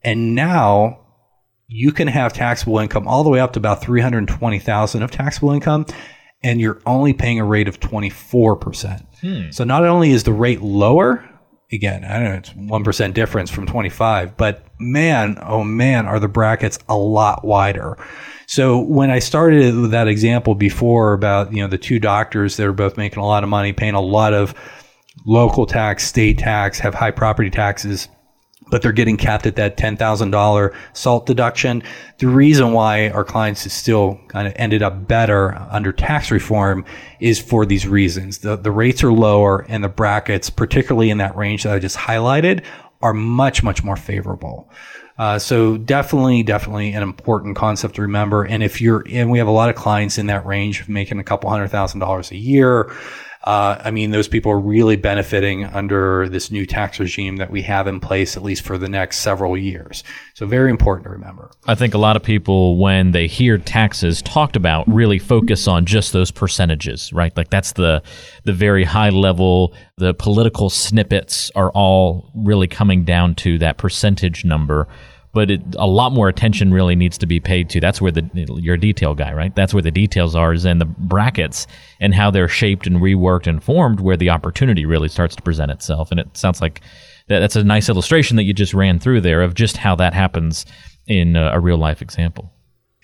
and 0.03 0.33
now 0.35 1.05
you 1.67 1.91
can 1.91 2.07
have 2.07 2.31
taxable 2.31 2.79
income 2.79 3.05
all 3.05 3.25
the 3.25 3.29
way 3.29 3.41
up 3.41 3.51
to 3.51 3.59
about 3.59 3.81
320,000 3.81 5.03
of 5.03 5.11
taxable 5.11 5.51
income 5.51 5.85
and 6.41 6.61
you're 6.61 6.79
only 6.85 7.11
paying 7.11 7.41
a 7.41 7.45
rate 7.45 7.67
of 7.67 7.79
24%. 7.81 9.05
Hmm. 9.19 9.51
So 9.51 9.65
not 9.65 9.83
only 9.83 10.11
is 10.11 10.23
the 10.23 10.31
rate 10.31 10.61
lower, 10.61 11.27
again, 11.71 12.05
I 12.05 12.13
don't 12.13 12.23
know, 12.23 12.35
it's 12.35 12.49
1% 12.51 13.13
difference 13.13 13.51
from 13.51 13.65
25, 13.65 14.37
but 14.37 14.63
man, 14.79 15.37
oh 15.41 15.63
man, 15.63 16.05
are 16.07 16.19
the 16.19 16.27
brackets 16.27 16.79
a 16.87 16.97
lot 16.97 17.43
wider. 17.43 17.97
So 18.45 18.79
when 18.79 19.11
I 19.11 19.19
started 19.19 19.75
with 19.75 19.91
that 19.91 20.07
example 20.07 20.55
before 20.55 21.13
about, 21.13 21.51
you 21.51 21.61
know, 21.61 21.67
the 21.67 21.77
two 21.77 21.99
doctors 21.99 22.55
that 22.57 22.65
are 22.65 22.73
both 22.73 22.95
making 22.95 23.19
a 23.21 23.25
lot 23.25 23.43
of 23.43 23.49
money, 23.49 23.73
paying 23.73 23.95
a 23.95 24.01
lot 24.01 24.33
of 24.33 24.53
local 25.25 25.65
tax, 25.65 26.07
state 26.07 26.37
tax, 26.37 26.79
have 26.79 26.93
high 26.93 27.11
property 27.11 27.49
taxes, 27.49 28.07
but 28.69 28.81
they're 28.81 28.91
getting 28.91 29.17
capped 29.17 29.45
at 29.45 29.55
that 29.55 29.77
$10,000 29.77 30.75
SALT 30.93 31.25
deduction. 31.25 31.83
The 32.17 32.27
reason 32.27 32.73
why 32.73 33.09
our 33.09 33.23
clients 33.23 33.71
still 33.71 34.19
kind 34.27 34.47
of 34.47 34.53
ended 34.55 34.81
up 34.81 35.07
better 35.07 35.55
under 35.69 35.91
tax 35.91 36.31
reform 36.31 36.85
is 37.19 37.39
for 37.39 37.65
these 37.65 37.87
reasons. 37.87 38.39
The, 38.39 38.55
the 38.55 38.71
rates 38.71 39.03
are 39.03 39.13
lower 39.13 39.65
and 39.69 39.83
the 39.83 39.89
brackets, 39.89 40.49
particularly 40.49 41.09
in 41.09 41.17
that 41.19 41.35
range 41.35 41.63
that 41.63 41.73
I 41.73 41.79
just 41.79 41.97
highlighted, 41.97 42.63
are 43.01 43.13
much, 43.13 43.63
much 43.63 43.83
more 43.83 43.95
favorable. 43.95 44.69
Uh, 45.17 45.39
so 45.39 45.77
definitely, 45.77 46.43
definitely 46.43 46.93
an 46.93 47.01
important 47.01 47.55
concept 47.55 47.95
to 47.95 48.03
remember. 48.03 48.43
And 48.43 48.61
if 48.61 48.79
you're, 48.79 49.03
and 49.09 49.31
we 49.31 49.39
have 49.39 49.47
a 49.47 49.51
lot 49.51 49.69
of 49.69 49.75
clients 49.75 50.17
in 50.17 50.27
that 50.27 50.45
range 50.45 50.87
making 50.87 51.19
a 51.19 51.23
couple 51.23 51.49
hundred 51.49 51.69
thousand 51.69 51.99
dollars 51.99 52.31
a 52.31 52.37
year. 52.37 52.91
Uh, 53.47 53.81
I 53.81 53.91
mean, 53.91 54.11
those 54.11 54.27
people 54.27 54.51
are 54.51 54.59
really 54.59 54.97
benefiting 54.97 55.63
under 55.63 56.27
this 56.27 56.51
new 56.51 56.65
tax 56.65 56.99
regime 56.99 57.37
that 57.37 57.49
we 57.49 57.61
have 57.61 57.87
in 57.87 58.01
place, 58.01 58.35
at 58.35 58.43
least 58.43 58.65
for 58.65 58.77
the 58.77 58.89
next 58.89 59.19
several 59.19 59.57
years. 59.57 60.03
So, 60.33 60.45
very 60.45 60.69
important 60.69 61.05
to 61.05 61.11
remember. 61.11 61.51
I 61.65 61.73
think 61.73 61.93
a 61.93 61.97
lot 61.97 62.17
of 62.17 62.23
people, 62.23 62.77
when 62.77 63.11
they 63.11 63.25
hear 63.25 63.57
taxes 63.57 64.21
talked 64.21 64.57
about, 64.57 64.85
really 64.89 65.17
focus 65.17 65.65
on 65.65 65.85
just 65.85 66.11
those 66.11 66.29
percentages, 66.29 67.13
right? 67.13 67.31
Like 67.37 67.49
that's 67.49 67.71
the 67.71 68.03
the 68.43 68.51
very 68.51 68.83
high 68.83 69.11
level. 69.11 69.73
The 69.95 70.13
political 70.13 70.69
snippets 70.69 71.49
are 71.55 71.71
all 71.71 72.29
really 72.35 72.67
coming 72.67 73.05
down 73.05 73.33
to 73.35 73.57
that 73.59 73.77
percentage 73.77 74.43
number 74.43 74.89
but 75.37 75.51
it, 75.51 75.61
a 75.77 75.85
lot 75.85 76.13
more 76.13 76.29
attention 76.29 76.73
really 76.73 76.95
needs 76.95 77.15
to 77.15 77.27
be 77.27 77.39
paid 77.39 77.69
to. 77.69 77.79
That's 77.79 78.01
where 78.01 78.11
the 78.11 78.27
your 78.59 78.75
detail 78.75 79.13
guy, 79.13 79.33
right? 79.33 79.55
That's 79.55 79.71
where 79.71 79.83
the 79.83 79.91
details 79.91 80.35
are, 80.35 80.51
is 80.51 80.65
in 80.65 80.79
the 80.79 80.85
brackets 80.85 81.67
and 81.99 82.15
how 82.15 82.31
they're 82.31 82.47
shaped 82.47 82.87
and 82.87 82.97
reworked 82.97 83.45
and 83.45 83.63
formed, 83.63 83.99
where 83.99 84.17
the 84.17 84.31
opportunity 84.31 84.83
really 84.83 85.09
starts 85.09 85.35
to 85.35 85.43
present 85.43 85.69
itself. 85.69 86.09
And 86.09 86.19
it 86.19 86.35
sounds 86.35 86.59
like 86.59 86.81
that, 87.27 87.37
that's 87.37 87.55
a 87.55 87.63
nice 87.63 87.87
illustration 87.87 88.35
that 88.37 88.45
you 88.45 88.53
just 88.55 88.73
ran 88.73 88.97
through 88.97 89.21
there 89.21 89.43
of 89.43 89.53
just 89.53 89.77
how 89.77 89.95
that 89.97 90.15
happens 90.15 90.65
in 91.05 91.35
a, 91.35 91.51
a 91.53 91.59
real 91.59 91.77
life 91.77 92.01
example. 92.01 92.51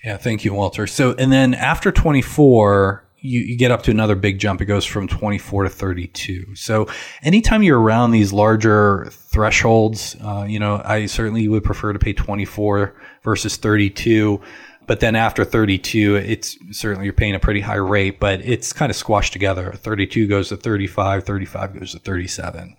Yeah, 0.02 0.16
thank 0.16 0.44
you, 0.44 0.52
Walter. 0.54 0.88
So, 0.88 1.12
and 1.12 1.30
then 1.30 1.54
after 1.54 1.92
24, 1.92 3.06
you, 3.24 3.40
you, 3.40 3.56
get 3.56 3.70
up 3.70 3.82
to 3.84 3.90
another 3.90 4.14
big 4.14 4.38
jump. 4.38 4.60
It 4.60 4.66
goes 4.66 4.84
from 4.84 5.08
24 5.08 5.64
to 5.64 5.70
32. 5.70 6.54
So 6.54 6.86
anytime 7.22 7.62
you're 7.62 7.80
around 7.80 8.10
these 8.10 8.34
larger 8.34 9.08
thresholds, 9.10 10.14
uh, 10.22 10.44
you 10.46 10.58
know, 10.58 10.82
I 10.84 11.06
certainly 11.06 11.48
would 11.48 11.64
prefer 11.64 11.94
to 11.94 11.98
pay 11.98 12.12
24 12.12 12.94
versus 13.22 13.56
32. 13.56 14.42
But 14.86 15.00
then 15.00 15.16
after 15.16 15.42
32, 15.42 16.16
it's 16.16 16.58
certainly 16.70 17.06
you're 17.06 17.14
paying 17.14 17.34
a 17.34 17.40
pretty 17.40 17.60
high 17.60 17.76
rate, 17.76 18.20
but 18.20 18.42
it's 18.42 18.74
kind 18.74 18.90
of 18.90 18.96
squashed 18.96 19.32
together. 19.32 19.72
32 19.72 20.26
goes 20.26 20.50
to 20.50 20.58
35, 20.58 21.24
35 21.24 21.78
goes 21.78 21.92
to 21.92 21.98
37. 22.00 22.76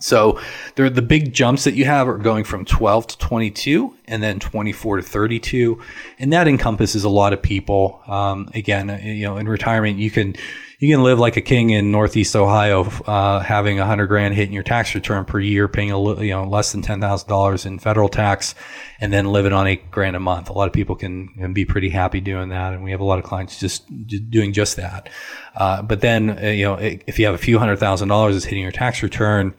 So 0.00 0.40
the 0.74 1.02
big 1.02 1.32
jumps 1.32 1.64
that 1.64 1.74
you 1.74 1.84
have 1.84 2.08
are 2.08 2.18
going 2.18 2.44
from 2.44 2.64
12 2.64 3.08
to 3.08 3.18
22 3.18 3.94
and 4.06 4.22
then 4.22 4.40
24 4.40 4.96
to 4.96 5.02
32. 5.02 5.80
And 6.18 6.32
that 6.32 6.48
encompasses 6.48 7.04
a 7.04 7.08
lot 7.08 7.32
of 7.32 7.42
people. 7.42 8.02
Um, 8.06 8.48
again, 8.54 8.90
uh, 8.90 8.98
you 9.02 9.24
know, 9.24 9.36
in 9.36 9.48
retirement, 9.48 9.98
you 9.98 10.10
can, 10.10 10.34
you 10.78 10.92
can 10.92 11.04
live 11.04 11.18
like 11.20 11.36
a 11.36 11.40
king 11.40 11.70
in 11.70 11.92
Northeast 11.92 12.34
Ohio, 12.34 12.82
uh, 13.06 13.38
having 13.38 13.78
a 13.78 13.86
hundred 13.86 14.08
grand 14.08 14.34
hitting 14.34 14.52
your 14.52 14.64
tax 14.64 14.94
return 14.96 15.24
per 15.24 15.38
year, 15.38 15.68
paying 15.68 15.92
a 15.92 15.98
little, 15.98 16.24
you 16.24 16.32
know, 16.32 16.44
less 16.44 16.72
than 16.72 16.82
$10,000 16.82 17.66
in 17.66 17.78
federal 17.78 18.08
tax 18.08 18.56
and 19.00 19.12
then 19.12 19.26
living 19.26 19.52
on 19.52 19.68
eight 19.68 19.90
grand 19.92 20.16
a 20.16 20.20
month. 20.20 20.48
A 20.48 20.52
lot 20.52 20.66
of 20.66 20.72
people 20.72 20.96
can, 20.96 21.28
can 21.28 21.52
be 21.52 21.64
pretty 21.64 21.88
happy 21.88 22.20
doing 22.20 22.48
that. 22.48 22.72
And 22.72 22.82
we 22.82 22.90
have 22.90 23.00
a 23.00 23.04
lot 23.04 23.20
of 23.20 23.24
clients 23.24 23.60
just 23.60 23.86
doing 24.30 24.52
just 24.52 24.76
that. 24.76 25.08
Uh, 25.54 25.82
but 25.82 26.00
then, 26.00 26.30
uh, 26.30 26.48
you 26.48 26.64
know, 26.64 26.74
if 26.80 27.18
you 27.18 27.26
have 27.26 27.34
a 27.34 27.38
few 27.38 27.58
hundred 27.60 27.76
thousand 27.76 28.08
dollars 28.08 28.34
that's 28.34 28.44
hitting 28.44 28.62
your 28.62 28.72
tax 28.72 29.02
return, 29.02 29.54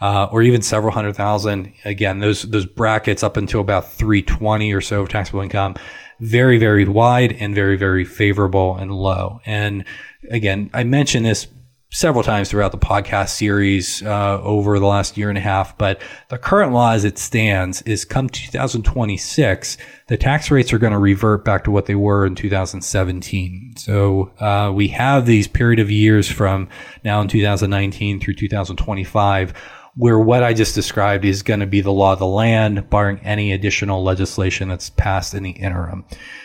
uh, 0.00 0.28
or 0.30 0.42
even 0.42 0.62
several 0.62 0.92
hundred 0.92 1.14
thousand. 1.14 1.72
Again, 1.84 2.18
those 2.18 2.42
those 2.42 2.66
brackets 2.66 3.22
up 3.22 3.36
until 3.36 3.60
about 3.60 3.90
320 3.92 4.72
or 4.72 4.80
so 4.80 5.02
of 5.02 5.08
taxable 5.08 5.40
income, 5.40 5.74
very 6.20 6.58
very 6.58 6.86
wide 6.86 7.32
and 7.32 7.54
very 7.54 7.76
very 7.76 8.04
favorable 8.04 8.76
and 8.76 8.92
low. 8.92 9.40
And 9.46 9.84
again, 10.30 10.70
I 10.72 10.84
mentioned 10.84 11.26
this 11.26 11.48
several 11.90 12.22
times 12.22 12.50
throughout 12.50 12.70
the 12.70 12.78
podcast 12.78 13.30
series 13.30 14.02
uh, 14.02 14.40
over 14.42 14.78
the 14.78 14.86
last 14.86 15.16
year 15.16 15.30
and 15.30 15.38
a 15.38 15.40
half. 15.40 15.76
But 15.78 16.02
the 16.28 16.36
current 16.36 16.72
law 16.72 16.92
as 16.92 17.04
it 17.04 17.18
stands 17.18 17.80
is 17.82 18.04
come 18.04 18.28
2026, 18.28 19.78
the 20.08 20.16
tax 20.16 20.50
rates 20.50 20.72
are 20.72 20.78
going 20.78 20.92
to 20.92 20.98
revert 20.98 21.44
back 21.44 21.64
to 21.64 21.70
what 21.70 21.86
they 21.86 21.94
were 21.94 22.26
in 22.26 22.34
2017. 22.34 23.74
So 23.78 24.30
uh, 24.38 24.70
we 24.74 24.88
have 24.88 25.24
these 25.24 25.48
period 25.48 25.80
of 25.80 25.90
years 25.90 26.30
from 26.30 26.68
now 27.04 27.20
in 27.20 27.28
2019 27.28 28.20
through 28.20 28.34
2025 28.34 29.54
where 29.98 30.18
what 30.18 30.44
I 30.44 30.54
just 30.54 30.76
described 30.76 31.24
is 31.24 31.42
going 31.42 31.58
to 31.58 31.66
be 31.66 31.80
the 31.80 31.90
law 31.90 32.12
of 32.12 32.20
the 32.20 32.26
land, 32.26 32.88
barring 32.88 33.18
any 33.24 33.50
additional 33.50 34.04
legislation 34.04 34.68
that's 34.68 34.90
passed 34.90 35.34
in 35.34 35.42
the 35.42 35.50
interim. 35.50 36.04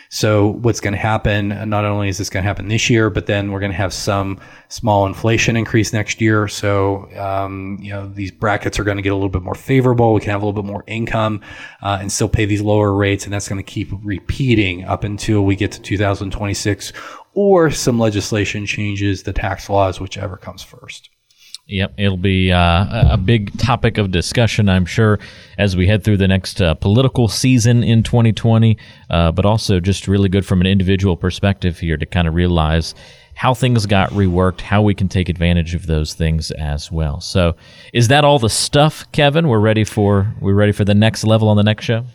So 0.10 0.48
what's 0.48 0.80
going 0.80 0.94
to 0.94 1.00
happen? 1.00 1.50
Not 1.70 1.86
only 1.86 2.10
is 2.10 2.18
this 2.18 2.32
going 2.32 2.42
to 2.42 2.48
happen 2.48 2.68
this 2.68 2.90
year, 2.90 3.12
but 3.12 3.28
then 3.28 3.52
we're 3.52 3.60
going 3.60 3.72
to 3.72 3.78
have 3.78 3.94
some 3.94 4.40
small 4.70 5.06
inflation 5.06 5.56
increase 5.56 5.94
next 5.94 6.20
year. 6.20 6.48
So 6.48 7.08
um, 7.16 7.78
you 7.80 7.92
know 7.92 8.08
these 8.08 8.32
brackets 8.32 8.80
are 8.80 8.84
going 8.84 8.98
to 8.98 9.04
get 9.04 9.12
a 9.12 9.16
little 9.16 9.30
bit 9.30 9.44
more 9.44 9.54
favorable. 9.54 10.16
We 10.16 10.22
can 10.22 10.32
have 10.32 10.42
a 10.42 10.46
little 10.46 10.60
bit 10.60 10.68
more 10.68 10.84
income 10.88 11.42
uh, 11.84 12.00
and 12.02 12.12
still 12.12 12.30
pay 12.30 12.46
these 12.46 12.62
lower 12.62 12.92
rates, 12.92 13.26
and 13.26 13.34
that's 13.34 13.48
going 13.48 13.64
to 13.64 13.72
keep 13.72 13.90
repeating 14.04 14.84
up 14.84 15.04
until 15.04 15.46
we 15.46 15.56
get 15.56 15.72
to 15.74 15.82
2026 15.82 16.92
or 17.36 17.70
some 17.70 18.00
legislation 18.00 18.66
changes 18.66 19.24
the 19.24 19.34
tax 19.34 19.70
laws, 19.70 20.00
whichever 20.00 20.38
comes 20.38 20.64
first. 20.64 21.12
Yep, 21.68 21.94
it'll 21.98 22.18
be 22.18 22.52
uh, 22.52 23.14
a 23.14 23.18
big 23.18 23.58
topic 23.58 23.98
of 23.98 24.12
discussion, 24.12 24.68
I'm 24.68 24.86
sure, 24.86 25.18
as 25.58 25.78
we 25.78 25.88
head 25.88 26.04
through 26.04 26.18
the 26.18 26.28
next 26.28 26.62
uh, 26.62 26.74
political 26.74 27.30
season 27.30 27.84
in 27.84 28.04
2020, 28.04 28.78
uh, 29.10 29.32
but 29.32 29.46
also 29.46 29.80
just 29.80 30.10
really 30.10 30.28
good 30.28 30.46
from 30.46 30.60
an 30.60 30.68
individual 30.68 31.16
perspective 31.16 31.80
here 31.80 31.96
to 31.96 32.06
kind 32.06 32.28
of 32.28 32.34
realize 32.34 32.94
how 33.36 33.54
things 33.54 33.86
got 33.86 34.10
reworked, 34.10 34.60
how 34.60 34.82
we 34.82 34.94
can 34.94 35.08
take 35.08 35.30
advantage 35.30 35.74
of 35.74 35.88
those 35.88 36.14
things 36.14 36.52
as 36.52 36.92
well. 36.92 37.22
So, 37.22 37.56
is 37.94 38.10
that 38.10 38.26
all 38.26 38.40
the 38.40 38.50
stuff, 38.50 39.10
Kevin? 39.14 39.48
We're 39.48 39.60
ready 39.60 39.86
for 39.86 40.34
we're 40.42 40.54
ready 40.54 40.74
for 40.74 40.84
the 40.84 40.94
next 40.94 41.24
level 41.24 41.48
on 41.48 41.56
the 41.56 41.64
next 41.64 41.86
show. 41.86 42.06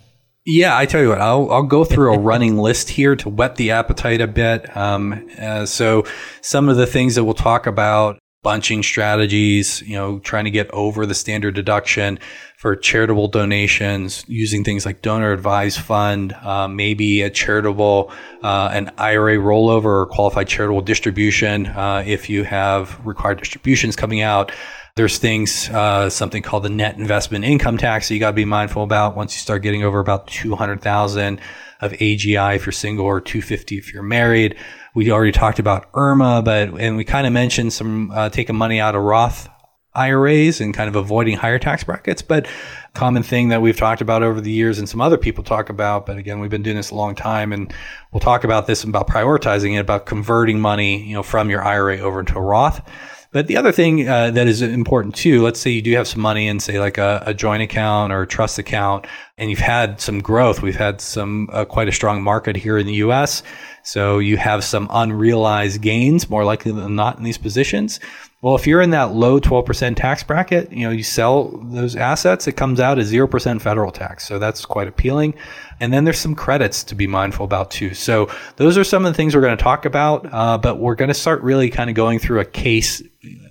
Yeah, 0.45 0.77
I 0.77 0.85
tell 0.85 1.01
you 1.01 1.09
what, 1.09 1.21
I'll, 1.21 1.51
I'll 1.51 1.63
go 1.63 1.83
through 1.83 2.13
a 2.13 2.19
running 2.19 2.57
list 2.59 2.89
here 2.89 3.15
to 3.17 3.29
whet 3.29 3.55
the 3.55 3.71
appetite 3.71 4.21
a 4.21 4.27
bit. 4.27 4.75
Um, 4.77 5.27
uh, 5.39 5.65
so, 5.65 6.05
some 6.41 6.69
of 6.69 6.77
the 6.77 6.87
things 6.87 7.15
that 7.15 7.23
we'll 7.23 7.33
talk 7.33 7.65
about 7.65 8.19
bunching 8.41 8.81
strategies, 8.81 9.81
you 9.81 9.95
know, 9.95 10.19
trying 10.19 10.45
to 10.45 10.51
get 10.51 10.69
over 10.71 11.05
the 11.05 11.13
standard 11.13 11.53
deduction 11.55 12.17
for 12.57 12.75
charitable 12.75 13.27
donations, 13.27 14.23
using 14.27 14.63
things 14.63 14.85
like 14.85 15.01
donor 15.01 15.33
advised 15.33 15.79
fund, 15.79 16.33
uh, 16.43 16.67
maybe 16.67 17.21
a 17.21 17.29
charitable, 17.29 18.11
uh, 18.41 18.69
an 18.71 18.91
IRA 18.97 19.37
rollover 19.37 19.85
or 19.85 20.05
qualified 20.05 20.47
charitable 20.47 20.81
distribution 20.81 21.67
uh, 21.67 22.03
if 22.05 22.29
you 22.29 22.43
have 22.43 22.99
required 23.05 23.39
distributions 23.39 23.95
coming 23.95 24.21
out. 24.21 24.51
There's 24.95 25.17
things, 25.17 25.69
uh, 25.69 26.09
something 26.09 26.41
called 26.41 26.63
the 26.63 26.69
net 26.69 26.97
investment 26.97 27.45
income 27.45 27.77
tax 27.77 28.07
that 28.07 28.13
you 28.13 28.19
got 28.19 28.31
to 28.31 28.35
be 28.35 28.45
mindful 28.45 28.83
about 28.83 29.15
once 29.15 29.33
you 29.33 29.39
start 29.39 29.63
getting 29.63 29.83
over 29.83 29.99
about 29.99 30.27
200,000 30.27 31.39
of 31.81 31.91
AGI 31.93 32.55
if 32.55 32.65
you're 32.65 32.73
single 32.73 33.05
or 33.05 33.21
250 33.21 33.77
if 33.77 33.93
you're 33.93 34.03
married. 34.03 34.57
We 34.95 35.11
already 35.11 35.31
talked 35.31 35.59
about 35.59 35.91
IRMAA, 35.93 36.43
but 36.43 36.81
and 36.81 36.97
we 36.97 37.03
kind 37.03 37.27
of 37.27 37.33
mentioned 37.33 37.73
some 37.73 38.11
uh, 38.11 38.29
taking 38.29 38.55
money 38.55 38.79
out 38.79 38.95
of 38.95 39.03
Roth 39.03 39.47
IRAs 39.95 40.61
and 40.61 40.73
kind 40.73 40.87
of 40.87 40.95
avoiding 40.95 41.37
higher 41.37 41.59
tax 41.59 41.83
brackets. 41.83 42.21
But 42.21 42.47
common 42.93 43.23
thing 43.23 43.49
that 43.49 43.61
we've 43.61 43.77
talked 43.77 44.01
about 44.01 44.23
over 44.23 44.41
the 44.41 44.51
years 44.51 44.79
and 44.79 44.87
some 44.87 45.01
other 45.01 45.17
people 45.17 45.43
talk 45.43 45.69
about. 45.69 46.05
But 46.05 46.17
again, 46.17 46.39
we've 46.39 46.49
been 46.49 46.63
doing 46.63 46.77
this 46.77 46.91
a 46.91 46.95
long 46.95 47.15
time 47.15 47.51
and 47.53 47.73
we'll 48.11 48.19
talk 48.19 48.43
about 48.43 48.67
this 48.67 48.83
about 48.83 49.07
prioritizing 49.07 49.75
it, 49.75 49.79
about 49.79 50.05
converting 50.05 50.59
money, 50.59 51.03
you 51.03 51.13
know, 51.13 51.23
from 51.23 51.49
your 51.49 51.63
IRA 51.63 51.99
over 51.99 52.19
into 52.19 52.37
a 52.37 52.41
Roth. 52.41 52.81
But 53.31 53.45
the 53.45 53.57
other 53.57 53.71
thing 53.71 54.09
uh, 54.09 54.31
that 54.31 54.47
is 54.47 54.63
important 54.63 55.15
too, 55.15 55.43
let's 55.43 55.59
say 55.59 55.69
you 55.69 55.83
do 55.83 55.95
have 55.95 56.07
some 56.07 56.21
money 56.21 56.47
in, 56.47 56.59
say, 56.59 56.79
like 56.79 56.97
a, 56.97 57.21
a 57.27 57.33
joint 57.33 57.61
account 57.61 58.11
or 58.11 58.23
a 58.23 58.27
trust 58.27 58.57
account, 58.57 59.05
and 59.37 59.51
you've 59.51 59.59
had 59.59 60.01
some 60.01 60.19
growth. 60.19 60.63
We've 60.63 60.75
had 60.75 60.99
some 60.99 61.47
uh, 61.53 61.65
quite 61.65 61.87
a 61.87 61.91
strong 61.91 62.23
market 62.23 62.55
here 62.55 62.79
in 62.79 62.87
the 62.87 62.95
U.S. 62.95 63.43
So 63.83 64.17
you 64.17 64.37
have 64.37 64.63
some 64.63 64.87
unrealized 64.91 65.79
gains 65.81 66.27
more 66.27 66.43
likely 66.43 66.71
than 66.71 66.95
not 66.95 67.19
in 67.19 67.23
these 67.23 67.37
positions. 67.37 67.99
Well, 68.41 68.55
if 68.55 68.65
you're 68.65 68.79
in 68.79 68.91
that 68.91 69.13
low 69.13 69.41
12% 69.41 69.97
tax 69.97 70.23
bracket, 70.23 70.71
you 70.71 70.85
know, 70.85 70.91
you 70.91 71.03
sell 71.03 71.49
those 71.71 71.97
assets, 71.97 72.47
it 72.47 72.53
comes 72.53 72.79
out 72.79 72.97
as 72.97 73.11
0% 73.11 73.61
federal 73.61 73.91
tax. 73.91 74.25
So 74.25 74.39
that's 74.39 74.65
quite 74.65 74.87
appealing. 74.87 75.33
And 75.81 75.91
then 75.91 76.05
there's 76.05 76.19
some 76.19 76.35
credits 76.35 76.85
to 76.85 76.95
be 76.95 77.05
mindful 77.05 77.43
about 77.43 77.69
too. 77.69 77.93
So 77.93 78.29
those 78.55 78.77
are 78.77 78.85
some 78.85 79.05
of 79.05 79.11
the 79.11 79.17
things 79.17 79.35
we're 79.35 79.41
going 79.41 79.57
to 79.57 79.63
talk 79.63 79.83
about, 79.83 80.25
uh, 80.31 80.57
but 80.57 80.79
we're 80.79 80.95
going 80.95 81.09
to 81.09 81.13
start 81.13 81.41
really 81.41 81.69
kind 81.69 81.89
of 81.89 81.97
going 81.97 82.17
through 82.17 82.39
a 82.39 82.45
case, 82.45 83.03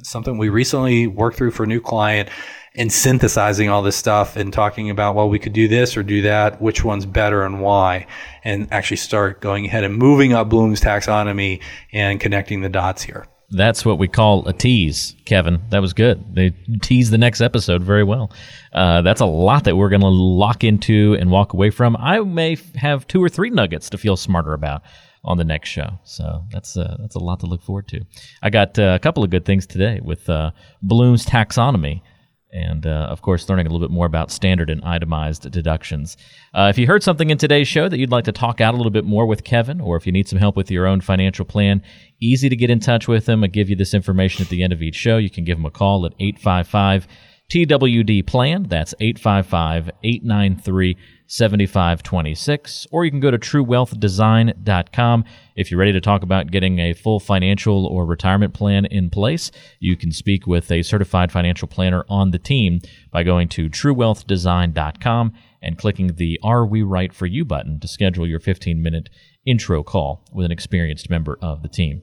something 0.05 0.39
we 0.39 0.49
recently 0.49 1.07
worked 1.07 1.36
through 1.36 1.51
for 1.51 1.64
a 1.64 1.66
new 1.66 1.82
client 1.82 2.30
and 2.74 2.91
synthesizing 2.91 3.68
all 3.68 3.82
this 3.82 3.97
stuff 3.97 4.36
and 4.36 4.55
talking 4.55 4.89
about, 4.89 5.14
well, 5.14 5.28
we 5.28 5.39
could 5.39 5.53
do 5.53 5.68
this 5.68 5.99
or 5.99 6.03
do 6.03 6.22
that, 6.22 6.62
which 6.62 6.82
one's 6.82 7.05
better 7.05 7.45
and 7.45 7.61
why, 7.61 8.07
and 8.43 8.72
actually 8.72 8.97
start 8.97 9.43
going 9.43 9.66
ahead 9.66 9.84
and 9.84 9.97
moving 9.97 10.32
up 10.32 10.49
Bloom's 10.49 10.80
taxonomy 10.80 11.61
and 11.93 12.20
connecting 12.20 12.62
the 12.62 12.70
dots 12.70 13.03
here. 13.03 13.26
That's 13.51 13.85
what 13.85 13.99
we 13.99 14.09
call 14.09 14.47
a 14.47 14.53
tease, 14.53 15.17
Kevin. 15.25 15.63
That 15.71 15.81
was 15.81 15.95
good. 15.95 16.35
They 16.35 16.51
teased 16.83 17.13
the 17.13 17.19
next 17.19 17.41
episode 17.41 17.83
very 17.83 18.05
well. 18.05 18.31
Uh, 18.75 19.01
that's 19.01 19.23
a 19.23 19.27
lot 19.27 19.65
that 19.65 19.77
we're 19.77 19.89
going 19.89 20.03
to 20.03 20.09
lock 20.09 20.65
into 20.65 21.17
and 21.19 21.31
walk 21.31 21.55
away 21.55 21.71
from. 21.71 21.97
I 21.97 22.21
may 22.21 22.59
have 22.75 23.07
two 23.07 23.23
or 23.23 23.31
three 23.31 23.49
nuggets 23.49 23.89
to 23.91 23.99
feel 23.99 24.17
smarter 24.17 24.53
about 24.53 24.83
on 25.25 25.39
the 25.39 25.45
next 25.45 25.71
show. 25.71 25.99
So 26.05 26.45
that's 26.53 26.77
uh, 26.77 26.97
that's 27.01 27.15
a 27.15 27.21
lot 27.21 27.41
to 27.41 27.47
look 27.47 27.63
forward 27.63 27.89
to. 27.89 28.05
I 28.43 28.51
got 28.51 28.79
uh, 28.79 28.95
a 28.95 28.99
couple 28.99 29.25
of 29.25 29.31
good 29.31 29.47
things 29.47 29.67
today 29.67 30.01
with 30.03 30.29
uh, 30.29 30.51
Bloom's 30.83 31.25
taxonomy 31.25 32.03
and 32.51 32.87
uh, 32.87 33.09
of 33.11 33.23
course 33.23 33.49
learning 33.49 33.67
a 33.67 33.71
little 33.71 33.87
bit 33.87 33.93
more 33.93 34.07
about 34.07 34.31
standard 34.31 34.71
and 34.71 34.83
itemized 34.85 35.51
deductions 35.51 36.17
uh, 36.55 36.69
if 36.71 36.79
you 36.79 36.87
heard 36.87 37.03
something 37.03 37.31
in 37.31 37.37
today's 37.37 37.69
show 37.69 37.89
that 37.89 37.99
you'd 37.99 38.11
like 38.11 38.25
to 38.25 38.33
talk 38.33 38.61
out 38.61 38.75
a 38.75 38.77
little 38.77 38.91
bit 38.91 39.05
more 39.05 39.27
with 39.27 39.45
kevin 39.45 39.81
or 39.81 39.97
if 39.97 40.07
you 40.07 40.13
need 40.13 40.27
some 40.27 40.39
help 40.39 40.57
with 40.57 40.71
your 40.71 40.87
own 40.87 41.01
financial 41.01 41.45
plan 41.45 41.83
easy 42.21 42.49
to 42.49 42.57
get 42.57 42.71
in 42.71 42.81
touch 42.81 43.09
with 43.09 43.29
him 43.29 43.45
i 43.45 43.47
give 43.47 43.69
you 43.69 43.77
this 43.77 43.95
information 43.95 44.43
at 44.43 44.49
the 44.49 44.62
end 44.62 44.73
of 44.73 44.83
each 44.83 44.97
show 44.97 45.16
you 45.16 45.31
can 45.31 45.45
give 45.45 45.59
him 45.59 45.64
a 45.64 45.71
call 45.71 46.07
at 46.07 46.14
855 46.19 47.07
twd 47.51 48.27
plan 48.27 48.64
that's 48.64 48.95
855 49.01 49.91
893 50.03 50.97
7526, 51.29 52.87
or 52.91 53.05
you 53.05 53.11
can 53.11 53.21
go 53.21 53.31
to 53.31 53.39
truewealthdesign.com. 53.39 55.25
If 55.57 55.71
you're 55.71 55.79
ready 55.79 55.93
to 55.93 56.01
talk 56.01 56.23
about 56.23 56.51
getting 56.51 56.79
a 56.79 56.95
full 56.95 57.21
financial 57.21 57.87
or 57.87 58.07
retirement 58.07 58.55
plan 58.55 58.87
in 58.87 59.11
place, 59.11 59.51
you 59.79 59.95
can 59.95 60.11
speak 60.11 60.47
with 60.47 60.73
a 60.73 60.83
certified 60.83 61.31
financial 61.31 61.69
planner 61.69 62.07
on 62.09 62.31
the 62.31 62.39
team 62.39 62.81
by 63.11 63.23
going 63.23 63.49
to 63.51 63.69
truewealthdesign.com 63.69 65.35
and 65.63 65.79
clicking 65.79 66.15
the 66.15 66.39
Are 66.43 66.67
We 66.67 66.83
Right 66.83 67.13
for 67.13 67.27
You 67.27 67.45
button 67.45 67.81
to 67.81 67.89
schedule 67.89 68.27
your 68.27 68.41
15 68.41 68.83
minute 68.83 69.09
intro 69.47 69.83
call 69.83 70.25
with 70.33 70.45
an 70.45 70.53
experienced 70.53 71.09
member 71.09 71.39
of 71.41 71.63
the 71.63 71.69
team. 71.69 72.03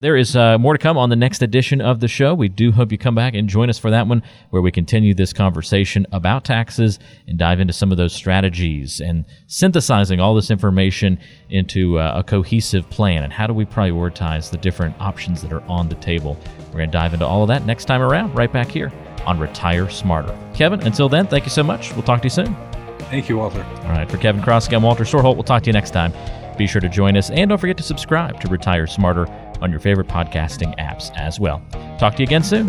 There 0.00 0.16
is 0.16 0.36
uh, 0.36 0.58
more 0.58 0.74
to 0.74 0.78
come 0.78 0.98
on 0.98 1.08
the 1.08 1.16
next 1.16 1.42
edition 1.42 1.80
of 1.80 2.00
the 2.00 2.08
show. 2.08 2.34
We 2.34 2.48
do 2.48 2.70
hope 2.70 2.92
you 2.92 2.98
come 2.98 3.14
back 3.14 3.34
and 3.34 3.48
join 3.48 3.70
us 3.70 3.78
for 3.78 3.90
that 3.90 4.06
one, 4.06 4.22
where 4.50 4.60
we 4.60 4.70
continue 4.70 5.14
this 5.14 5.32
conversation 5.32 6.06
about 6.12 6.44
taxes 6.44 6.98
and 7.26 7.38
dive 7.38 7.60
into 7.60 7.72
some 7.72 7.90
of 7.90 7.96
those 7.96 8.12
strategies 8.12 9.00
and 9.00 9.24
synthesizing 9.46 10.20
all 10.20 10.34
this 10.34 10.50
information 10.50 11.18
into 11.48 11.98
uh, 11.98 12.12
a 12.16 12.22
cohesive 12.22 12.88
plan. 12.90 13.22
And 13.22 13.32
how 13.32 13.46
do 13.46 13.54
we 13.54 13.64
prioritize 13.64 14.50
the 14.50 14.58
different 14.58 14.94
options 15.00 15.40
that 15.42 15.52
are 15.52 15.62
on 15.62 15.88
the 15.88 15.94
table? 15.96 16.38
We're 16.68 16.78
going 16.78 16.90
to 16.90 16.98
dive 16.98 17.14
into 17.14 17.26
all 17.26 17.42
of 17.42 17.48
that 17.48 17.64
next 17.64 17.86
time 17.86 18.02
around, 18.02 18.34
right 18.34 18.52
back 18.52 18.68
here 18.68 18.92
on 19.24 19.38
Retire 19.38 19.88
Smarter. 19.88 20.36
Kevin, 20.54 20.80
until 20.82 21.08
then, 21.08 21.26
thank 21.26 21.44
you 21.44 21.50
so 21.50 21.62
much. 21.62 21.92
We'll 21.94 22.02
talk 22.02 22.20
to 22.20 22.26
you 22.26 22.30
soon. 22.30 22.75
Thank 23.10 23.28
you, 23.28 23.38
Walter. 23.38 23.64
All 23.64 23.90
right. 23.90 24.10
For 24.10 24.18
Kevin 24.18 24.42
Kroskey, 24.42 24.74
I'm 24.74 24.82
Walter 24.82 25.04
Storholt. 25.04 25.36
We'll 25.36 25.44
talk 25.44 25.62
to 25.62 25.68
you 25.68 25.72
next 25.72 25.92
time. 25.92 26.12
Be 26.56 26.66
sure 26.66 26.80
to 26.80 26.88
join 26.88 27.16
us 27.16 27.30
and 27.30 27.50
don't 27.50 27.58
forget 27.58 27.76
to 27.76 27.82
subscribe 27.82 28.40
to 28.40 28.48
Retire 28.48 28.86
Smarter 28.86 29.28
on 29.60 29.70
your 29.70 29.80
favorite 29.80 30.08
podcasting 30.08 30.76
apps 30.78 31.14
as 31.16 31.38
well. 31.38 31.62
Talk 31.98 32.14
to 32.16 32.22
you 32.22 32.26
again 32.26 32.42
soon. 32.42 32.68